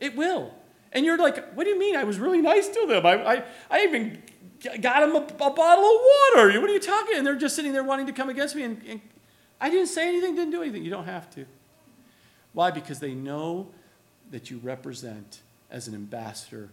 It 0.00 0.14
will. 0.14 0.52
And 0.92 1.06
you're 1.06 1.16
like, 1.16 1.54
what 1.54 1.64
do 1.64 1.70
you 1.70 1.78
mean? 1.78 1.96
I 1.96 2.04
was 2.04 2.18
really 2.18 2.42
nice 2.42 2.68
to 2.68 2.86
them. 2.86 3.06
I, 3.06 3.36
I, 3.36 3.44
I 3.70 3.84
even 3.84 4.22
got 4.82 5.00
them 5.00 5.16
a, 5.16 5.46
a 5.46 5.50
bottle 5.50 5.84
of 5.84 6.00
water. 6.34 6.60
What 6.60 6.68
are 6.68 6.74
you 6.74 6.78
talking? 6.78 7.16
And 7.16 7.26
they're 7.26 7.36
just 7.36 7.56
sitting 7.56 7.72
there 7.72 7.84
wanting 7.84 8.06
to 8.06 8.12
come 8.12 8.28
against 8.28 8.54
me. 8.54 8.64
And, 8.64 8.82
and 8.86 9.00
I 9.62 9.70
didn't 9.70 9.88
say 9.88 10.08
anything, 10.08 10.34
didn't 10.34 10.50
do 10.50 10.60
anything. 10.60 10.84
You 10.84 10.90
don't 10.90 11.06
have 11.06 11.30
to. 11.36 11.46
Why? 12.52 12.70
Because 12.70 13.00
they 13.00 13.14
know 13.14 13.68
that 14.30 14.50
you 14.50 14.58
represent 14.58 15.40
as 15.70 15.88
an 15.88 15.94
ambassador 15.94 16.68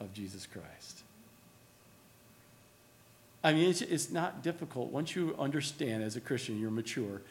of 0.00 0.12
Jesus 0.12 0.46
Christ. 0.46 1.02
I 3.44 3.52
mean, 3.52 3.68
it's, 3.68 3.82
it's 3.82 4.10
not 4.10 4.42
difficult. 4.42 4.92
Once 4.92 5.16
you 5.16 5.34
understand 5.38 6.02
as 6.02 6.16
a 6.16 6.20
Christian, 6.20 6.60
you're 6.60 6.70
mature, 6.70 7.22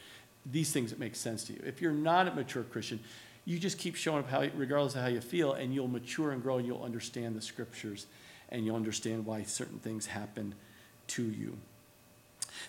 these 0.46 0.72
things 0.72 0.98
make 0.98 1.16
sense 1.16 1.44
to 1.46 1.54
you. 1.54 1.62
If 1.66 1.82
you're 1.82 1.92
not 1.92 2.28
a 2.28 2.32
mature 2.32 2.64
Christian, 2.64 3.00
you 3.46 3.58
just 3.60 3.78
keep 3.78 3.96
showing 3.96 4.20
up 4.20 4.30
how, 4.30 4.46
regardless 4.56 4.96
of 4.96 5.02
how 5.02 5.08
you 5.08 5.22
feel, 5.22 5.54
and 5.54 5.74
you'll 5.74 5.88
mature 5.88 6.32
and 6.32 6.42
grow, 6.42 6.58
and 6.58 6.68
you'll 6.68 6.84
understand 6.84 7.36
the 7.36 7.42
scriptures, 7.42 8.08
and 8.50 8.66
you'll 8.66 8.76
understand 8.76 9.26
why 9.26 9.44
certain 9.44 9.80
things 9.80 10.08
happen 10.08 10.54
to 11.08 11.24
you. 11.24 11.58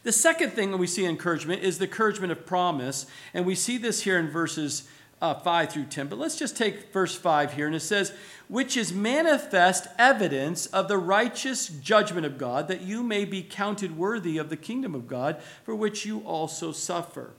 The 0.04 0.12
second 0.12 0.50
thing 0.50 0.70
that 0.70 0.76
we 0.76 0.86
see 0.86 1.04
encouragement 1.04 1.62
is 1.62 1.78
the 1.78 1.84
encouragement 1.84 2.32
of 2.32 2.46
promise, 2.46 3.06
and 3.34 3.44
we 3.44 3.54
see 3.54 3.76
this 3.76 4.02
here 4.02 4.18
in 4.18 4.28
verses 4.28 4.88
uh, 5.22 5.34
5 5.34 5.70
through 5.70 5.84
10. 5.84 6.08
But 6.08 6.18
let's 6.18 6.36
just 6.36 6.56
take 6.56 6.92
verse 6.92 7.14
5 7.14 7.54
here, 7.54 7.66
and 7.66 7.76
it 7.76 7.80
says, 7.80 8.12
Which 8.48 8.76
is 8.76 8.92
manifest 8.92 9.86
evidence 9.96 10.66
of 10.66 10.88
the 10.88 10.98
righteous 10.98 11.68
judgment 11.68 12.26
of 12.26 12.36
God, 12.36 12.66
that 12.68 12.82
you 12.82 13.04
may 13.04 13.24
be 13.24 13.42
counted 13.42 13.96
worthy 13.96 14.36
of 14.36 14.50
the 14.50 14.56
kingdom 14.56 14.94
of 14.96 15.06
God, 15.06 15.40
for 15.64 15.76
which 15.76 16.04
you 16.04 16.20
also 16.20 16.72
suffer. 16.72 17.34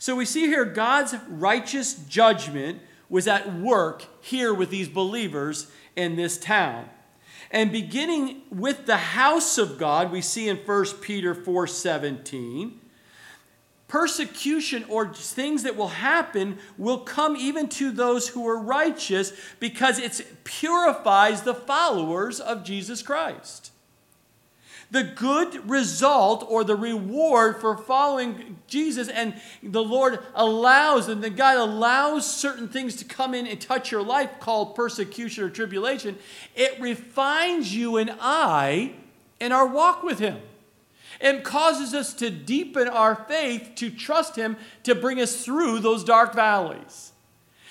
So 0.00 0.16
we 0.16 0.24
see 0.24 0.46
here 0.46 0.64
God's 0.64 1.14
righteous 1.28 1.94
judgment 1.94 2.80
was 3.08 3.28
at 3.28 3.54
work 3.54 4.04
here 4.20 4.52
with 4.52 4.70
these 4.70 4.88
believers 4.88 5.70
in 5.94 6.16
this 6.16 6.38
town. 6.38 6.90
And 7.50 7.72
beginning 7.72 8.42
with 8.50 8.84
the 8.84 8.96
house 8.96 9.58
of 9.58 9.78
God, 9.78 10.10
we 10.10 10.20
see 10.20 10.48
in 10.48 10.56
1 10.56 11.00
Peter 11.00 11.34
4:17, 11.34 12.80
persecution 13.88 14.84
or 14.88 15.12
things 15.12 15.62
that 15.62 15.74
will 15.76 15.88
happen 15.88 16.58
will 16.76 16.98
come 16.98 17.36
even 17.36 17.68
to 17.68 17.90
those 17.90 18.28
who 18.28 18.46
are 18.46 18.58
righteous 18.58 19.32
because 19.58 19.98
it 19.98 20.44
purifies 20.44 21.42
the 21.42 21.54
followers 21.54 22.38
of 22.38 22.64
Jesus 22.64 23.02
Christ. 23.02 23.72
The 24.90 25.02
good 25.02 25.68
result 25.68 26.46
or 26.48 26.64
the 26.64 26.76
reward 26.76 27.60
for 27.60 27.76
following 27.76 28.56
Jesus, 28.68 29.08
and 29.08 29.34
the 29.62 29.82
Lord 29.82 30.18
allows, 30.34 31.08
and 31.08 31.22
the 31.22 31.28
God 31.28 31.58
allows 31.58 32.30
certain 32.30 32.68
things 32.68 32.96
to 32.96 33.04
come 33.04 33.34
in 33.34 33.46
and 33.46 33.60
touch 33.60 33.90
your 33.90 34.02
life 34.02 34.40
called 34.40 34.74
persecution 34.74 35.44
or 35.44 35.50
tribulation, 35.50 36.16
it 36.56 36.80
refines 36.80 37.74
you 37.74 37.98
and 37.98 38.14
I 38.18 38.94
in 39.40 39.52
our 39.52 39.66
walk 39.66 40.02
with 40.02 40.20
Him. 40.20 40.40
It 41.20 41.44
causes 41.44 41.94
us 41.94 42.14
to 42.14 42.30
deepen 42.30 42.88
our 42.88 43.14
faith, 43.14 43.72
to 43.76 43.90
trust 43.90 44.36
Him 44.36 44.56
to 44.84 44.94
bring 44.94 45.20
us 45.20 45.44
through 45.44 45.80
those 45.80 46.04
dark 46.04 46.34
valleys. 46.34 47.12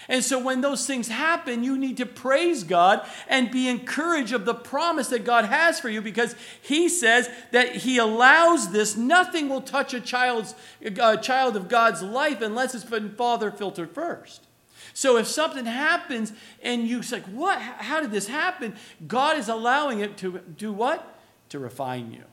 And 0.09 0.23
so 0.23 0.39
when 0.39 0.61
those 0.61 0.85
things 0.85 1.09
happen, 1.09 1.63
you 1.63 1.77
need 1.77 1.97
to 1.97 2.05
praise 2.05 2.63
God 2.63 3.05
and 3.27 3.51
be 3.51 3.67
encouraged 3.67 4.31
of 4.31 4.45
the 4.45 4.53
promise 4.53 5.09
that 5.09 5.25
God 5.25 5.45
has 5.45 5.79
for 5.79 5.89
you 5.89 6.01
because 6.01 6.35
He 6.61 6.87
says 6.87 7.29
that 7.51 7.77
He 7.77 7.97
allows 7.97 8.71
this. 8.71 8.95
Nothing 8.95 9.49
will 9.49 9.61
touch 9.61 9.93
a 9.93 9.99
child's 9.99 10.55
a 10.81 11.17
child 11.17 11.57
of 11.57 11.67
God's 11.67 12.01
life 12.01 12.41
unless 12.41 12.73
it's 12.73 12.85
been 12.85 13.15
father 13.15 13.51
filtered 13.51 13.91
first. 13.91 14.47
So 14.93 15.17
if 15.17 15.27
something 15.27 15.65
happens 15.65 16.31
and 16.63 16.87
you 16.87 17.03
say, 17.03 17.19
What? 17.19 17.59
How 17.59 17.99
did 17.99 18.11
this 18.11 18.27
happen? 18.27 18.75
God 19.07 19.37
is 19.37 19.49
allowing 19.49 19.99
it 19.99 20.17
to 20.17 20.39
do 20.39 20.71
what? 20.71 21.19
To 21.49 21.59
refine 21.59 22.11
you, 22.11 22.23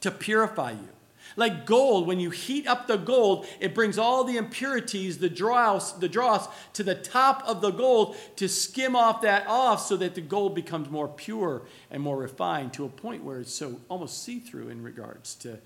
to 0.00 0.10
purify 0.10 0.72
you. 0.72 0.88
Like 1.36 1.66
gold, 1.66 2.06
when 2.06 2.18
you 2.18 2.30
heat 2.30 2.66
up 2.66 2.88
the 2.88 2.96
gold, 2.96 3.46
it 3.60 3.74
brings 3.74 3.98
all 3.98 4.24
the 4.24 4.36
impurities, 4.36 5.18
the 5.18 5.28
dross, 5.28 5.92
the 5.92 6.08
dross 6.08 6.48
to 6.72 6.82
the 6.82 6.94
top 6.94 7.42
of 7.46 7.60
the 7.60 7.70
gold 7.70 8.16
to 8.36 8.48
skim 8.48 8.96
off 8.96 9.20
that 9.22 9.46
off 9.46 9.86
so 9.86 9.96
that 9.98 10.14
the 10.14 10.20
gold 10.20 10.54
becomes 10.54 10.90
more 10.90 11.06
pure 11.06 11.62
and 11.90 12.02
more 12.02 12.16
refined 12.16 12.72
to 12.72 12.84
a 12.84 12.88
point 12.88 13.22
where 13.22 13.40
it's 13.40 13.54
so 13.54 13.78
almost 13.88 14.24
see-through 14.24 14.68
in 14.68 14.82
regards 14.82 15.34
to 15.36 15.58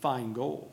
fine 0.00 0.32
gold. 0.32 0.72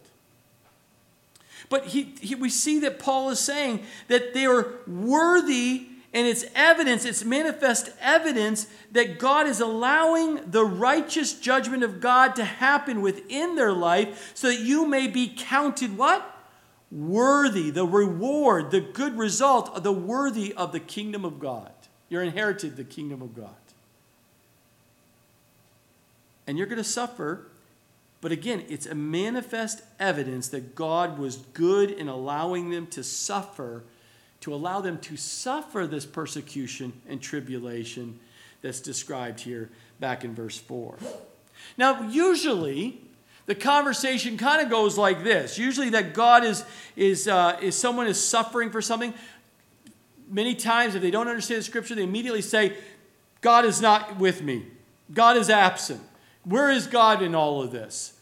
But 1.70 1.86
he, 1.86 2.14
he, 2.22 2.36
we 2.36 2.50
see 2.50 2.80
that 2.82 3.00
Paul 3.00 3.30
is 3.30 3.40
saying 3.40 3.84
that 4.10 4.34
they 4.34 4.46
are 4.46 4.76
worthy 4.86 5.88
and 6.16 6.26
it's 6.26 6.46
evidence, 6.56 7.04
it's 7.04 7.26
manifest 7.26 7.90
evidence 8.00 8.68
that 8.94 9.20
God 9.20 9.48
is 9.48 9.60
allowing 9.60 10.50
the 10.50 10.64
righteous 10.64 11.34
judgment 11.34 11.84
of 11.84 12.00
God 12.00 12.38
to 12.38 12.46
happen 12.46 13.02
within 13.02 13.56
their 13.56 13.74
life 13.74 14.32
so 14.34 14.48
that 14.48 14.62
you 14.62 14.88
may 14.88 15.08
be 15.08 15.28
counted 15.38 15.98
what? 15.98 16.32
Worthy, 16.90 17.70
the 17.70 17.86
reward, 17.86 18.72
the 18.72 18.80
good 18.80 19.18
result 19.18 19.84
the 19.84 19.92
worthy 19.92 20.54
of 20.54 20.72
the 20.72 20.80
kingdom 20.80 21.26
of 21.26 21.38
God. 21.38 21.74
You're 22.08 22.24
inherited 22.24 22.78
the 22.78 22.86
kingdom 22.86 23.22
of 23.22 23.36
God. 23.36 23.50
And 26.48 26.58
you're 26.58 26.68
going 26.68 26.78
to 26.78 26.84
suffer, 26.86 27.48
but 28.22 28.32
again, 28.32 28.64
it's 28.70 28.86
a 28.86 28.96
manifest 28.96 29.82
evidence 30.00 30.48
that 30.50 30.76
God 30.76 31.20
was 31.20 31.36
good 31.36 31.92
in 31.92 32.08
allowing 32.08 32.70
them 32.70 32.88
to 32.88 33.04
suffer 33.04 33.84
to 34.46 34.54
allow 34.54 34.80
them 34.80 35.00
to 35.00 35.18
suffer 35.18 35.88
this 35.88 36.06
persecution 36.06 36.94
and 37.10 37.20
tribulation 37.20 38.20
that's 38.62 38.80
described 38.80 39.40
here 39.40 39.72
back 40.00 40.24
in 40.24 40.36
verse 40.36 40.56
4. 40.56 41.00
Now, 41.80 42.08
usually, 42.10 43.02
the 43.48 43.56
conversation 43.56 44.38
kind 44.38 44.62
of 44.62 44.70
goes 44.70 45.00
like 45.00 45.24
this. 45.24 45.58
Usually, 45.58 45.90
that 45.90 46.14
God 46.14 46.44
is, 46.44 46.64
is, 46.96 47.28
uh, 47.28 47.58
is 47.60 47.76
someone 47.76 48.06
is 48.06 48.24
suffering 48.24 48.70
for 48.70 48.84
something. 48.84 49.16
Many 50.30 50.54
times, 50.54 50.94
if 50.94 51.02
they 51.02 51.10
don't 51.10 51.28
understand 51.28 51.62
the 51.62 51.64
scripture, 51.64 51.96
they 51.96 52.04
immediately 52.04 52.44
say, 52.44 52.78
God 53.42 53.66
is 53.66 53.82
not 53.82 54.20
with 54.20 54.44
me. 54.44 54.68
God 55.12 55.38
is 55.38 55.50
absent. 55.50 56.02
Where 56.44 56.70
is 56.70 56.86
God 56.86 57.24
in 57.24 57.34
all 57.34 57.64
of 57.64 57.72
this? 57.72 58.14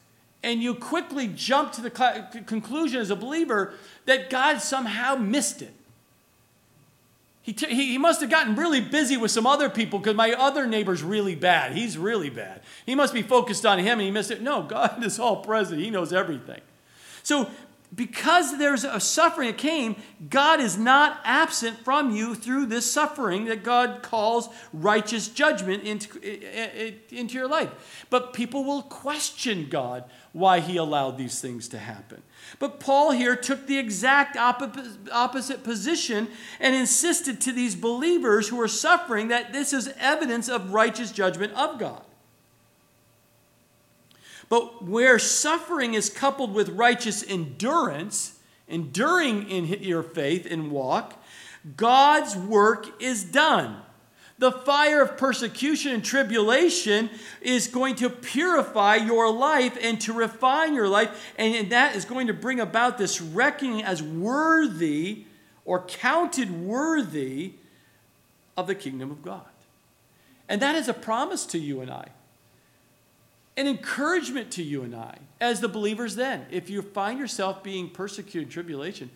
And 0.42 0.64
you 0.64 0.74
quickly 0.74 1.28
jump 1.28 1.74
to 1.74 1.82
the 1.82 1.90
conclusion 2.46 3.02
as 3.02 3.10
a 3.10 3.16
believer 3.18 3.74
that 4.06 4.30
God 4.30 4.62
somehow 4.62 5.16
missed 5.16 5.62
it. 5.62 5.74
He, 7.44 7.52
t- 7.52 7.76
he 7.76 7.98
must 7.98 8.22
have 8.22 8.30
gotten 8.30 8.56
really 8.56 8.80
busy 8.80 9.18
with 9.18 9.30
some 9.30 9.46
other 9.46 9.70
people 9.70 10.00
because 10.00 10.16
my 10.16 10.32
other 10.32 10.66
neighbor's 10.66 11.04
really 11.04 11.36
bad. 11.36 11.74
He's 11.74 11.98
really 11.98 12.30
bad. 12.30 12.62
He 12.86 12.96
must 12.96 13.14
be 13.14 13.22
focused 13.22 13.66
on 13.66 13.80
him 13.80 14.00
and 14.00 14.02
he 14.02 14.12
missed 14.12 14.32
it. 14.32 14.41
No, 14.41 14.64
God 14.64 15.04
is 15.06 15.20
all 15.20 15.38
present. 15.38 15.82
He 15.82 15.89
knows 15.89 16.14
everything. 16.14 16.62
So, 17.22 17.50
because 17.94 18.58
there's 18.58 18.86
a 18.86 19.00
suffering 19.00 19.50
that 19.50 19.58
came, 19.58 19.98
God 20.30 20.62
is 20.62 20.78
not 20.78 21.20
absent 21.26 21.78
from 21.84 22.16
you 22.16 22.34
through 22.34 22.68
this 22.68 22.89
suffering 22.89 23.46
that 23.46 23.64
God 23.64 24.02
calls 24.02 24.50
righteous 24.72 25.28
judgment 25.28 25.84
into, 25.84 26.20
into 27.12 27.36
your 27.36 27.48
life. 27.48 28.06
But 28.10 28.34
people 28.34 28.64
will 28.64 28.82
question 28.84 29.68
God 29.70 30.06
why 30.32 30.60
he 30.60 30.78
allowed 30.78 31.18
these 31.18 31.39
things 31.39 31.68
to 31.70 31.78
happen. 31.78 32.24
But 32.60 32.80
Paul 32.80 33.12
here 33.12 33.36
took 33.36 33.68
the 33.68 33.78
exact 33.78 34.38
opposite 34.38 35.64
position 35.64 36.28
and 36.60 36.76
insisted 36.76 37.41
to 37.41 37.51
these 37.51 37.76
believers 37.76 38.47
who 38.47 38.60
are 38.62 38.68
suffering 38.68 39.28
that 39.30 39.54
this 39.54 39.74
is 39.74 39.93
evidence 39.99 40.49
of 40.49 40.74
righteous 40.74 41.12
judgment 41.12 41.54
of 41.54 41.80
God. 41.80 42.04
But 44.49 44.84
where 44.84 45.20
suffering 45.20 45.93
is 45.93 46.10
coupled 46.10 46.54
with 46.54 46.70
righteous 46.70 47.24
endurance, 47.28 48.39
enduring 48.68 49.49
in 49.49 49.66
your 49.84 50.04
faith 50.04 50.45
and 50.49 50.72
walk, 50.72 51.22
God's 51.78 52.36
work 52.36 53.01
is 53.01 53.24
done. 53.24 53.83
The 54.44 54.52
fire 54.52 55.02
of 55.02 55.16
persecution 55.16 55.94
and 55.94 56.04
tribulation 56.04 57.10
is 57.39 57.68
going 57.68 57.96
to 57.96 58.10
purify 58.10 58.98
your 58.98 59.32
life 59.32 59.78
and 59.82 60.02
to 60.02 60.12
refine 60.12 60.74
your 60.74 60.89
life, 60.89 61.34
and 61.38 61.70
that 61.70 61.96
is 61.96 62.04
going 62.04 62.28
to 62.28 62.34
bring 62.34 62.60
about 62.60 62.98
this 62.98 63.22
reckoning 63.22 63.86
as 63.86 64.04
worthy 64.04 65.24
or 65.64 65.86
counted 65.86 66.52
worthy 66.52 67.54
of 68.58 68.68
the 68.68 68.76
kingdom 68.76 69.12
of 69.12 69.24
God. 69.24 69.46
And 70.50 70.62
that 70.62 70.76
is 70.76 70.89
a 70.89 70.94
promise 70.94 71.46
to 71.46 71.58
you 71.58 71.80
and 71.80 71.89
I, 71.89 72.10
an 73.56 73.66
encouragement 73.66 74.52
to 74.52 74.62
you 74.62 74.84
and 74.84 74.94
I 74.94 75.20
as 75.39 75.62
the 75.62 75.70
believers 75.70 76.18
then. 76.18 76.48
If 76.52 76.70
you 76.70 76.82
find 76.82 77.18
yourself 77.18 77.64
being 77.64 77.89
persecuted, 77.89 78.50
in 78.50 78.50
tribulation, 78.50 79.10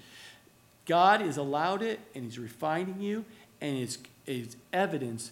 God 0.85 1.19
has 1.19 1.35
allowed 1.35 1.81
it 1.81 1.99
and 2.15 2.23
He's 2.23 2.39
refining 2.39 3.01
you 3.01 3.25
and 3.59 3.77
it's 3.77 3.97
is 4.27 4.57
evidence 4.71 5.31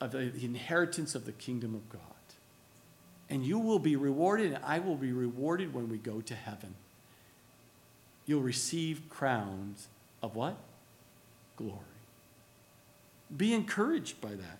of 0.00 0.12
the 0.12 0.32
inheritance 0.42 1.14
of 1.14 1.26
the 1.26 1.32
kingdom 1.32 1.74
of 1.74 1.88
God. 1.90 2.00
And 3.28 3.44
you 3.44 3.58
will 3.58 3.78
be 3.78 3.96
rewarded, 3.96 4.52
and 4.52 4.64
I 4.64 4.78
will 4.78 4.96
be 4.96 5.12
rewarded 5.12 5.74
when 5.74 5.88
we 5.88 5.98
go 5.98 6.20
to 6.20 6.34
heaven. 6.34 6.74
You'll 8.26 8.42
receive 8.42 9.02
crowns 9.08 9.88
of 10.22 10.34
what? 10.36 10.56
Glory. 11.56 11.78
Be 13.36 13.54
encouraged 13.54 14.20
by 14.20 14.30
that. 14.30 14.58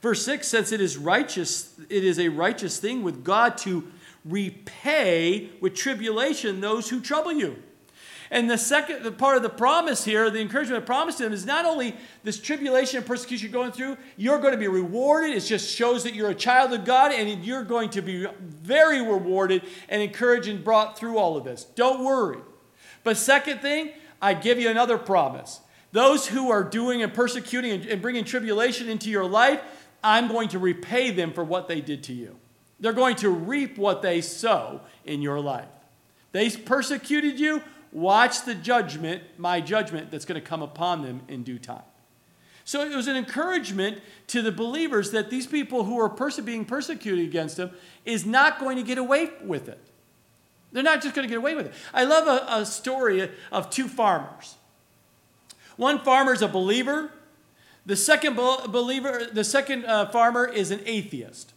Verse 0.00 0.24
6 0.24 0.46
says 0.46 0.72
it 0.72 0.80
is 0.80 0.96
righteous, 0.96 1.74
it 1.88 2.04
is 2.04 2.18
a 2.18 2.28
righteous 2.28 2.78
thing 2.78 3.02
with 3.02 3.24
God 3.24 3.58
to 3.58 3.86
repay 4.24 5.50
with 5.60 5.74
tribulation 5.74 6.60
those 6.60 6.88
who 6.88 7.00
trouble 7.00 7.32
you. 7.32 7.62
And 8.30 8.50
the 8.50 8.58
second 8.58 9.16
part 9.16 9.36
of 9.36 9.42
the 9.42 9.48
promise 9.48 10.04
here, 10.04 10.30
the 10.30 10.40
encouragement 10.40 10.84
promised 10.84 11.18
to 11.18 11.24
them, 11.24 11.32
is 11.32 11.46
not 11.46 11.64
only 11.64 11.96
this 12.24 12.38
tribulation 12.38 12.98
and 12.98 13.06
persecution 13.06 13.50
you're 13.50 13.62
going 13.62 13.72
through, 13.72 13.96
you're 14.16 14.38
going 14.38 14.52
to 14.52 14.58
be 14.58 14.68
rewarded. 14.68 15.36
It 15.36 15.40
just 15.40 15.74
shows 15.74 16.04
that 16.04 16.14
you're 16.14 16.30
a 16.30 16.34
child 16.34 16.72
of 16.72 16.84
God 16.84 17.12
and 17.12 17.44
you're 17.44 17.64
going 17.64 17.90
to 17.90 18.02
be 18.02 18.26
very 18.40 19.00
rewarded 19.00 19.62
and 19.88 20.02
encouraged 20.02 20.48
and 20.48 20.62
brought 20.62 20.98
through 20.98 21.16
all 21.16 21.36
of 21.36 21.44
this. 21.44 21.64
Don't 21.64 22.04
worry. 22.04 22.40
But 23.02 23.16
second 23.16 23.60
thing, 23.60 23.92
I 24.20 24.34
give 24.34 24.60
you 24.60 24.68
another 24.68 24.98
promise. 24.98 25.60
Those 25.92 26.26
who 26.26 26.50
are 26.50 26.62
doing 26.62 27.02
and 27.02 27.14
persecuting 27.14 27.88
and 27.88 28.02
bringing 28.02 28.24
tribulation 28.24 28.90
into 28.90 29.08
your 29.08 29.24
life, 29.24 29.62
I'm 30.04 30.28
going 30.28 30.48
to 30.50 30.58
repay 30.58 31.12
them 31.12 31.32
for 31.32 31.42
what 31.42 31.66
they 31.66 31.80
did 31.80 32.02
to 32.04 32.12
you. 32.12 32.36
They're 32.78 32.92
going 32.92 33.16
to 33.16 33.30
reap 33.30 33.78
what 33.78 34.02
they 34.02 34.20
sow 34.20 34.82
in 35.04 35.22
your 35.22 35.40
life. 35.40 35.68
They 36.32 36.50
persecuted 36.50 37.40
you, 37.40 37.62
watch 37.92 38.44
the 38.44 38.54
judgment, 38.54 39.22
my 39.36 39.60
judgment, 39.60 40.10
that's 40.10 40.24
going 40.24 40.40
to 40.40 40.46
come 40.46 40.62
upon 40.62 41.02
them 41.02 41.22
in 41.28 41.42
due 41.42 41.58
time. 41.58 41.82
So 42.64 42.82
it 42.82 42.94
was 42.94 43.08
an 43.08 43.16
encouragement 43.16 44.02
to 44.26 44.42
the 44.42 44.52
believers 44.52 45.10
that 45.12 45.30
these 45.30 45.46
people 45.46 45.84
who 45.84 45.98
are 45.98 46.14
being 46.42 46.66
persecuted 46.66 47.24
against 47.24 47.56
them 47.56 47.70
is 48.04 48.26
not 48.26 48.60
going 48.60 48.76
to 48.76 48.82
get 48.82 48.98
away 48.98 49.30
with 49.42 49.68
it. 49.68 49.80
They're 50.72 50.82
not 50.82 51.02
just 51.02 51.14
going 51.14 51.26
to 51.26 51.30
get 51.30 51.38
away 51.38 51.54
with 51.54 51.66
it. 51.66 51.72
I 51.94 52.04
love 52.04 52.26
a, 52.26 52.60
a 52.60 52.66
story 52.66 53.30
of 53.50 53.70
two 53.70 53.88
farmers. 53.88 54.56
One 55.76 56.00
farmer 56.00 56.34
is 56.34 56.42
a 56.42 56.48
believer. 56.48 57.10
The 57.86 57.96
second 57.96 58.36
believer, 58.36 59.26
the 59.32 59.44
second 59.44 59.86
uh, 59.86 60.10
farmer 60.10 60.46
is 60.46 60.70
an 60.70 60.80
atheist. 60.84 61.54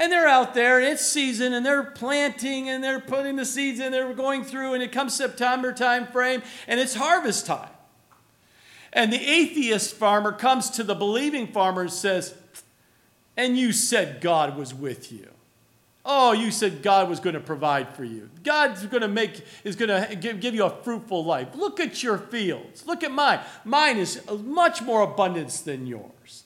And 0.00 0.10
they're 0.10 0.26
out 0.26 0.54
there, 0.54 0.80
it's 0.80 1.04
season, 1.04 1.52
and 1.52 1.64
they're 1.64 1.82
planting, 1.82 2.70
and 2.70 2.82
they're 2.82 3.00
putting 3.00 3.36
the 3.36 3.44
seeds 3.44 3.80
in, 3.80 3.92
they're 3.92 4.14
going 4.14 4.44
through, 4.44 4.72
and 4.72 4.82
it 4.82 4.92
comes 4.92 5.14
September 5.14 5.74
time 5.74 6.06
frame, 6.06 6.42
and 6.66 6.80
it's 6.80 6.94
harvest 6.94 7.44
time. 7.44 7.68
And 8.94 9.12
the 9.12 9.22
atheist 9.22 9.94
farmer 9.94 10.32
comes 10.32 10.70
to 10.70 10.84
the 10.84 10.94
believing 10.94 11.48
farmer 11.48 11.82
and 11.82 11.92
says, 11.92 12.34
And 13.36 13.58
you 13.58 13.72
said 13.72 14.22
God 14.22 14.56
was 14.56 14.72
with 14.72 15.12
you. 15.12 15.28
Oh, 16.02 16.32
you 16.32 16.50
said 16.50 16.82
God 16.82 17.10
was 17.10 17.20
going 17.20 17.34
to 17.34 17.40
provide 17.40 17.94
for 17.94 18.02
you. 18.02 18.30
God's 18.42 18.86
going 18.86 19.02
to 19.02 19.08
make 19.08 19.44
is 19.64 19.76
going 19.76 19.90
to 19.90 20.16
give, 20.16 20.40
give 20.40 20.54
you 20.54 20.64
a 20.64 20.82
fruitful 20.82 21.26
life. 21.26 21.48
Look 21.54 21.78
at 21.78 22.02
your 22.02 22.16
fields. 22.16 22.86
Look 22.86 23.04
at 23.04 23.12
mine. 23.12 23.40
Mine 23.66 23.98
is 23.98 24.22
uh, 24.26 24.36
much 24.36 24.80
more 24.80 25.02
abundance 25.02 25.60
than 25.60 25.86
yours. 25.86 26.39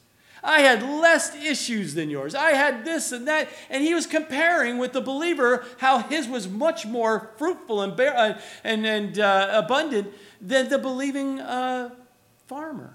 I 0.45 0.61
had 0.61 0.83
less 0.83 1.35
issues 1.35 1.95
than 1.95 2.11
yours. 2.11 2.35
I 2.35 2.51
had 2.51 2.85
this 2.85 3.13
and 3.13 3.27
that. 3.27 3.49
And 3.71 3.83
he 3.83 3.95
was 3.95 4.07
comparing 4.07 4.77
with 4.77 4.93
the 4.93 5.01
believer 5.01 5.65
how 5.79 6.01
his 6.01 6.29
was 6.29 6.47
much 6.47 6.85
more 6.85 7.31
fruitful 7.39 7.81
and, 7.81 7.99
uh, 7.99 8.39
and, 8.63 8.85
and 8.85 9.19
uh, 9.19 9.51
abundant 9.55 10.13
than 10.43 10.69
the 10.69 10.79
believing 10.79 11.41
uh, 11.41 11.91
farmer. 12.47 12.95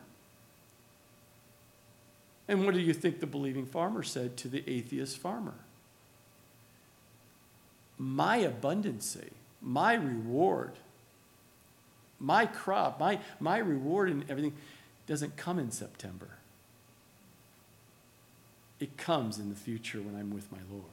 And 2.47 2.65
what 2.65 2.75
do 2.75 2.79
you 2.79 2.93
think 2.93 3.19
the 3.19 3.27
believing 3.27 3.65
farmer 3.65 4.03
said 4.03 4.37
to 4.37 4.47
the 4.47 4.63
atheist 4.69 5.17
farmer? 5.17 5.55
My 7.97 8.39
abundancy, 8.39 9.31
my 9.59 9.95
reward, 9.95 10.73
my 12.19 12.45
crop, 12.45 12.99
my, 12.99 13.19
my 13.39 13.57
reward 13.57 14.09
and 14.09 14.23
everything 14.29 14.53
doesn't 15.07 15.35
come 15.35 15.57
in 15.57 15.71
September. 15.71 16.29
It 18.79 18.97
comes 18.97 19.39
in 19.39 19.49
the 19.49 19.55
future 19.55 20.01
when 20.01 20.15
I'm 20.15 20.33
with 20.33 20.51
my 20.51 20.59
Lord. 20.71 20.85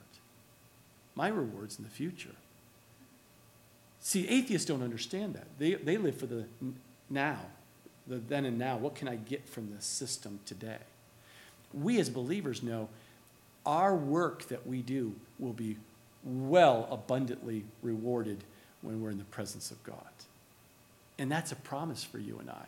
My 1.14 1.28
reward's 1.28 1.78
in 1.78 1.84
the 1.84 1.90
future. 1.90 2.34
See, 4.00 4.28
atheists 4.28 4.66
don't 4.66 4.82
understand 4.82 5.34
that. 5.34 5.46
They, 5.58 5.74
they 5.74 5.96
live 5.96 6.16
for 6.16 6.26
the 6.26 6.44
now 7.08 7.38
the 8.06 8.16
then 8.16 8.44
and 8.44 8.58
now. 8.58 8.76
What 8.76 8.94
can 8.94 9.08
I 9.08 9.16
get 9.16 9.48
from 9.48 9.72
this 9.74 9.84
system 9.84 10.40
today? 10.46 10.78
We 11.74 11.98
as 11.98 12.08
believers 12.08 12.62
know 12.62 12.88
our 13.64 13.94
work 13.94 14.46
that 14.48 14.66
we 14.66 14.82
do 14.82 15.14
will 15.38 15.52
be 15.52 15.76
well 16.24 16.88
abundantly 16.90 17.64
rewarded 17.82 18.44
when 18.82 19.00
we're 19.00 19.10
in 19.10 19.18
the 19.18 19.24
presence 19.24 19.70
of 19.70 19.82
God. 19.82 19.96
And 21.18 21.30
that's 21.30 21.50
a 21.50 21.56
promise 21.56 22.04
for 22.04 22.18
you 22.18 22.38
and 22.38 22.50
I. 22.50 22.66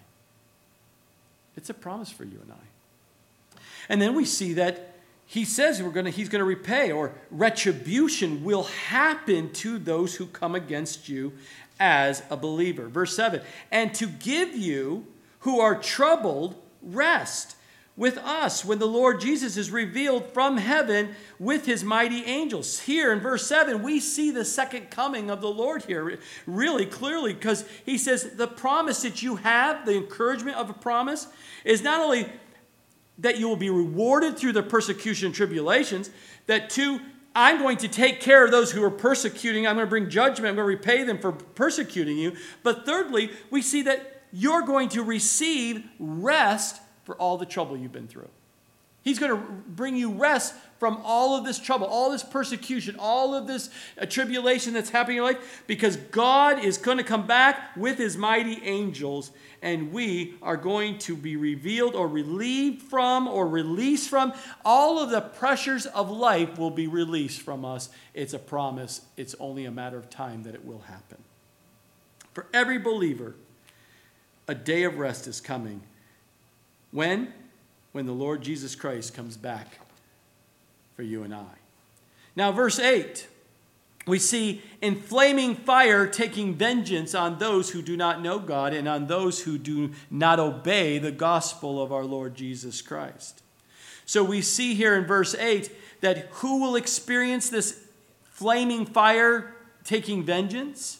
It's 1.56 1.70
a 1.70 1.74
promise 1.74 2.10
for 2.10 2.24
you 2.24 2.40
and 2.42 2.52
I. 2.52 3.58
And 3.88 4.02
then 4.02 4.14
we 4.14 4.24
see 4.24 4.54
that 4.54 4.96
he 5.30 5.44
says 5.44 5.82
we're 5.82 5.90
gonna, 5.90 6.08
he's 6.08 6.30
going 6.30 6.40
to 6.40 6.46
repay, 6.46 6.90
or 6.90 7.12
retribution 7.30 8.42
will 8.42 8.64
happen 8.64 9.52
to 9.52 9.78
those 9.78 10.16
who 10.16 10.26
come 10.26 10.54
against 10.54 11.06
you 11.06 11.34
as 11.78 12.22
a 12.30 12.36
believer. 12.36 12.88
Verse 12.88 13.14
7 13.14 13.42
and 13.70 13.94
to 13.94 14.06
give 14.06 14.56
you 14.56 15.06
who 15.40 15.60
are 15.60 15.74
troubled 15.74 16.56
rest 16.82 17.56
with 17.94 18.16
us 18.16 18.64
when 18.64 18.78
the 18.78 18.86
Lord 18.86 19.20
Jesus 19.20 19.58
is 19.58 19.70
revealed 19.70 20.32
from 20.32 20.56
heaven 20.56 21.14
with 21.38 21.66
his 21.66 21.84
mighty 21.84 22.24
angels. 22.24 22.80
Here 22.80 23.12
in 23.12 23.20
verse 23.20 23.46
7, 23.46 23.82
we 23.82 24.00
see 24.00 24.30
the 24.30 24.46
second 24.46 24.90
coming 24.90 25.30
of 25.30 25.42
the 25.42 25.50
Lord 25.50 25.84
here 25.84 26.18
really 26.46 26.86
clearly 26.86 27.34
because 27.34 27.66
he 27.84 27.98
says 27.98 28.30
the 28.36 28.48
promise 28.48 29.02
that 29.02 29.22
you 29.22 29.36
have, 29.36 29.84
the 29.84 29.96
encouragement 29.96 30.56
of 30.56 30.70
a 30.70 30.74
promise, 30.74 31.26
is 31.66 31.82
not 31.82 32.00
only 32.00 32.32
that 33.18 33.38
you 33.38 33.48
will 33.48 33.56
be 33.56 33.70
rewarded 33.70 34.38
through 34.38 34.52
the 34.52 34.62
persecution 34.62 35.26
and 35.26 35.34
tribulations, 35.34 36.10
that 36.46 36.70
two, 36.70 37.00
I'm 37.34 37.58
going 37.58 37.76
to 37.78 37.88
take 37.88 38.20
care 38.20 38.44
of 38.44 38.50
those 38.50 38.70
who 38.72 38.82
are 38.82 38.90
persecuting. 38.90 39.66
I'm 39.66 39.76
going 39.76 39.86
to 39.86 39.90
bring 39.90 40.08
judgment. 40.08 40.50
I'm 40.50 40.56
going 40.56 40.64
to 40.64 40.76
repay 40.76 41.02
them 41.04 41.18
for 41.18 41.32
persecuting 41.32 42.16
you. 42.16 42.36
But 42.62 42.86
thirdly, 42.86 43.30
we 43.50 43.62
see 43.62 43.82
that 43.82 44.22
you're 44.32 44.62
going 44.62 44.88
to 44.90 45.02
receive 45.02 45.84
rest 45.98 46.80
for 47.04 47.16
all 47.16 47.38
the 47.38 47.46
trouble 47.46 47.76
you've 47.76 47.92
been 47.92 48.08
through. 48.08 48.28
He's 49.02 49.18
going 49.18 49.32
to 49.32 49.36
bring 49.36 49.96
you 49.96 50.10
rest 50.10 50.54
from 50.78 51.00
all 51.04 51.36
of 51.36 51.44
this 51.44 51.58
trouble, 51.58 51.86
all 51.86 52.10
this 52.10 52.22
persecution, 52.22 52.96
all 52.98 53.34
of 53.34 53.46
this 53.46 53.68
uh, 54.00 54.06
tribulation 54.06 54.72
that's 54.72 54.90
happening 54.90 55.16
in 55.16 55.22
your 55.22 55.32
life, 55.32 55.62
because 55.66 55.96
God 55.96 56.64
is 56.64 56.78
going 56.78 56.98
to 56.98 57.04
come 57.04 57.26
back 57.26 57.76
with 57.76 57.98
his 57.98 58.16
mighty 58.16 58.62
angels, 58.62 59.32
and 59.60 59.92
we 59.92 60.36
are 60.40 60.56
going 60.56 60.98
to 61.00 61.16
be 61.16 61.36
revealed 61.36 61.96
or 61.96 62.06
relieved 62.06 62.82
from 62.82 63.26
or 63.26 63.48
released 63.48 64.08
from. 64.08 64.32
All 64.64 65.00
of 65.00 65.10
the 65.10 65.20
pressures 65.20 65.86
of 65.86 66.10
life 66.10 66.58
will 66.58 66.70
be 66.70 66.86
released 66.86 67.40
from 67.40 67.64
us. 67.64 67.88
It's 68.14 68.34
a 68.34 68.38
promise, 68.38 69.00
it's 69.16 69.34
only 69.40 69.64
a 69.64 69.72
matter 69.72 69.98
of 69.98 70.08
time 70.08 70.44
that 70.44 70.54
it 70.54 70.64
will 70.64 70.80
happen. 70.80 71.18
For 72.34 72.46
every 72.54 72.78
believer, 72.78 73.34
a 74.46 74.54
day 74.54 74.84
of 74.84 74.98
rest 74.98 75.26
is 75.26 75.40
coming. 75.40 75.80
When? 76.92 77.32
When 77.90 78.06
the 78.06 78.12
Lord 78.12 78.42
Jesus 78.42 78.76
Christ 78.76 79.12
comes 79.12 79.36
back 79.36 79.80
for 80.98 81.04
you 81.04 81.22
and 81.22 81.32
I. 81.32 81.46
Now, 82.34 82.50
verse 82.50 82.80
8, 82.80 83.28
we 84.04 84.18
see 84.18 84.62
in 84.82 84.96
flaming 84.96 85.54
fire 85.54 86.08
taking 86.08 86.56
vengeance 86.56 87.14
on 87.14 87.38
those 87.38 87.70
who 87.70 87.82
do 87.82 87.96
not 87.96 88.20
know 88.20 88.40
God 88.40 88.74
and 88.74 88.88
on 88.88 89.06
those 89.06 89.42
who 89.42 89.58
do 89.58 89.92
not 90.10 90.40
obey 90.40 90.98
the 90.98 91.12
gospel 91.12 91.80
of 91.80 91.92
our 91.92 92.04
Lord 92.04 92.34
Jesus 92.34 92.82
Christ. 92.82 93.42
So 94.06 94.24
we 94.24 94.42
see 94.42 94.74
here 94.74 94.96
in 94.96 95.04
verse 95.04 95.36
8 95.36 95.70
that 96.00 96.26
who 96.32 96.60
will 96.60 96.74
experience 96.74 97.48
this 97.48 97.80
flaming 98.24 98.84
fire 98.84 99.54
taking 99.84 100.24
vengeance? 100.24 100.98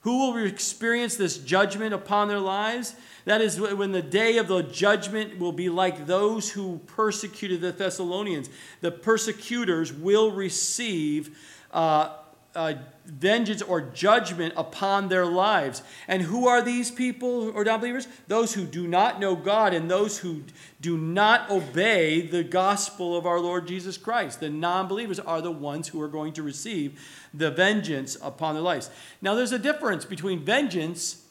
Who 0.00 0.30
will 0.30 0.44
experience 0.44 1.16
this 1.16 1.38
judgment 1.38 1.94
upon 1.94 2.28
their 2.28 2.38
lives? 2.38 2.94
That 3.26 3.40
is 3.40 3.60
when 3.60 3.90
the 3.90 4.02
day 4.02 4.38
of 4.38 4.46
the 4.46 4.62
judgment 4.62 5.40
will 5.40 5.50
be 5.50 5.68
like 5.68 6.06
those 6.06 6.50
who 6.50 6.78
persecuted 6.86 7.60
the 7.60 7.72
Thessalonians. 7.72 8.48
The 8.82 8.92
persecutors 8.92 9.92
will 9.92 10.30
receive 10.30 11.36
uh, 11.72 12.18
uh, 12.54 12.74
vengeance 13.04 13.62
or 13.62 13.80
judgment 13.80 14.54
upon 14.56 15.08
their 15.08 15.26
lives. 15.26 15.82
And 16.06 16.22
who 16.22 16.46
are 16.46 16.62
these 16.62 16.92
people 16.92 17.50
or 17.50 17.64
non 17.64 17.80
believers? 17.80 18.06
Those 18.28 18.54
who 18.54 18.64
do 18.64 18.86
not 18.86 19.18
know 19.18 19.34
God 19.34 19.74
and 19.74 19.90
those 19.90 20.18
who 20.18 20.44
do 20.80 20.96
not 20.96 21.50
obey 21.50 22.20
the 22.20 22.44
gospel 22.44 23.16
of 23.16 23.26
our 23.26 23.40
Lord 23.40 23.66
Jesus 23.66 23.98
Christ. 23.98 24.38
The 24.38 24.50
non 24.50 24.86
believers 24.86 25.18
are 25.18 25.42
the 25.42 25.50
ones 25.50 25.88
who 25.88 26.00
are 26.00 26.08
going 26.08 26.32
to 26.34 26.44
receive 26.44 27.04
the 27.34 27.50
vengeance 27.50 28.16
upon 28.22 28.54
their 28.54 28.62
lives. 28.62 28.88
Now, 29.20 29.34
there's 29.34 29.50
a 29.50 29.58
difference 29.58 30.04
between 30.04 30.44
vengeance 30.44 31.25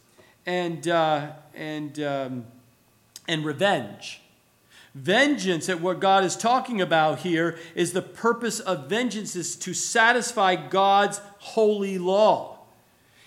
and, 0.46 0.88
uh, 0.88 1.32
and, 1.54 2.00
um, 2.00 2.46
and 3.28 3.46
revenge. 3.46 4.22
Vengeance, 4.93 5.68
at 5.68 5.82
what 5.82 6.00
God 6.00 6.24
is 6.24 6.38
talking 6.38 6.80
about 6.80 7.20
here, 7.20 7.58
is 7.76 7.91
the 7.91 8.02
purpose 8.02 8.62
of 8.62 8.88
vengeance 8.88 9.36
is 9.36 9.58
to 9.58 9.74
satisfy 9.74 10.56
God's 10.56 11.20
holy 11.39 11.98
law. 11.98 12.60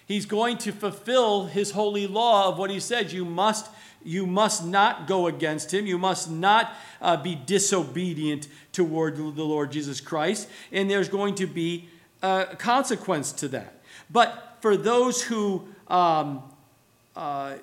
He's 0.06 0.24
going 0.24 0.56
to 0.58 0.72
fulfill 0.72 1.44
his 1.44 1.72
holy 1.72 2.06
law 2.06 2.48
of 2.48 2.58
what 2.58 2.70
he 2.70 2.80
said. 2.80 3.12
You 3.12 3.26
must, 3.26 3.70
you 4.02 4.26
must 4.26 4.64
not 4.64 5.06
go 5.06 5.26
against 5.26 5.74
him. 5.74 5.86
You 5.86 5.98
must 5.98 6.30
not 6.30 6.72
uh, 7.02 7.18
be 7.18 7.34
disobedient 7.34 8.48
toward 8.72 9.16
the 9.18 9.44
Lord 9.44 9.70
Jesus 9.70 10.00
Christ. 10.00 10.48
And 10.72 10.90
there's 10.90 11.10
going 11.10 11.34
to 11.34 11.46
be 11.46 11.90
a 12.22 12.56
consequence 12.58 13.32
to 13.32 13.48
that. 13.48 13.82
But 14.08 14.56
for 14.62 14.78
those 14.78 15.22
who, 15.22 15.68
um, 15.88 16.42
uh, 17.18 17.54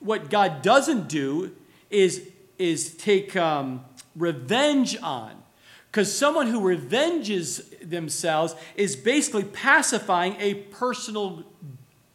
what 0.00 0.28
God 0.28 0.60
doesn't 0.60 1.08
do 1.08 1.52
is 1.88 2.28
is 2.58 2.94
take 2.94 3.36
um, 3.36 3.84
revenge 4.16 4.96
on. 5.02 5.42
Because 5.90 6.16
someone 6.16 6.48
who 6.48 6.60
revenges 6.60 7.68
themselves 7.80 8.56
is 8.74 8.96
basically 8.96 9.44
pacifying 9.44 10.34
a 10.40 10.54
personal 10.54 11.44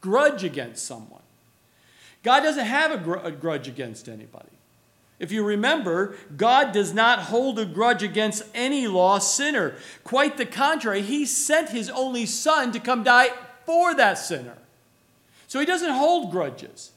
grudge 0.02 0.44
against 0.44 0.86
someone. 0.86 1.22
God 2.22 2.42
doesn't 2.42 2.66
have 2.66 2.92
a, 2.92 2.98
gr- 2.98 3.16
a 3.16 3.32
grudge 3.32 3.70
against 3.70 4.10
anybody. 4.10 4.50
If 5.18 5.32
you 5.32 5.46
remember, 5.46 6.16
God 6.36 6.74
does 6.74 6.94
not 6.94 7.20
hold 7.20 7.58
a 7.58 7.66
grudge 7.66 8.04
against 8.04 8.44
any 8.54 8.88
lost 8.88 9.36
sinner. 9.36 9.76
Quite 10.04 10.36
the 10.36 10.46
contrary, 10.46 11.02
He 11.02 11.26
sent 11.26 11.70
His 11.70 11.90
only 11.90 12.26
Son 12.26 12.74
to 12.74 12.80
come 12.82 13.04
die 13.04 13.30
for 13.66 13.96
that 13.96 14.18
sinner. 14.18 14.58
So 15.50 15.60
He 15.60 15.66
doesn't 15.66 15.90
hold 15.90 16.30
grudges. 16.30 16.92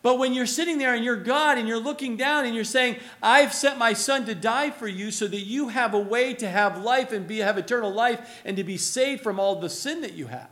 But 0.00 0.18
when 0.18 0.32
you're 0.32 0.46
sitting 0.46 0.78
there 0.78 0.94
and 0.94 1.04
you're 1.04 1.16
God 1.16 1.58
and 1.58 1.66
you're 1.66 1.78
looking 1.78 2.16
down 2.16 2.44
and 2.44 2.54
you're 2.54 2.62
saying, 2.62 2.96
I've 3.20 3.52
sent 3.52 3.78
my 3.78 3.92
son 3.92 4.26
to 4.26 4.34
die 4.34 4.70
for 4.70 4.86
you 4.86 5.10
so 5.10 5.26
that 5.26 5.40
you 5.40 5.68
have 5.68 5.92
a 5.92 5.98
way 5.98 6.34
to 6.34 6.48
have 6.48 6.82
life 6.82 7.12
and 7.12 7.26
be, 7.26 7.38
have 7.38 7.58
eternal 7.58 7.92
life 7.92 8.40
and 8.44 8.56
to 8.56 8.64
be 8.64 8.76
saved 8.76 9.22
from 9.22 9.40
all 9.40 9.56
the 9.56 9.68
sin 9.68 10.02
that 10.02 10.14
you 10.14 10.28
have. 10.28 10.50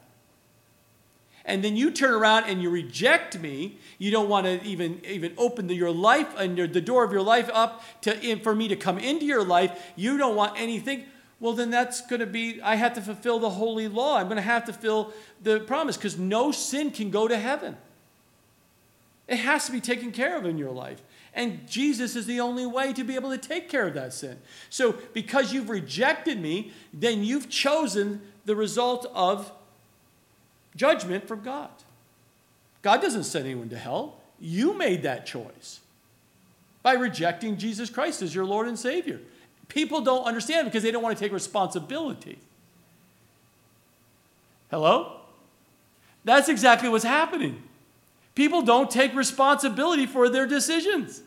And 1.44 1.64
then 1.64 1.76
you 1.76 1.92
turn 1.92 2.12
around 2.12 2.44
and 2.44 2.60
you 2.60 2.70
reject 2.70 3.38
me. 3.38 3.78
You 3.98 4.10
don't 4.10 4.28
want 4.28 4.46
to 4.46 4.62
even, 4.64 5.00
even 5.04 5.32
open 5.38 5.68
the, 5.68 5.74
your 5.74 5.92
life 5.92 6.28
and 6.36 6.58
your, 6.58 6.66
the 6.66 6.80
door 6.80 7.04
of 7.04 7.12
your 7.12 7.22
life 7.22 7.48
up 7.52 7.84
to, 8.02 8.20
in, 8.20 8.40
for 8.40 8.54
me 8.54 8.66
to 8.68 8.76
come 8.76 8.98
into 8.98 9.24
your 9.24 9.44
life. 9.44 9.92
You 9.94 10.18
don't 10.18 10.34
want 10.34 10.60
anything. 10.60 11.04
Well, 11.40 11.54
then 11.54 11.70
that's 11.70 12.06
going 12.06 12.20
to 12.20 12.26
be, 12.26 12.60
I 12.60 12.76
have 12.76 12.92
to 12.94 13.00
fulfill 13.00 13.38
the 13.38 13.50
holy 13.50 13.88
law. 13.88 14.18
I'm 14.18 14.26
going 14.26 14.36
to 14.36 14.42
have 14.42 14.66
to 14.66 14.72
fulfill 14.74 15.12
the 15.42 15.60
promise 15.60 15.96
because 15.96 16.18
no 16.18 16.52
sin 16.52 16.90
can 16.90 17.10
go 17.10 17.26
to 17.26 17.36
heaven. 17.36 17.76
It 19.26 19.38
has 19.38 19.64
to 19.66 19.72
be 19.72 19.80
taken 19.80 20.12
care 20.12 20.36
of 20.36 20.44
in 20.44 20.58
your 20.58 20.70
life. 20.70 21.00
And 21.32 21.66
Jesus 21.68 22.16
is 22.16 22.26
the 22.26 22.40
only 22.40 22.66
way 22.66 22.92
to 22.92 23.04
be 23.04 23.14
able 23.14 23.30
to 23.30 23.38
take 23.38 23.68
care 23.68 23.86
of 23.86 23.94
that 23.94 24.12
sin. 24.12 24.36
So, 24.68 24.96
because 25.12 25.52
you've 25.52 25.70
rejected 25.70 26.40
me, 26.40 26.72
then 26.92 27.24
you've 27.24 27.48
chosen 27.48 28.20
the 28.44 28.56
result 28.56 29.06
of 29.14 29.50
judgment 30.74 31.28
from 31.28 31.42
God. 31.42 31.70
God 32.82 33.00
doesn't 33.00 33.24
send 33.24 33.46
anyone 33.46 33.68
to 33.68 33.78
hell. 33.78 34.16
You 34.40 34.76
made 34.76 35.04
that 35.04 35.26
choice 35.26 35.80
by 36.82 36.94
rejecting 36.94 37.56
Jesus 37.56 37.90
Christ 37.90 38.22
as 38.22 38.34
your 38.34 38.44
Lord 38.44 38.66
and 38.66 38.78
Savior. 38.78 39.20
People 39.70 40.02
don't 40.02 40.24
understand 40.24 40.66
because 40.66 40.82
they 40.82 40.90
don't 40.90 41.02
want 41.02 41.16
to 41.16 41.24
take 41.24 41.32
responsibility. 41.32 42.38
Hello? 44.70 45.16
That's 46.24 46.48
exactly 46.48 46.88
what's 46.88 47.04
happening. 47.04 47.62
People 48.34 48.62
don't 48.62 48.90
take 48.90 49.14
responsibility 49.14 50.06
for 50.06 50.28
their 50.28 50.46
decisions. 50.46 51.22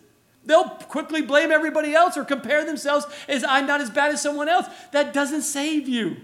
They'll 0.45 0.69
quickly 0.69 1.21
blame 1.21 1.51
everybody 1.51 1.95
else 1.95 2.17
or 2.17 2.25
compare 2.25 2.65
themselves 2.65 3.05
as 3.27 3.45
I'm 3.45 3.65
not 3.65 3.79
as 3.81 3.89
bad 3.89 4.11
as 4.11 4.21
someone 4.21 4.49
else. 4.49 4.67
That 4.91 5.13
doesn't 5.13 5.43
save 5.43 5.87
you. 5.87 6.17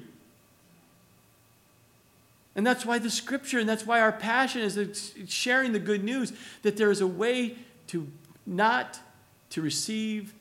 And 2.53 2.67
that's 2.67 2.85
why 2.85 2.99
the 2.99 3.09
scripture 3.09 3.59
and 3.59 3.69
that's 3.69 3.85
why 3.85 4.01
our 4.01 4.11
passion 4.11 4.61
is 4.61 5.13
sharing 5.27 5.71
the 5.71 5.79
good 5.79 6.03
news 6.03 6.33
that 6.63 6.75
there 6.75 6.91
is 6.91 6.99
a 6.99 7.07
way 7.07 7.55
to 7.87 8.07
not 8.45 8.99
to 9.51 9.61
receive 9.61 10.33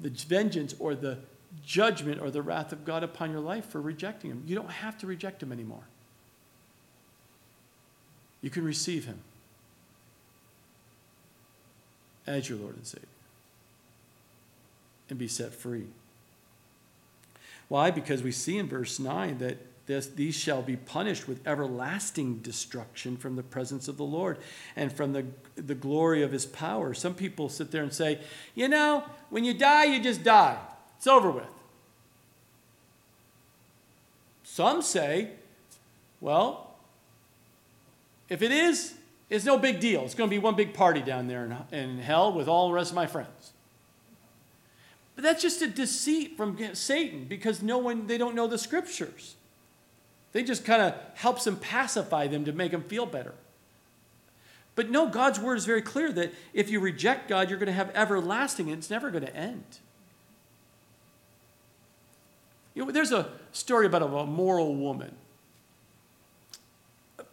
the 0.00 0.10
vengeance 0.10 0.74
or 0.78 0.94
the 0.94 1.18
judgment 1.64 2.20
or 2.20 2.30
the 2.30 2.42
wrath 2.42 2.72
of 2.72 2.84
God 2.84 3.02
upon 3.02 3.30
your 3.30 3.40
life 3.40 3.66
for 3.66 3.80
rejecting 3.80 4.30
him. 4.30 4.42
You 4.46 4.54
don't 4.54 4.70
have 4.70 4.98
to 4.98 5.06
reject 5.06 5.42
him 5.42 5.52
anymore. 5.52 5.88
You 8.40 8.50
can 8.50 8.64
receive 8.64 9.06
him 9.06 9.20
as 12.26 12.48
your 12.48 12.58
Lord 12.58 12.76
and 12.76 12.86
Savior 12.86 13.08
and 15.08 15.18
be 15.18 15.28
set 15.28 15.54
free. 15.54 15.86
Why? 17.68 17.90
Because 17.90 18.22
we 18.22 18.32
see 18.32 18.58
in 18.58 18.68
verse 18.68 18.98
9 18.98 19.38
that 19.38 19.58
this, 19.88 20.06
these 20.06 20.36
shall 20.36 20.60
be 20.60 20.76
punished 20.76 21.26
with 21.26 21.44
everlasting 21.46 22.38
destruction 22.38 23.16
from 23.16 23.36
the 23.36 23.42
presence 23.42 23.88
of 23.88 23.96
the 23.96 24.04
Lord 24.04 24.36
and 24.76 24.92
from 24.92 25.14
the, 25.14 25.24
the 25.56 25.74
glory 25.74 26.22
of 26.22 26.30
his 26.30 26.44
power. 26.44 26.92
Some 26.92 27.14
people 27.14 27.48
sit 27.48 27.70
there 27.70 27.82
and 27.82 27.92
say, 27.92 28.20
you 28.54 28.68
know, 28.68 29.02
when 29.30 29.44
you 29.44 29.54
die, 29.54 29.84
you 29.84 30.00
just 30.00 30.22
die. 30.22 30.58
It's 30.98 31.06
over 31.06 31.30
with. 31.30 31.48
Some 34.44 34.82
say, 34.82 35.30
well, 36.20 36.74
if 38.28 38.42
it 38.42 38.52
is, 38.52 38.94
it's 39.30 39.46
no 39.46 39.58
big 39.58 39.80
deal. 39.80 40.04
It's 40.04 40.14
going 40.14 40.28
to 40.28 40.34
be 40.34 40.38
one 40.38 40.54
big 40.54 40.74
party 40.74 41.00
down 41.00 41.28
there 41.28 41.46
in, 41.46 41.78
in 41.78 41.98
hell 41.98 42.30
with 42.30 42.46
all 42.46 42.68
the 42.68 42.74
rest 42.74 42.90
of 42.90 42.96
my 42.96 43.06
friends. 43.06 43.52
But 45.14 45.24
that's 45.24 45.40
just 45.40 45.62
a 45.62 45.66
deceit 45.66 46.36
from 46.36 46.58
Satan 46.74 47.24
because 47.24 47.62
no 47.62 47.78
one, 47.78 48.06
they 48.06 48.18
don't 48.18 48.34
know 48.34 48.46
the 48.46 48.58
scriptures. 48.58 49.36
They 50.32 50.42
just 50.42 50.64
kind 50.64 50.82
of 50.82 50.94
helps 51.14 51.44
them 51.44 51.56
pacify 51.56 52.26
them 52.26 52.44
to 52.44 52.52
make 52.52 52.72
them 52.72 52.82
feel 52.82 53.06
better. 53.06 53.34
But 54.74 54.90
no, 54.90 55.08
God's 55.08 55.40
word 55.40 55.56
is 55.56 55.64
very 55.64 55.82
clear 55.82 56.12
that 56.12 56.32
if 56.52 56.70
you 56.70 56.78
reject 56.80 57.28
God, 57.28 57.50
you're 57.50 57.58
going 57.58 57.66
to 57.66 57.72
have 57.72 57.90
everlasting, 57.94 58.68
and 58.68 58.78
it's 58.78 58.90
never 58.90 59.10
going 59.10 59.24
to 59.24 59.34
end. 59.34 59.64
You 62.74 62.84
know, 62.84 62.90
there's 62.92 63.10
a 63.10 63.28
story 63.50 63.86
about 63.86 64.02
a 64.02 64.26
moral 64.26 64.76
woman 64.76 65.16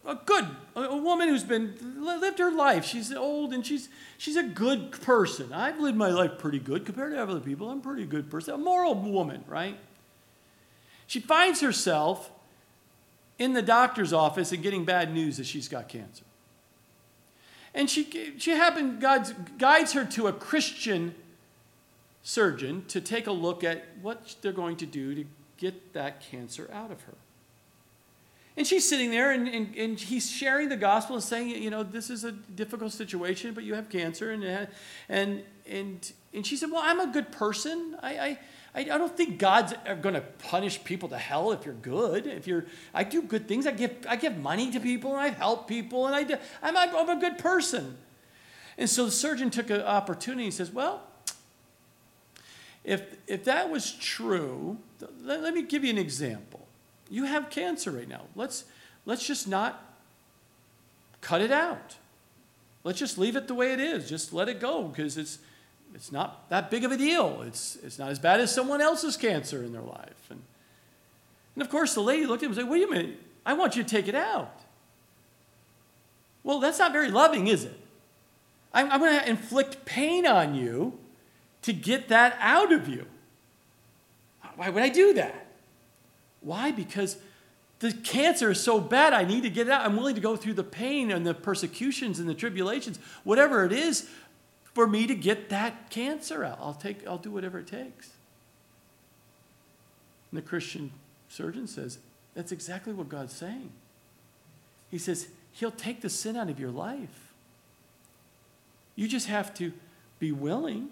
a 0.06 0.14
good 0.14 0.46
a 0.74 0.96
woman 0.96 1.28
who's 1.28 1.42
been 1.42 1.74
lived 1.98 2.38
her 2.38 2.52
life. 2.52 2.84
She's 2.84 3.12
old 3.12 3.52
and 3.52 3.66
she's 3.66 3.88
she's 4.18 4.36
a 4.36 4.42
good 4.42 4.92
person. 4.92 5.52
I've 5.52 5.80
lived 5.80 5.96
my 5.96 6.10
life 6.10 6.38
pretty 6.38 6.58
good 6.58 6.84
compared 6.84 7.12
to 7.12 7.22
other 7.22 7.40
people. 7.40 7.70
I'm 7.70 7.78
a 7.78 7.82
pretty 7.82 8.06
good 8.06 8.30
person. 8.30 8.54
A 8.54 8.58
moral 8.58 8.94
woman, 8.94 9.44
right? 9.48 9.76
She 11.06 11.20
finds 11.20 11.60
herself 11.60 12.30
in 13.38 13.52
the 13.52 13.62
doctor's 13.62 14.12
office 14.12 14.52
and 14.52 14.62
getting 14.62 14.84
bad 14.84 15.12
news 15.12 15.36
that 15.36 15.46
she's 15.46 15.68
got 15.68 15.88
cancer. 15.88 16.24
And 17.74 17.90
she 17.90 18.34
she 18.38 18.52
happened 18.52 19.00
God 19.00 19.58
guides 19.58 19.92
her 19.92 20.04
to 20.04 20.28
a 20.28 20.32
Christian 20.32 21.14
surgeon 22.22 22.84
to 22.88 23.00
take 23.00 23.26
a 23.26 23.32
look 23.32 23.62
at 23.62 23.84
what 24.02 24.36
they're 24.40 24.52
going 24.52 24.76
to 24.78 24.86
do 24.86 25.14
to 25.14 25.24
get 25.58 25.92
that 25.92 26.20
cancer 26.20 26.68
out 26.72 26.90
of 26.90 27.02
her. 27.02 27.14
And 28.56 28.66
she's 28.66 28.88
sitting 28.88 29.10
there 29.10 29.32
and, 29.32 29.46
and, 29.46 29.76
and 29.76 30.00
he's 30.00 30.30
sharing 30.30 30.70
the 30.70 30.76
gospel 30.76 31.16
and 31.16 31.22
saying, 31.22 31.50
you 31.50 31.68
know, 31.68 31.82
this 31.82 32.08
is 32.08 32.24
a 32.24 32.32
difficult 32.32 32.92
situation, 32.92 33.52
but 33.52 33.64
you 33.64 33.74
have 33.74 33.90
cancer. 33.90 34.30
And, 34.30 34.68
and, 35.08 35.42
and, 35.68 36.12
and 36.32 36.46
she 36.46 36.56
said, 36.56 36.70
well, 36.70 36.80
I'm 36.82 36.98
a 36.98 37.06
good 37.06 37.30
person. 37.30 37.96
I, 38.02 38.18
I, 38.18 38.38
I 38.76 38.98
don't 38.98 39.16
think 39.16 39.38
God's 39.38 39.72
going 40.02 40.14
to 40.14 40.20
punish 40.20 40.84
people 40.84 41.08
to 41.08 41.16
hell 41.16 41.50
if 41.52 41.64
you're 41.64 41.74
good. 41.74 42.26
If 42.26 42.46
you're, 42.46 42.66
I 42.92 43.04
do 43.04 43.22
good 43.22 43.48
things. 43.48 43.66
I 43.66 43.70
give, 43.70 43.96
I 44.06 44.16
give 44.16 44.36
money 44.36 44.70
to 44.70 44.80
people 44.80 45.12
and 45.12 45.20
I 45.20 45.28
help 45.28 45.66
people 45.66 46.06
and 46.06 46.14
I 46.14 46.24
do, 46.24 46.36
I'm, 46.62 46.76
I'm 46.76 47.08
a 47.08 47.18
good 47.18 47.38
person. 47.38 47.96
And 48.76 48.88
so 48.88 49.06
the 49.06 49.10
surgeon 49.10 49.48
took 49.48 49.70
an 49.70 49.80
opportunity 49.80 50.44
and 50.44 50.52
says, 50.52 50.70
well, 50.70 51.02
if, 52.84 53.02
if 53.26 53.44
that 53.44 53.70
was 53.70 53.92
true, 53.92 54.76
let, 55.22 55.42
let 55.42 55.54
me 55.54 55.62
give 55.62 55.82
you 55.82 55.90
an 55.90 55.98
example. 55.98 56.66
You 57.08 57.24
have 57.24 57.48
cancer 57.48 57.90
right 57.90 58.08
now. 58.08 58.24
Let's, 58.34 58.64
let's 59.06 59.26
just 59.26 59.48
not 59.48 59.82
cut 61.22 61.40
it 61.40 61.50
out. 61.50 61.96
Let's 62.84 62.98
just 62.98 63.16
leave 63.16 63.36
it 63.36 63.48
the 63.48 63.54
way 63.54 63.72
it 63.72 63.80
is. 63.80 64.08
Just 64.08 64.34
let 64.34 64.50
it 64.50 64.60
go 64.60 64.84
because 64.84 65.16
it's, 65.16 65.38
it's 65.96 66.12
not 66.12 66.48
that 66.50 66.70
big 66.70 66.84
of 66.84 66.92
a 66.92 66.96
deal. 66.98 67.42
It's, 67.46 67.78
it's 67.82 67.98
not 67.98 68.10
as 68.10 68.18
bad 68.18 68.38
as 68.38 68.54
someone 68.54 68.82
else's 68.82 69.16
cancer 69.16 69.64
in 69.64 69.72
their 69.72 69.82
life. 69.82 70.30
And, 70.30 70.42
and 71.54 71.62
of 71.62 71.70
course, 71.70 71.94
the 71.94 72.02
lady 72.02 72.26
looked 72.26 72.42
at 72.42 72.46
him 72.46 72.52
and 72.52 72.60
said, 72.60 72.68
Wait 72.68 72.84
a 72.84 72.86
minute, 72.86 73.18
I 73.46 73.54
want 73.54 73.76
you 73.76 73.82
to 73.82 73.88
take 73.88 74.06
it 74.06 74.14
out. 74.14 74.60
Well, 76.44 76.60
that's 76.60 76.78
not 76.78 76.92
very 76.92 77.10
loving, 77.10 77.48
is 77.48 77.64
it? 77.64 77.80
I'm, 78.74 78.90
I'm 78.92 79.00
going 79.00 79.18
to 79.18 79.28
inflict 79.28 79.86
pain 79.86 80.26
on 80.26 80.54
you 80.54 80.98
to 81.62 81.72
get 81.72 82.08
that 82.08 82.36
out 82.40 82.72
of 82.72 82.88
you. 82.88 83.06
Why 84.54 84.68
would 84.68 84.82
I 84.82 84.90
do 84.90 85.14
that? 85.14 85.46
Why? 86.42 86.72
Because 86.72 87.16
the 87.78 87.92
cancer 87.92 88.50
is 88.50 88.60
so 88.60 88.80
bad, 88.80 89.12
I 89.12 89.24
need 89.24 89.42
to 89.44 89.50
get 89.50 89.66
it 89.66 89.72
out. 89.72 89.84
I'm 89.84 89.96
willing 89.96 90.14
to 90.14 90.20
go 90.20 90.36
through 90.36 90.54
the 90.54 90.64
pain 90.64 91.10
and 91.10 91.26
the 91.26 91.34
persecutions 91.34 92.18
and 92.18 92.28
the 92.28 92.34
tribulations, 92.34 92.98
whatever 93.24 93.64
it 93.64 93.72
is, 93.72 94.08
for 94.76 94.86
me 94.86 95.06
to 95.06 95.14
get 95.14 95.48
that 95.48 95.88
cancer 95.88 96.44
out. 96.44 96.58
I'll 96.60 96.74
take 96.74 97.06
I'll 97.06 97.16
do 97.16 97.30
whatever 97.30 97.58
it 97.58 97.66
takes. 97.66 98.10
And 100.30 100.36
the 100.36 100.42
Christian 100.42 100.92
surgeon 101.30 101.66
says, 101.66 101.98
that's 102.34 102.52
exactly 102.52 102.92
what 102.92 103.08
God's 103.08 103.32
saying. 103.32 103.70
He 104.90 104.98
says, 104.98 105.28
He'll 105.52 105.70
take 105.70 106.02
the 106.02 106.10
sin 106.10 106.36
out 106.36 106.50
of 106.50 106.60
your 106.60 106.70
life. 106.70 107.32
You 108.96 109.08
just 109.08 109.28
have 109.28 109.54
to 109.54 109.72
be 110.18 110.30
willing 110.30 110.90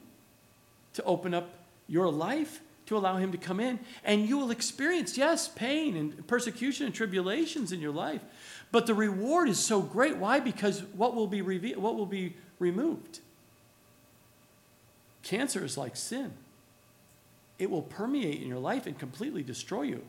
to 0.94 1.04
open 1.04 1.34
up 1.34 1.50
your 1.86 2.10
life 2.10 2.62
to 2.86 2.96
allow 2.96 3.18
him 3.18 3.32
to 3.32 3.38
come 3.38 3.60
in. 3.60 3.78
And 4.02 4.26
you 4.26 4.38
will 4.38 4.50
experience, 4.50 5.18
yes, 5.18 5.46
pain 5.48 5.94
and 5.94 6.26
persecution 6.26 6.86
and 6.86 6.94
tribulations 6.94 7.70
in 7.70 7.80
your 7.80 7.92
life. 7.92 8.22
But 8.72 8.86
the 8.86 8.94
reward 8.94 9.50
is 9.50 9.58
so 9.58 9.82
great. 9.82 10.16
Why? 10.16 10.40
Because 10.40 10.82
what 10.94 11.14
will 11.14 11.26
be 11.26 11.42
revealed, 11.42 11.82
what 11.82 11.96
will 11.96 12.06
be 12.06 12.34
removed? 12.58 13.20
Cancer 15.24 15.64
is 15.64 15.76
like 15.76 15.96
sin. 15.96 16.32
It 17.58 17.70
will 17.70 17.82
permeate 17.82 18.42
in 18.42 18.48
your 18.48 18.58
life 18.58 18.86
and 18.86 18.96
completely 18.96 19.42
destroy 19.42 19.82
you. 19.82 20.04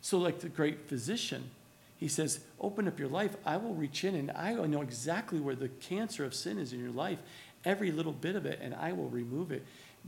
So, 0.00 0.18
like 0.18 0.40
the 0.40 0.48
great 0.48 0.88
physician, 0.88 1.50
he 1.98 2.08
says, 2.08 2.40
Open 2.60 2.88
up 2.88 2.98
your 2.98 3.08
life. 3.08 3.36
I 3.44 3.58
will 3.58 3.74
reach 3.74 4.04
in 4.04 4.14
and 4.14 4.30
I 4.32 4.54
know 4.54 4.80
exactly 4.80 5.38
where 5.38 5.54
the 5.54 5.68
cancer 5.68 6.24
of 6.24 6.34
sin 6.34 6.58
is 6.58 6.72
in 6.72 6.80
your 6.80 6.92
life, 6.92 7.18
every 7.64 7.92
little 7.92 8.12
bit 8.12 8.36
of 8.36 8.46
it, 8.46 8.58
and 8.62 8.74
I 8.74 8.92
will 8.92 9.08
remove 9.08 9.52
it. 9.52 9.64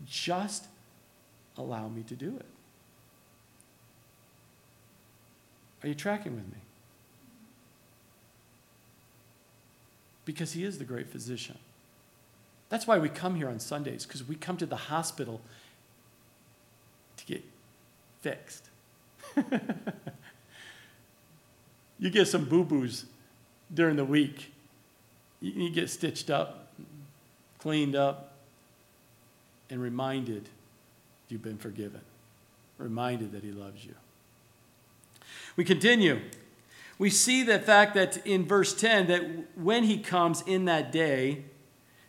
Just 0.07 0.67
allow 1.57 1.89
me 1.89 2.03
to 2.05 2.15
do 2.15 2.35
it. 2.37 2.47
Are 5.83 5.89
you 5.89 5.95
tracking 5.95 6.35
with 6.35 6.47
me? 6.47 6.61
Because 10.25 10.53
he 10.53 10.65
is 10.65 10.79
the 10.79 10.85
great 10.85 11.09
physician. 11.09 11.59
That's 12.69 12.87
why 12.87 12.99
we 12.99 13.09
come 13.09 13.37
here 13.37 13.49
on 13.49 13.61
Sundays, 13.61 14.05
because 14.05 14.27
we 14.27 14.35
come 14.35 14.57
to 14.57 14.67
the 14.67 14.77
hospital 14.77 15.41
to 17.17 17.25
get 17.27 17.45
fixed. 18.21 18.71
you 21.99 22.11
get 22.11 22.27
some 22.27 22.45
boo 22.45 22.65
boos 22.65 23.07
during 23.73 23.97
the 23.97 24.05
week. 24.05 24.53
You 25.41 25.71
get 25.71 25.91
stitched 25.91 26.31
up, 26.31 26.73
cleaned 27.59 27.95
up, 27.95 28.33
and 29.71 29.81
reminded 29.81 30.49
you've 31.29 31.43
been 31.43 31.59
forgiven, 31.59 32.01
reminded 32.79 33.33
that 33.33 33.45
He 33.45 33.53
loves 33.53 33.85
you. 33.85 33.95
We 35.57 35.65
continue. 35.65 36.21
We 36.99 37.11
see 37.11 37.43
the 37.43 37.59
fact 37.59 37.95
that 37.95 38.27
in 38.27 38.47
verse 38.47 38.75
10 38.75 39.07
that 39.09 39.23
when 39.57 39.85
He 39.85 39.99
comes 39.99 40.43
in 40.43 40.65
that 40.65 40.91
day, 40.91 41.45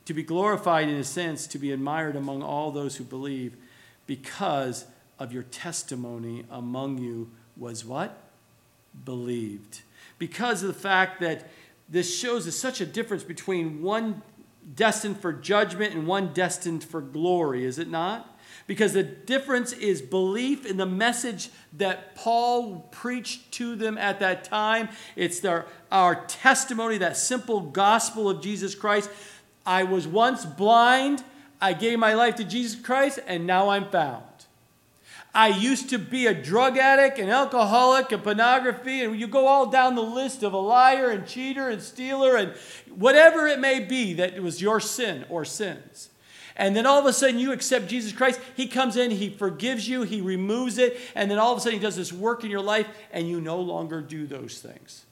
to 0.08 0.14
be 0.14 0.24
glorified 0.24 0.88
in 0.88 0.95
a 0.95 1.03
sense, 1.03 1.47
to 1.47 1.60
be 1.60 1.74
admired 1.74 2.16
among 2.16 2.41
all 2.41 2.72
those 2.72 2.95
who 2.95 3.03
believe, 3.03 3.58
because 4.05 4.86
of 5.20 5.34
your 5.34 5.43
testimony 5.43 6.45
among 6.49 6.97
you 6.97 7.30
was 7.58 7.84
what? 7.84 8.18
Believed. 9.03 9.82
Because 10.18 10.64
of 10.64 10.70
the 10.70 10.80
fact 10.80 11.20
that 11.20 11.49
this 11.89 12.18
shows 12.18 12.47
us 12.47 12.55
such 12.55 12.80
a 12.80 12.86
difference 12.86 13.24
between 13.24 13.82
one 13.82 14.22
destined 14.76 15.20
for 15.20 15.34
judgment 15.34 15.93
and 15.93 16.08
one 16.08 16.32
destined 16.32 16.86
for 16.86 17.01
glory, 17.01 17.66
is 17.66 17.78
it 17.78 17.89
not? 17.89 18.34
Because 18.66 18.93
the 18.93 19.03
difference 19.03 19.74
is 19.74 20.01
belief 20.01 20.66
in 20.66 20.78
the 20.78 20.86
message 20.86 21.49
that 21.74 22.16
Paul 22.16 22.88
preached 22.91 23.51
to 23.53 23.76
them 23.76 23.97
at 23.97 24.20
that 24.22 24.45
time. 24.45 24.88
It's 25.18 25.41
their, 25.41 25.66
our 25.91 26.26
testimony, 26.26 26.97
that 26.97 27.18
simple 27.18 27.60
gospel 27.60 28.30
of 28.30 28.41
Jesus 28.41 28.74
Christ. 28.74 29.10
I 29.68 29.84
was 29.84 30.07
once 30.07 30.45
blind, 30.45 31.24
I 31.59 31.74
gave 31.74 31.99
my 31.99 32.13
life 32.13 32.38
to 32.38 32.45
Jesus 32.45 32.80
Christ, 32.80 33.20
and 33.28 33.45
now 33.45 33.68
I'm 33.68 33.89
found. 33.89 34.24
I 35.36 35.49
used 35.49 35.89
to 35.89 35.99
be 35.99 36.26
a 36.26 36.34
drug 36.34 36.78
addict, 36.78 37.20
an 37.20 37.30
alcoholic, 37.30 38.11
a 38.13 38.18
pornography, 38.18 39.03
and 39.03 39.20
you 39.20 39.28
go 39.28 39.45
all 39.45 39.68
down 39.68 39.95
the 39.95 40.01
list 40.01 40.41
of 40.41 40.53
a 40.53 40.57
liar 40.57 41.09
and 41.09 41.28
cheater 41.28 41.70
and 41.70 41.82
stealer 41.82 42.38
and 42.38 42.53
whatever 42.95 43.45
it 43.45 43.59
may 43.59 43.82
be 43.82 44.13
that 44.13 44.41
was 44.41 44.61
your 44.61 44.80
sin 44.80 45.26
or 45.30 45.43
sins. 45.43 46.09
And 46.55 46.76
then 46.76 46.88
all 46.88 46.97
of 46.97 47.05
a 47.05 47.13
sudden 47.13 47.38
you 47.38 47.51
accept 47.51 47.88
Jesus 47.88 48.13
Christ. 48.13 48.39
He 48.55 48.68
comes 48.68 48.95
in, 48.95 49.11
He 49.11 49.30
forgives 49.30 49.88
you, 49.88 50.03
He 50.03 50.22
removes 50.22 50.78
it, 50.78 50.97
and 51.13 51.30
then 51.30 51.38
all 51.38 51.51
of 51.51 51.59
a 51.59 51.61
sudden 51.61 51.78
He 51.78 51.84
does 51.84 51.97
this 51.97 52.13
work 52.13 52.43
in 52.43 52.49
your 52.49 52.61
life, 52.61 52.88
and 53.11 53.28
you 53.28 53.41
no 53.41 53.59
longer 53.59 54.01
do 54.01 54.26
those 54.26 54.59
things 54.59 55.07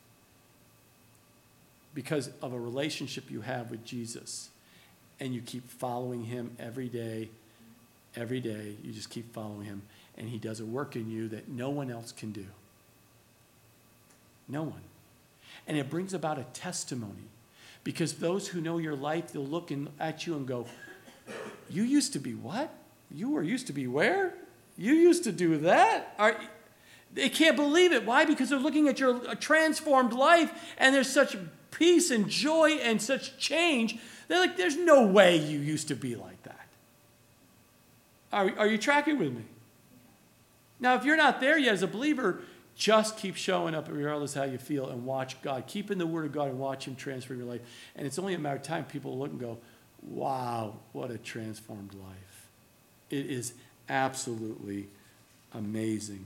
because 1.95 2.29
of 2.43 2.53
a 2.53 2.59
relationship 2.59 3.31
you 3.31 3.41
have 3.41 3.71
with 3.71 3.83
Jesus. 3.83 4.49
And 5.19 5.33
you 5.33 5.41
keep 5.41 5.67
following 5.67 6.25
Him 6.25 6.51
every 6.59 6.89
day, 6.89 7.29
every 8.15 8.41
day. 8.41 8.75
You 8.83 8.93
just 8.93 9.09
keep 9.09 9.33
following 9.33 9.63
Him 9.63 9.81
and 10.17 10.29
He 10.29 10.37
does 10.37 10.59
a 10.59 10.65
work 10.65 10.95
in 10.95 11.09
you 11.09 11.27
that 11.29 11.49
no 11.49 11.69
one 11.69 11.89
else 11.89 12.11
can 12.11 12.31
do. 12.31 12.45
No 14.47 14.63
one. 14.63 14.81
And 15.67 15.77
it 15.77 15.89
brings 15.89 16.13
about 16.13 16.37
a 16.37 16.45
testimony 16.53 17.29
because 17.83 18.13
those 18.13 18.47
who 18.49 18.61
know 18.61 18.77
your 18.77 18.95
life, 18.95 19.31
they'll 19.31 19.45
look 19.45 19.71
in, 19.71 19.89
at 19.99 20.27
you 20.27 20.35
and 20.35 20.47
go, 20.47 20.67
You 21.69 21.83
used 21.83 22.13
to 22.13 22.19
be 22.19 22.33
what? 22.33 22.71
You 23.11 23.29
were 23.29 23.43
used 23.43 23.67
to 23.67 23.73
be 23.73 23.87
where? 23.87 24.33
You 24.77 24.93
used 24.93 25.23
to 25.23 25.31
do 25.31 25.57
that? 25.59 26.13
Are, 26.19 26.35
they 27.13 27.29
can't 27.29 27.55
believe 27.55 27.93
it. 27.93 28.05
Why? 28.05 28.25
Because 28.25 28.49
they're 28.49 28.59
looking 28.59 28.87
at 28.87 28.99
your 28.99 29.35
transformed 29.35 30.13
life 30.13 30.51
and 30.77 30.93
there's 30.93 31.09
such 31.09 31.37
peace 31.77 32.11
and 32.11 32.29
joy 32.29 32.71
and 32.81 33.01
such 33.01 33.37
change. 33.37 33.97
They're 34.27 34.39
like, 34.39 34.57
There's 34.57 34.77
no 34.77 35.05
way 35.05 35.37
you 35.37 35.59
used 35.59 35.87
to 35.89 35.95
be 35.95 36.15
like 36.15 36.41
that. 36.43 36.67
Are, 38.31 38.51
are 38.57 38.67
you 38.67 38.77
tracking 38.77 39.17
with 39.17 39.33
me? 39.33 39.43
Now, 40.79 40.95
if 40.95 41.05
you're 41.05 41.17
not 41.17 41.39
there 41.39 41.57
yet 41.57 41.73
as 41.73 41.83
a 41.83 41.87
believer, 41.87 42.41
just 42.75 43.17
keep 43.17 43.35
showing 43.37 43.73
up 43.73 43.87
regardless 43.89 44.33
how 44.33 44.43
you 44.43 44.57
feel 44.57 44.89
and 44.89 45.05
watch 45.05 45.41
God. 45.41 45.65
Keep 45.67 45.91
in 45.91 45.97
the 45.97 46.05
Word 46.05 46.25
of 46.25 46.33
God 46.33 46.49
and 46.49 46.59
watch 46.59 46.85
Him 46.85 46.95
transform 46.95 47.39
your 47.39 47.47
life. 47.47 47.61
And 47.95 48.05
it's 48.05 48.19
only 48.19 48.33
a 48.33 48.39
matter 48.39 48.57
of 48.57 48.63
time 48.63 48.83
people 48.83 49.17
look 49.17 49.31
and 49.31 49.39
go, 49.39 49.57
wow, 50.03 50.75
what 50.91 51.11
a 51.11 51.17
transformed 51.17 51.93
life. 51.93 52.47
It 53.09 53.27
is 53.27 53.53
absolutely 53.87 54.87
amazing. 55.53 56.25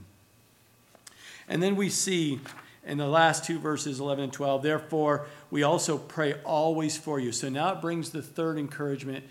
And 1.48 1.62
then 1.62 1.76
we 1.76 1.88
see 1.88 2.40
in 2.84 2.98
the 2.98 3.06
last 3.06 3.44
two 3.44 3.58
verses, 3.58 4.00
11 4.00 4.24
and 4.24 4.32
12, 4.32 4.62
therefore, 4.62 5.26
we 5.50 5.62
also 5.62 5.98
pray 5.98 6.34
always 6.44 6.96
for 6.96 7.20
you. 7.20 7.32
So 7.32 7.48
now 7.48 7.72
it 7.74 7.80
brings 7.80 8.10
the 8.10 8.22
third 8.22 8.58
encouragement 8.58 9.24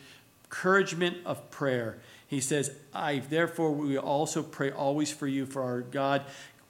encouragement 0.45 1.17
of 1.25 1.51
prayer. 1.51 1.99
He 2.25 2.41
says, 2.41 2.71
I 2.93 3.19
therefore 3.19 3.71
we 3.71 3.97
also 3.97 4.41
pray 4.41 4.71
always 4.71 5.11
for 5.11 5.27
you, 5.27 5.45
for 5.45 5.61
our 5.61 5.81
God 5.81 6.23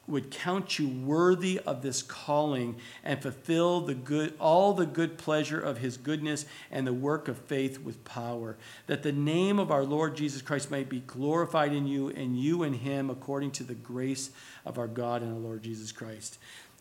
would 0.10 0.32
count 0.32 0.80
you 0.80 0.90
worthy 0.90 1.60
of 1.66 1.82
this 1.82 2.02
calling 2.02 2.76
and 3.04 3.22
fulfill 3.22 3.82
the 3.82 3.94
good 3.94 4.34
all 4.40 4.74
the 4.74 4.86
good 4.86 5.18
pleasure 5.18 5.60
of 5.60 5.78
his 5.78 5.98
goodness 5.98 6.46
and 6.72 6.86
the 6.86 6.94
work 6.94 7.28
of 7.28 7.38
faith 7.38 7.80
with 7.80 8.04
power 8.04 8.58
that 8.88 9.04
the 9.04 9.12
name 9.12 9.60
of 9.60 9.70
our 9.70 9.84
Lord 9.84 10.18
Jesus 10.18 10.42
Christ 10.42 10.72
might 10.72 10.90
be 10.90 11.02
glorified 11.02 11.74
in 11.74 11.86
you 11.86 12.10
and 12.10 12.38
you 12.38 12.64
in 12.64 12.74
him 12.74 13.10
according 13.10 13.52
to 13.52 13.64
the 13.64 13.76
grace 13.76 14.32
of 14.66 14.80
our 14.80 14.88
God 14.88 15.22
and 15.22 15.32
our 15.32 15.40
Lord 15.40 15.62
Jesus 15.62 15.92
Christ 15.92 16.40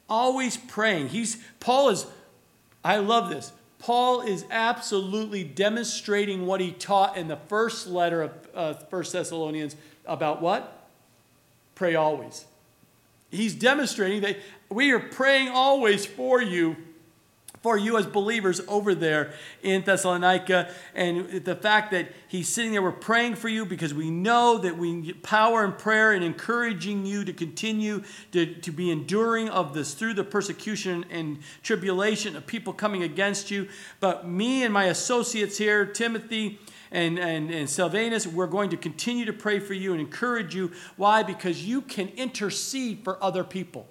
always 0.09 0.57
praying 0.57 1.09
he's 1.09 1.39
Paul 1.61 1.91
is 1.91 2.07
I 2.85 2.97
love 2.99 3.31
this 3.31 3.53
Paul 3.79 4.23
is 4.23 4.45
absolutely 4.51 5.45
demonstrating 5.45 6.47
what 6.47 6.61
he 6.61 6.73
taught 6.73 7.17
in 7.17 7.29
the 7.29 7.37
first 7.37 7.87
letter 7.87 8.23
of 8.23 8.33
uh, 8.55 8.75
1 8.91 9.05
Thessalonians 9.13 9.77
about 10.05 10.43
what? 10.43 10.89
Pray 11.75 11.95
always. 11.95 12.45
He's 13.31 13.55
demonstrating 13.55 14.23
that 14.23 14.39
we 14.69 14.91
are 14.91 14.99
praying 14.99 15.49
always 15.49 16.07
for 16.07 16.43
you 16.43 16.77
for 17.63 17.77
you 17.77 17.97
as 17.97 18.07
believers 18.07 18.61
over 18.69 18.95
there 18.95 19.33
in 19.63 19.83
Thessalonica. 19.83 20.71
And 20.95 21.45
the 21.45 21.57
fact 21.57 21.91
that 21.93 22.13
he's 22.29 22.49
sitting 22.49 22.73
there, 22.73 22.83
we're 22.83 22.93
praying 22.93 23.37
for 23.37 23.49
you 23.49 23.65
because 23.67 23.93
we 23.93 24.11
know 24.11 24.59
that 24.59 24.77
we 24.77 25.13
power 25.15 25.65
in 25.65 25.73
prayer 25.73 26.13
and 26.13 26.25
encouraging 26.25 27.07
you 27.07 27.25
to 27.25 27.33
continue 27.33 28.03
to, 28.33 28.55
to 28.55 28.71
be 28.71 28.91
enduring 28.91 29.49
of 29.49 29.75
this 29.75 29.95
through 29.95 30.15
the 30.15 30.25
persecution 30.25 31.05
and 31.11 31.39
tribulation 31.63 32.37
of 32.37 32.47
people 32.47 32.73
coming 32.73 33.03
against 33.03 33.51
you. 33.51 33.69
But 34.01 34.27
me 34.27 34.65
and 34.65 34.73
my 34.73 34.85
associates 34.85 35.59
here, 35.59 35.87
Timothy, 35.87 36.59
and, 36.91 37.19
and, 37.19 37.51
and 37.51 37.69
Silvanus, 37.69 38.27
we're 38.27 38.47
going 38.47 38.71
to 38.71 38.77
continue 38.77 39.27
to 39.27 39.33
pray 39.33 39.59
for 39.59 39.75
you 39.75 39.93
and 39.93 40.01
encourage 40.01 40.55
you. 40.55 40.73
Why? 40.97 41.23
Because 41.23 41.65
you 41.65 41.83
can 41.83 42.09
intercede 42.09 43.05
for 43.05 43.23
other 43.23 43.45
people. 43.45 43.87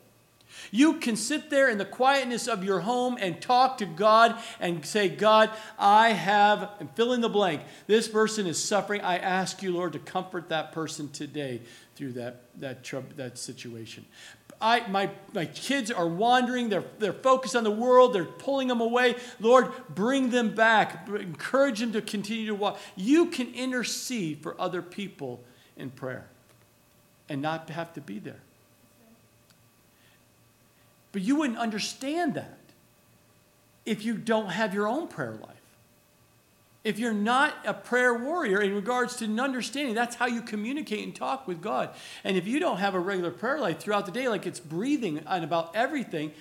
You 0.72 0.95
can 0.95 1.15
sit 1.15 1.49
there 1.49 1.70
in 1.70 1.78
the 1.78 1.86
quietness 1.86 2.47
of 2.47 2.63
your 2.63 2.82
home 2.82 3.18
and 3.20 3.41
talk 3.41 3.78
to 3.80 3.86
God 3.86 4.38
and 4.59 4.86
say, 4.86 5.09
God, 5.09 5.49
I 5.78 6.09
have, 6.09 6.72
and 6.80 6.89
fill 6.91 7.13
in 7.13 7.22
the 7.22 7.30
blank. 7.30 7.61
This 7.88 8.07
person 8.07 8.47
is 8.47 8.63
suffering. 8.63 9.01
I 9.01 9.18
ask 9.18 9.61
you, 9.61 9.74
Lord, 9.74 9.93
to 9.93 9.99
comfort 9.99 10.49
that 10.49 10.72
person 10.72 11.09
today 11.09 11.61
through 11.95 12.13
that, 12.13 12.41
that, 12.59 12.84
trouble, 12.84 13.09
that 13.15 13.38
situation. 13.38 14.05
I, 14.59 14.88
my, 14.88 15.11
my 15.34 15.45
kids 15.45 15.91
are 15.91 16.07
wandering. 16.07 16.70
They're, 16.70 16.84
they're 16.99 17.13
focused 17.13 17.55
on 17.55 17.63
the 17.63 17.72
world. 17.72 18.13
They're 18.13 18.26
pulling 18.26 18.68
them 18.68 18.82
away. 18.82 19.15
Lord, 19.39 19.72
bring 19.89 20.30
them 20.30 20.55
back. 20.55 21.07
Encourage 21.07 21.80
them 21.80 21.91
to 21.93 22.01
continue 22.01 22.47
to 22.47 22.55
walk. 22.55 22.80
You 22.95 23.28
can 23.28 23.53
intercede 23.53 24.41
for 24.41 24.59
other 24.59 24.82
people 24.82 25.43
in 25.76 25.91
prayer 25.91 26.28
and 27.30 27.41
not 27.41 27.70
have 27.70 27.93
to 27.93 28.01
be 28.01 28.20
there. 28.20 28.41
But 31.18 31.24
you 31.24 31.38
wouldn't 31.38 31.57
understand 31.57 32.36
that 32.36 32.59
if 33.88 34.05
you 34.05 34.13
don't 34.13 34.49
have 34.49 34.72
your 34.72 34.88
own 34.88 35.07
prayer 35.07 35.32
life. 35.32 35.57
If 36.84 36.99
you're 36.99 37.11
not 37.11 37.55
a 37.65 37.74
prayer 37.74 38.13
warrior 38.13 38.61
in 38.61 38.76
regards 38.76 39.15
to 39.15 39.26
understanding, 39.41 39.95
that's 39.95 40.18
how 40.18 40.28
you 40.28 40.43
communicate 40.43 41.03
and 41.03 41.15
talk 41.15 41.47
with 41.47 41.59
God. 41.59 41.89
And 42.24 42.38
if 42.38 42.45
you 42.45 42.59
don't 42.59 42.78
have 42.78 42.93
a 42.93 42.99
regular 42.99 43.32
prayer 43.32 43.59
life 43.59 43.80
throughout 43.80 44.05
the 44.05 44.11
day, 44.11 44.28
like 44.28 44.45
it's 44.45 44.59
breathing 44.59 45.24
and 45.26 45.43
about 45.43 45.76
everything, 45.76 46.34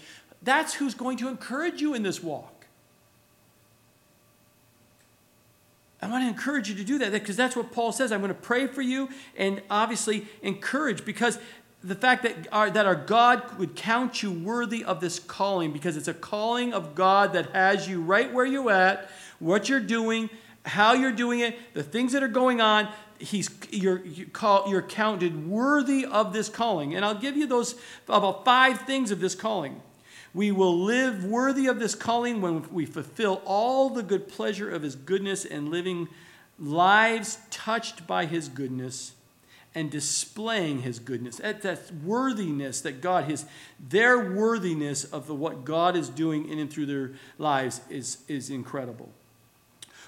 that's 0.42 0.74
who's 0.74 0.92
going 0.92 1.16
to 1.16 1.28
encourage 1.28 1.80
you 1.80 1.94
in 1.94 2.02
this 2.02 2.22
walk. 2.22 2.66
I 6.02 6.10
want 6.10 6.22
to 6.22 6.28
encourage 6.28 6.68
you 6.68 6.74
to 6.74 6.84
do 6.84 6.98
that 6.98 7.12
because 7.12 7.36
that's 7.36 7.56
what 7.56 7.72
Paul 7.72 7.92
says. 7.92 8.12
I'm 8.12 8.20
going 8.20 8.28
to 8.28 8.34
pray 8.34 8.66
for 8.66 8.82
you 8.82 9.08
and 9.38 9.62
obviously 9.70 10.26
encourage 10.42 11.06
because 11.06 11.38
the 11.86 11.94
fact 11.94 12.24
that 12.24 12.48
our, 12.50 12.68
that 12.68 12.84
our 12.84 12.96
God 12.96 13.58
would 13.58 13.76
count 13.76 14.20
you 14.20 14.32
worthy 14.32 14.84
of 14.84 15.00
this 15.00 15.20
calling 15.20 15.72
because 15.72 15.96
it's 15.96 16.08
a 16.08 16.14
calling 16.14 16.74
of 16.74 16.96
God 16.96 17.32
that 17.34 17.50
has 17.52 17.88
you 17.88 18.02
right 18.02 18.32
where 18.32 18.44
you're 18.44 18.70
at, 18.70 19.08
what 19.38 19.68
you're 19.68 19.78
doing, 19.78 20.28
how 20.64 20.94
you're 20.94 21.12
doing 21.12 21.40
it, 21.40 21.56
the 21.74 21.84
things 21.84 22.12
that 22.12 22.24
are 22.24 22.28
going 22.28 22.60
on. 22.60 22.88
He's 23.18 23.48
you're 23.70 24.04
you 24.04 24.26
call, 24.26 24.68
you're 24.68 24.82
counted 24.82 25.48
worthy 25.48 26.04
of 26.04 26.32
this 26.32 26.48
calling, 26.48 26.94
and 26.94 27.04
I'll 27.04 27.14
give 27.14 27.36
you 27.36 27.46
those 27.46 27.76
about 28.08 28.44
five 28.44 28.80
things 28.82 29.10
of 29.10 29.20
this 29.20 29.34
calling. 29.34 29.80
We 30.34 30.50
will 30.50 30.76
live 30.76 31.24
worthy 31.24 31.66
of 31.66 31.78
this 31.78 31.94
calling 31.94 32.42
when 32.42 32.68
we 32.70 32.84
fulfill 32.84 33.40
all 33.46 33.88
the 33.90 34.02
good 34.02 34.28
pleasure 34.28 34.70
of 34.70 34.82
His 34.82 34.96
goodness 34.96 35.44
and 35.46 35.70
living 35.70 36.08
lives 36.58 37.38
touched 37.50 38.06
by 38.06 38.26
His 38.26 38.48
goodness 38.48 39.12
and 39.76 39.90
displaying 39.90 40.80
his 40.80 40.98
goodness. 40.98 41.36
That, 41.36 41.60
that 41.60 41.92
worthiness 42.02 42.80
that 42.80 43.02
God, 43.02 43.24
his 43.24 43.44
their 43.78 44.32
worthiness 44.32 45.04
of 45.04 45.26
the, 45.26 45.34
what 45.34 45.66
God 45.66 45.96
is 45.96 46.08
doing 46.08 46.48
in 46.48 46.58
and 46.58 46.72
through 46.72 46.86
their 46.86 47.12
lives 47.36 47.82
is, 47.90 48.18
is 48.26 48.48
incredible. 48.48 49.12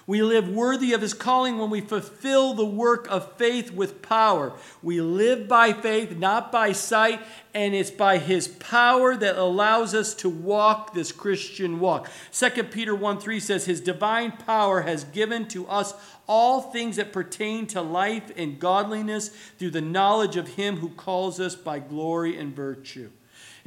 We 0.09 0.23
live 0.23 0.49
worthy 0.49 0.93
of 0.93 1.01
his 1.01 1.13
calling 1.13 1.59
when 1.59 1.69
we 1.69 1.81
fulfill 1.81 2.55
the 2.55 2.65
work 2.65 3.05
of 3.11 3.33
faith 3.33 3.71
with 3.71 4.01
power. 4.01 4.53
We 4.81 5.01
live 5.01 5.47
by 5.47 5.71
faith, 5.71 6.17
not 6.17 6.51
by 6.51 6.71
sight, 6.71 7.21
and 7.53 7.75
it's 7.75 7.91
by 7.91 8.17
his 8.17 8.47
power 8.47 9.15
that 9.15 9.37
allows 9.37 9.93
us 9.93 10.15
to 10.15 10.27
walk 10.27 10.95
this 10.95 11.11
Christian 11.11 11.79
walk. 11.79 12.09
2 12.31 12.63
Peter 12.63 12.95
1 12.95 13.19
3 13.19 13.39
says, 13.39 13.65
His 13.65 13.81
divine 13.81 14.31
power 14.31 14.81
has 14.81 15.03
given 15.03 15.47
to 15.49 15.67
us 15.67 15.93
all 16.27 16.59
things 16.63 16.95
that 16.95 17.13
pertain 17.13 17.67
to 17.67 17.81
life 17.83 18.31
and 18.35 18.57
godliness 18.57 19.27
through 19.59 19.69
the 19.69 19.79
knowledge 19.79 20.37
of 20.37 20.55
him 20.55 20.77
who 20.77 20.89
calls 20.89 21.39
us 21.39 21.53
by 21.53 21.77
glory 21.77 22.35
and 22.35 22.55
virtue. 22.55 23.11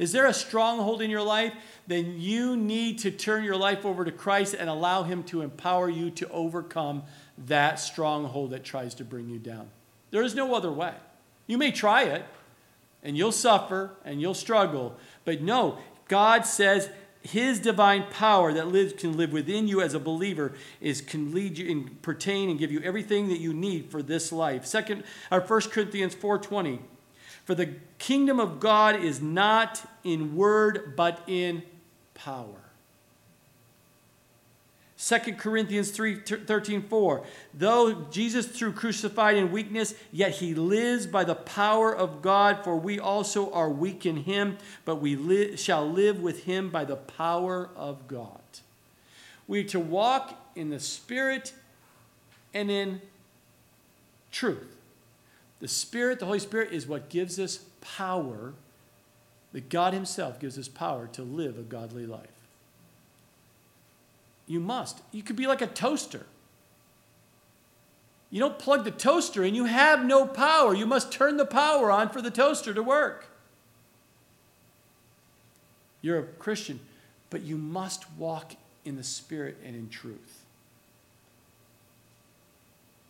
Is 0.03 0.11
there 0.11 0.25
a 0.25 0.33
stronghold 0.33 1.01
in 1.01 1.09
your 1.09 1.21
life? 1.21 1.53
Then 1.87 2.19
you 2.19 2.57
need 2.57 2.99
to 2.99 3.11
turn 3.11 3.45
your 3.45 3.55
life 3.55 3.85
over 3.85 4.03
to 4.03 4.11
Christ 4.11 4.53
and 4.53 4.69
allow 4.69 5.03
Him 5.03 5.23
to 5.23 5.39
empower 5.39 5.89
you 5.89 6.11
to 6.11 6.29
overcome 6.29 7.03
that 7.47 7.79
stronghold 7.79 8.51
that 8.51 8.65
tries 8.65 8.93
to 8.95 9.05
bring 9.05 9.29
you 9.29 9.39
down. 9.39 9.69
There 10.11 10.21
is 10.21 10.35
no 10.35 10.55
other 10.55 10.73
way. 10.73 10.93
You 11.47 11.57
may 11.57 11.71
try 11.71 12.03
it, 12.03 12.25
and 13.01 13.15
you'll 13.17 13.31
suffer 13.31 13.91
and 14.03 14.19
you'll 14.19 14.33
struggle, 14.33 14.97
but 15.23 15.41
no, 15.41 15.77
God 16.09 16.45
says 16.45 16.89
his 17.21 17.61
divine 17.61 18.03
power 18.11 18.51
that 18.51 18.67
lives 18.67 18.91
can 18.91 19.15
live 19.15 19.31
within 19.31 19.69
you 19.69 19.79
as 19.79 19.93
a 19.93 19.99
believer 19.99 20.51
is 20.81 20.99
can 20.99 21.33
lead 21.33 21.57
you 21.57 21.71
and 21.71 22.01
pertain 22.01 22.49
and 22.49 22.59
give 22.59 22.73
you 22.73 22.81
everything 22.81 23.29
that 23.29 23.39
you 23.39 23.53
need 23.53 23.89
for 23.89 24.03
this 24.03 24.33
life. 24.33 24.65
Second, 24.65 25.03
uh, 25.31 25.35
our 25.35 25.41
1 25.41 25.71
Corinthians 25.71 26.13
4:20. 26.13 26.81
For 27.45 27.55
the 27.55 27.75
kingdom 27.97 28.39
of 28.39 28.59
God 28.59 28.95
is 28.95 29.21
not 29.21 29.87
in 30.03 30.35
word, 30.35 30.93
but 30.95 31.21
in 31.27 31.63
power. 32.13 32.63
2 34.97 35.33
Corinthians 35.33 35.91
3 35.91 36.21
13, 36.21 36.83
4. 36.83 37.23
Though 37.53 37.93
Jesus 38.09 38.47
through 38.47 38.71
crucified 38.71 39.35
in 39.35 39.51
weakness, 39.51 39.95
yet 40.13 40.31
he 40.31 40.55
lives 40.55 41.07
by 41.07 41.25
the 41.25 41.35
power 41.35 41.93
of 41.93 42.21
God, 42.21 42.63
for 42.63 42.77
we 42.77 42.99
also 42.99 43.51
are 43.51 43.69
weak 43.69 44.05
in 44.05 44.17
him, 44.17 44.57
but 44.85 45.01
we 45.01 45.17
li- 45.17 45.57
shall 45.57 45.89
live 45.89 46.21
with 46.21 46.45
him 46.45 46.69
by 46.69 46.85
the 46.85 46.95
power 46.95 47.69
of 47.75 48.07
God. 48.07 48.39
We 49.45 49.59
are 49.59 49.69
to 49.69 49.79
walk 49.79 50.39
in 50.55 50.69
the 50.69 50.79
Spirit 50.79 51.51
and 52.53 52.71
in 52.71 53.01
truth. 54.31 54.72
The 55.63 55.69
Spirit, 55.69 56.19
the 56.19 56.25
Holy 56.25 56.39
Spirit, 56.39 56.73
is 56.73 56.85
what 56.85 57.07
gives 57.07 57.39
us 57.39 57.59
power, 57.79 58.53
that 59.53 59.69
God 59.69 59.93
Himself 59.93 60.37
gives 60.37 60.59
us 60.59 60.67
power 60.67 61.07
to 61.13 61.23
live 61.23 61.57
a 61.57 61.61
godly 61.61 62.05
life. 62.05 62.27
You 64.45 64.59
must. 64.59 64.99
You 65.13 65.23
could 65.23 65.37
be 65.37 65.47
like 65.47 65.61
a 65.61 65.67
toaster. 65.67 66.25
You 68.29 68.41
don't 68.41 68.59
plug 68.59 68.83
the 68.83 68.91
toaster 68.91 69.41
in, 69.41 69.55
you 69.55 69.63
have 69.63 70.03
no 70.03 70.25
power. 70.27 70.75
You 70.75 70.85
must 70.85 71.13
turn 71.13 71.37
the 71.37 71.45
power 71.45 71.89
on 71.89 72.09
for 72.09 72.21
the 72.21 72.29
toaster 72.29 72.73
to 72.73 72.83
work. 72.83 73.27
You're 76.01 76.19
a 76.19 76.23
Christian, 76.23 76.81
but 77.29 77.43
you 77.43 77.57
must 77.57 78.03
walk 78.17 78.57
in 78.83 78.97
the 78.97 79.03
Spirit 79.03 79.59
and 79.63 79.77
in 79.77 79.87
truth 79.87 80.43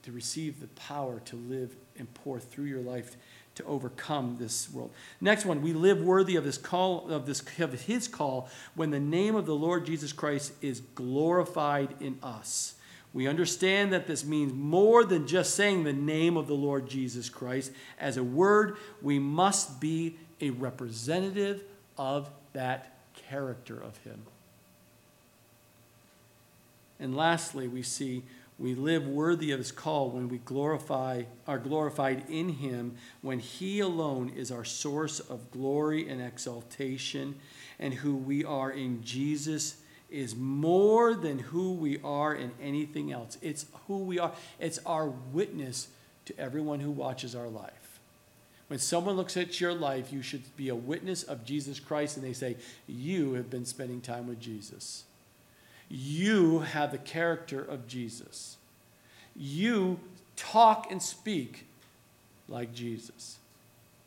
to 0.04 0.12
receive 0.12 0.60
the 0.60 0.68
power 0.68 1.20
to 1.22 1.36
live 1.36 1.76
and 1.98 2.14
pour 2.14 2.40
through 2.40 2.66
your 2.66 2.82
life 2.82 3.18
to 3.56 3.64
overcome 3.66 4.38
this 4.40 4.72
world. 4.72 4.92
Next 5.22 5.46
one, 5.46 5.62
we 5.62 5.74
live 5.74 6.02
worthy 6.02 6.36
of 6.36 6.44
this 6.44 6.58
call 6.58 7.10
of 7.10 7.26
this 7.26 7.44
of 7.60 7.82
his 7.84 8.08
call 8.08 8.50
when 8.76 8.90
the 8.90 9.00
name 9.00 9.36
of 9.36 9.46
the 9.46 9.56
Lord 9.56 9.86
Jesus 9.86 10.12
Christ 10.12 10.54
is 10.62 10.82
glorified 10.96 11.96
in 12.00 12.18
us. 12.24 12.76
We 13.14 13.28
understand 13.28 13.94
that 13.94 14.08
this 14.08 14.26
means 14.26 14.54
more 14.54 15.04
than 15.04 15.28
just 15.28 15.54
saying 15.54 15.84
the 15.84 15.94
name 15.94 16.36
of 16.36 16.48
the 16.48 16.56
Lord 16.56 16.90
Jesus 16.90 17.30
Christ. 17.30 17.72
As 18.00 18.18
a 18.18 18.24
word, 18.24 18.78
we 19.04 19.20
must 19.20 19.80
be 19.80 20.18
a 20.42 20.50
representative 20.50 21.64
of 21.96 22.30
that 22.54 22.98
character 23.30 23.80
of 23.80 23.98
him. 23.98 24.24
And 27.00 27.16
lastly, 27.16 27.68
we 27.68 27.84
see 27.84 28.24
we 28.60 28.76
live 28.76 29.08
worthy 29.08 29.52
of 29.52 29.60
his 29.60 29.72
call 29.72 30.12
when 30.12 30.30
we 30.30 30.38
glorify 30.40 31.24
are 31.48 31.58
glorified 31.58 32.24
in 32.30 32.50
him 32.50 32.96
when 33.22 33.40
he 33.40 33.80
alone 33.80 34.30
is 34.30 34.52
our 34.52 34.66
source 34.66 35.20
of 35.20 35.52
glory 35.52 36.08
and 36.08 36.22
exaltation 36.22 37.36
and 37.80 37.94
who 37.96 38.16
we 38.16 38.46
are 38.46 38.72
in 38.72 39.04
Jesus 39.04 39.78
is 40.10 40.36
more 40.36 41.16
than 41.16 41.40
who 41.40 41.74
we 41.74 42.00
are 42.04 42.36
in 42.36 42.52
anything 42.62 43.12
else. 43.12 43.38
It's 43.42 43.66
who 43.88 43.98
we 44.04 44.20
are. 44.20 44.32
It's 44.60 44.78
our 44.86 45.08
witness 45.08 45.88
to 46.26 46.40
everyone 46.40 46.80
who 46.80 46.92
watches 46.92 47.36
our 47.36 47.48
life. 47.48 48.00
When 48.68 48.78
someone 48.78 49.16
looks 49.16 49.36
at 49.36 49.60
your 49.60 49.74
life 49.74 50.14
you 50.14 50.22
should 50.22 50.56
be 50.56 50.70
a 50.70 50.76
witness 50.76 51.24
of 51.24 51.44
Jesus 51.44 51.80
Christ 51.80 52.18
and 52.18 52.26
they 52.26 52.34
say 52.34 52.58
you 52.88 53.34
have 53.34 53.50
been 53.50 53.66
spending 53.66 54.02
time 54.02 54.28
with 54.28 54.40
Jesus 54.40 55.06
you 55.96 56.60
have 56.60 56.92
the 56.92 56.98
character 56.98 57.62
of 57.62 57.88
Jesus. 57.88 58.58
You 59.36 60.00
talk 60.36 60.90
and 60.90 61.00
speak 61.00 61.68
like 62.50 62.74
Jesus. 62.74 63.38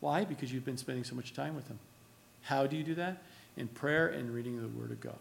Why? 0.01 0.25
Because 0.25 0.51
you've 0.51 0.65
been 0.65 0.77
spending 0.77 1.05
so 1.05 1.15
much 1.15 1.33
time 1.33 1.55
with 1.55 1.69
Him. 1.69 1.79
How 2.41 2.67
do 2.67 2.75
you 2.75 2.83
do 2.83 2.93
that? 2.95 3.23
In 3.55 3.69
prayer 3.69 4.09
and 4.09 4.33
reading 4.33 4.61
the 4.61 4.67
Word 4.67 4.91
of 4.91 4.99
God. 4.99 5.15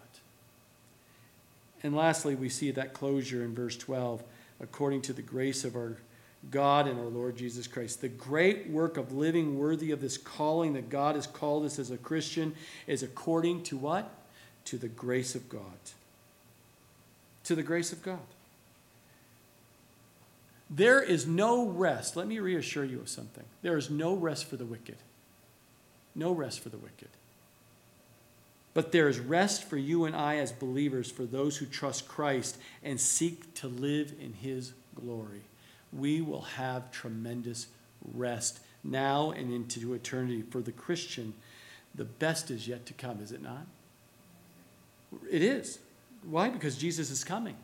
And 1.84 1.94
lastly, 1.94 2.34
we 2.34 2.48
see 2.48 2.72
that 2.72 2.92
closure 2.92 3.44
in 3.44 3.54
verse 3.54 3.76
12 3.76 4.24
according 4.60 5.02
to 5.02 5.12
the 5.12 5.22
grace 5.22 5.62
of 5.62 5.76
our 5.76 5.98
God 6.50 6.88
and 6.88 6.98
our 6.98 7.06
Lord 7.06 7.36
Jesus 7.36 7.68
Christ. 7.68 8.00
The 8.00 8.08
great 8.08 8.68
work 8.68 8.96
of 8.96 9.12
living 9.12 9.56
worthy 9.56 9.92
of 9.92 10.00
this 10.00 10.18
calling 10.18 10.72
that 10.72 10.88
God 10.88 11.14
has 11.14 11.28
called 11.28 11.64
us 11.64 11.78
as 11.78 11.92
a 11.92 11.96
Christian 11.96 12.56
is 12.88 13.04
according 13.04 13.62
to 13.64 13.76
what? 13.76 14.12
To 14.64 14.78
the 14.78 14.88
grace 14.88 15.36
of 15.36 15.48
God 15.48 15.62
to 17.46 17.54
the 17.54 17.62
grace 17.62 17.92
of 17.92 18.02
God. 18.02 18.18
There 20.68 21.00
is 21.00 21.26
no 21.26 21.66
rest. 21.66 22.16
Let 22.16 22.26
me 22.26 22.40
reassure 22.40 22.84
you 22.84 23.00
of 23.00 23.08
something. 23.08 23.44
There 23.62 23.76
is 23.76 23.88
no 23.88 24.14
rest 24.14 24.46
for 24.46 24.56
the 24.56 24.64
wicked. 24.64 24.96
No 26.14 26.32
rest 26.32 26.60
for 26.60 26.70
the 26.70 26.76
wicked. 26.76 27.08
But 28.74 28.90
there 28.90 29.08
is 29.08 29.20
rest 29.20 29.64
for 29.64 29.76
you 29.76 30.04
and 30.04 30.14
I 30.14 30.36
as 30.36 30.50
believers, 30.50 31.10
for 31.10 31.24
those 31.24 31.56
who 31.56 31.66
trust 31.66 32.08
Christ 32.08 32.58
and 32.82 33.00
seek 33.00 33.54
to 33.54 33.68
live 33.68 34.12
in 34.20 34.32
his 34.32 34.72
glory. 34.94 35.42
We 35.92 36.20
will 36.20 36.42
have 36.42 36.90
tremendous 36.90 37.68
rest 38.12 38.60
now 38.82 39.30
and 39.30 39.52
into 39.52 39.94
eternity. 39.94 40.42
For 40.42 40.60
the 40.60 40.72
Christian, 40.72 41.32
the 41.94 42.04
best 42.04 42.50
is 42.50 42.66
yet 42.66 42.86
to 42.86 42.92
come, 42.92 43.20
is 43.22 43.30
it 43.30 43.40
not? 43.40 43.66
It 45.30 45.42
is. 45.42 45.78
Why? 46.28 46.48
Because 46.48 46.76
Jesus 46.76 47.10
is 47.10 47.24
coming. 47.24 47.56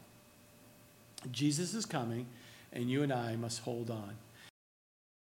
Jesus 1.30 1.74
is 1.74 1.86
coming, 1.86 2.26
and 2.72 2.90
you 2.90 3.02
and 3.02 3.12
I 3.12 3.36
must 3.36 3.60
hold 3.60 3.90
on. 3.90 4.16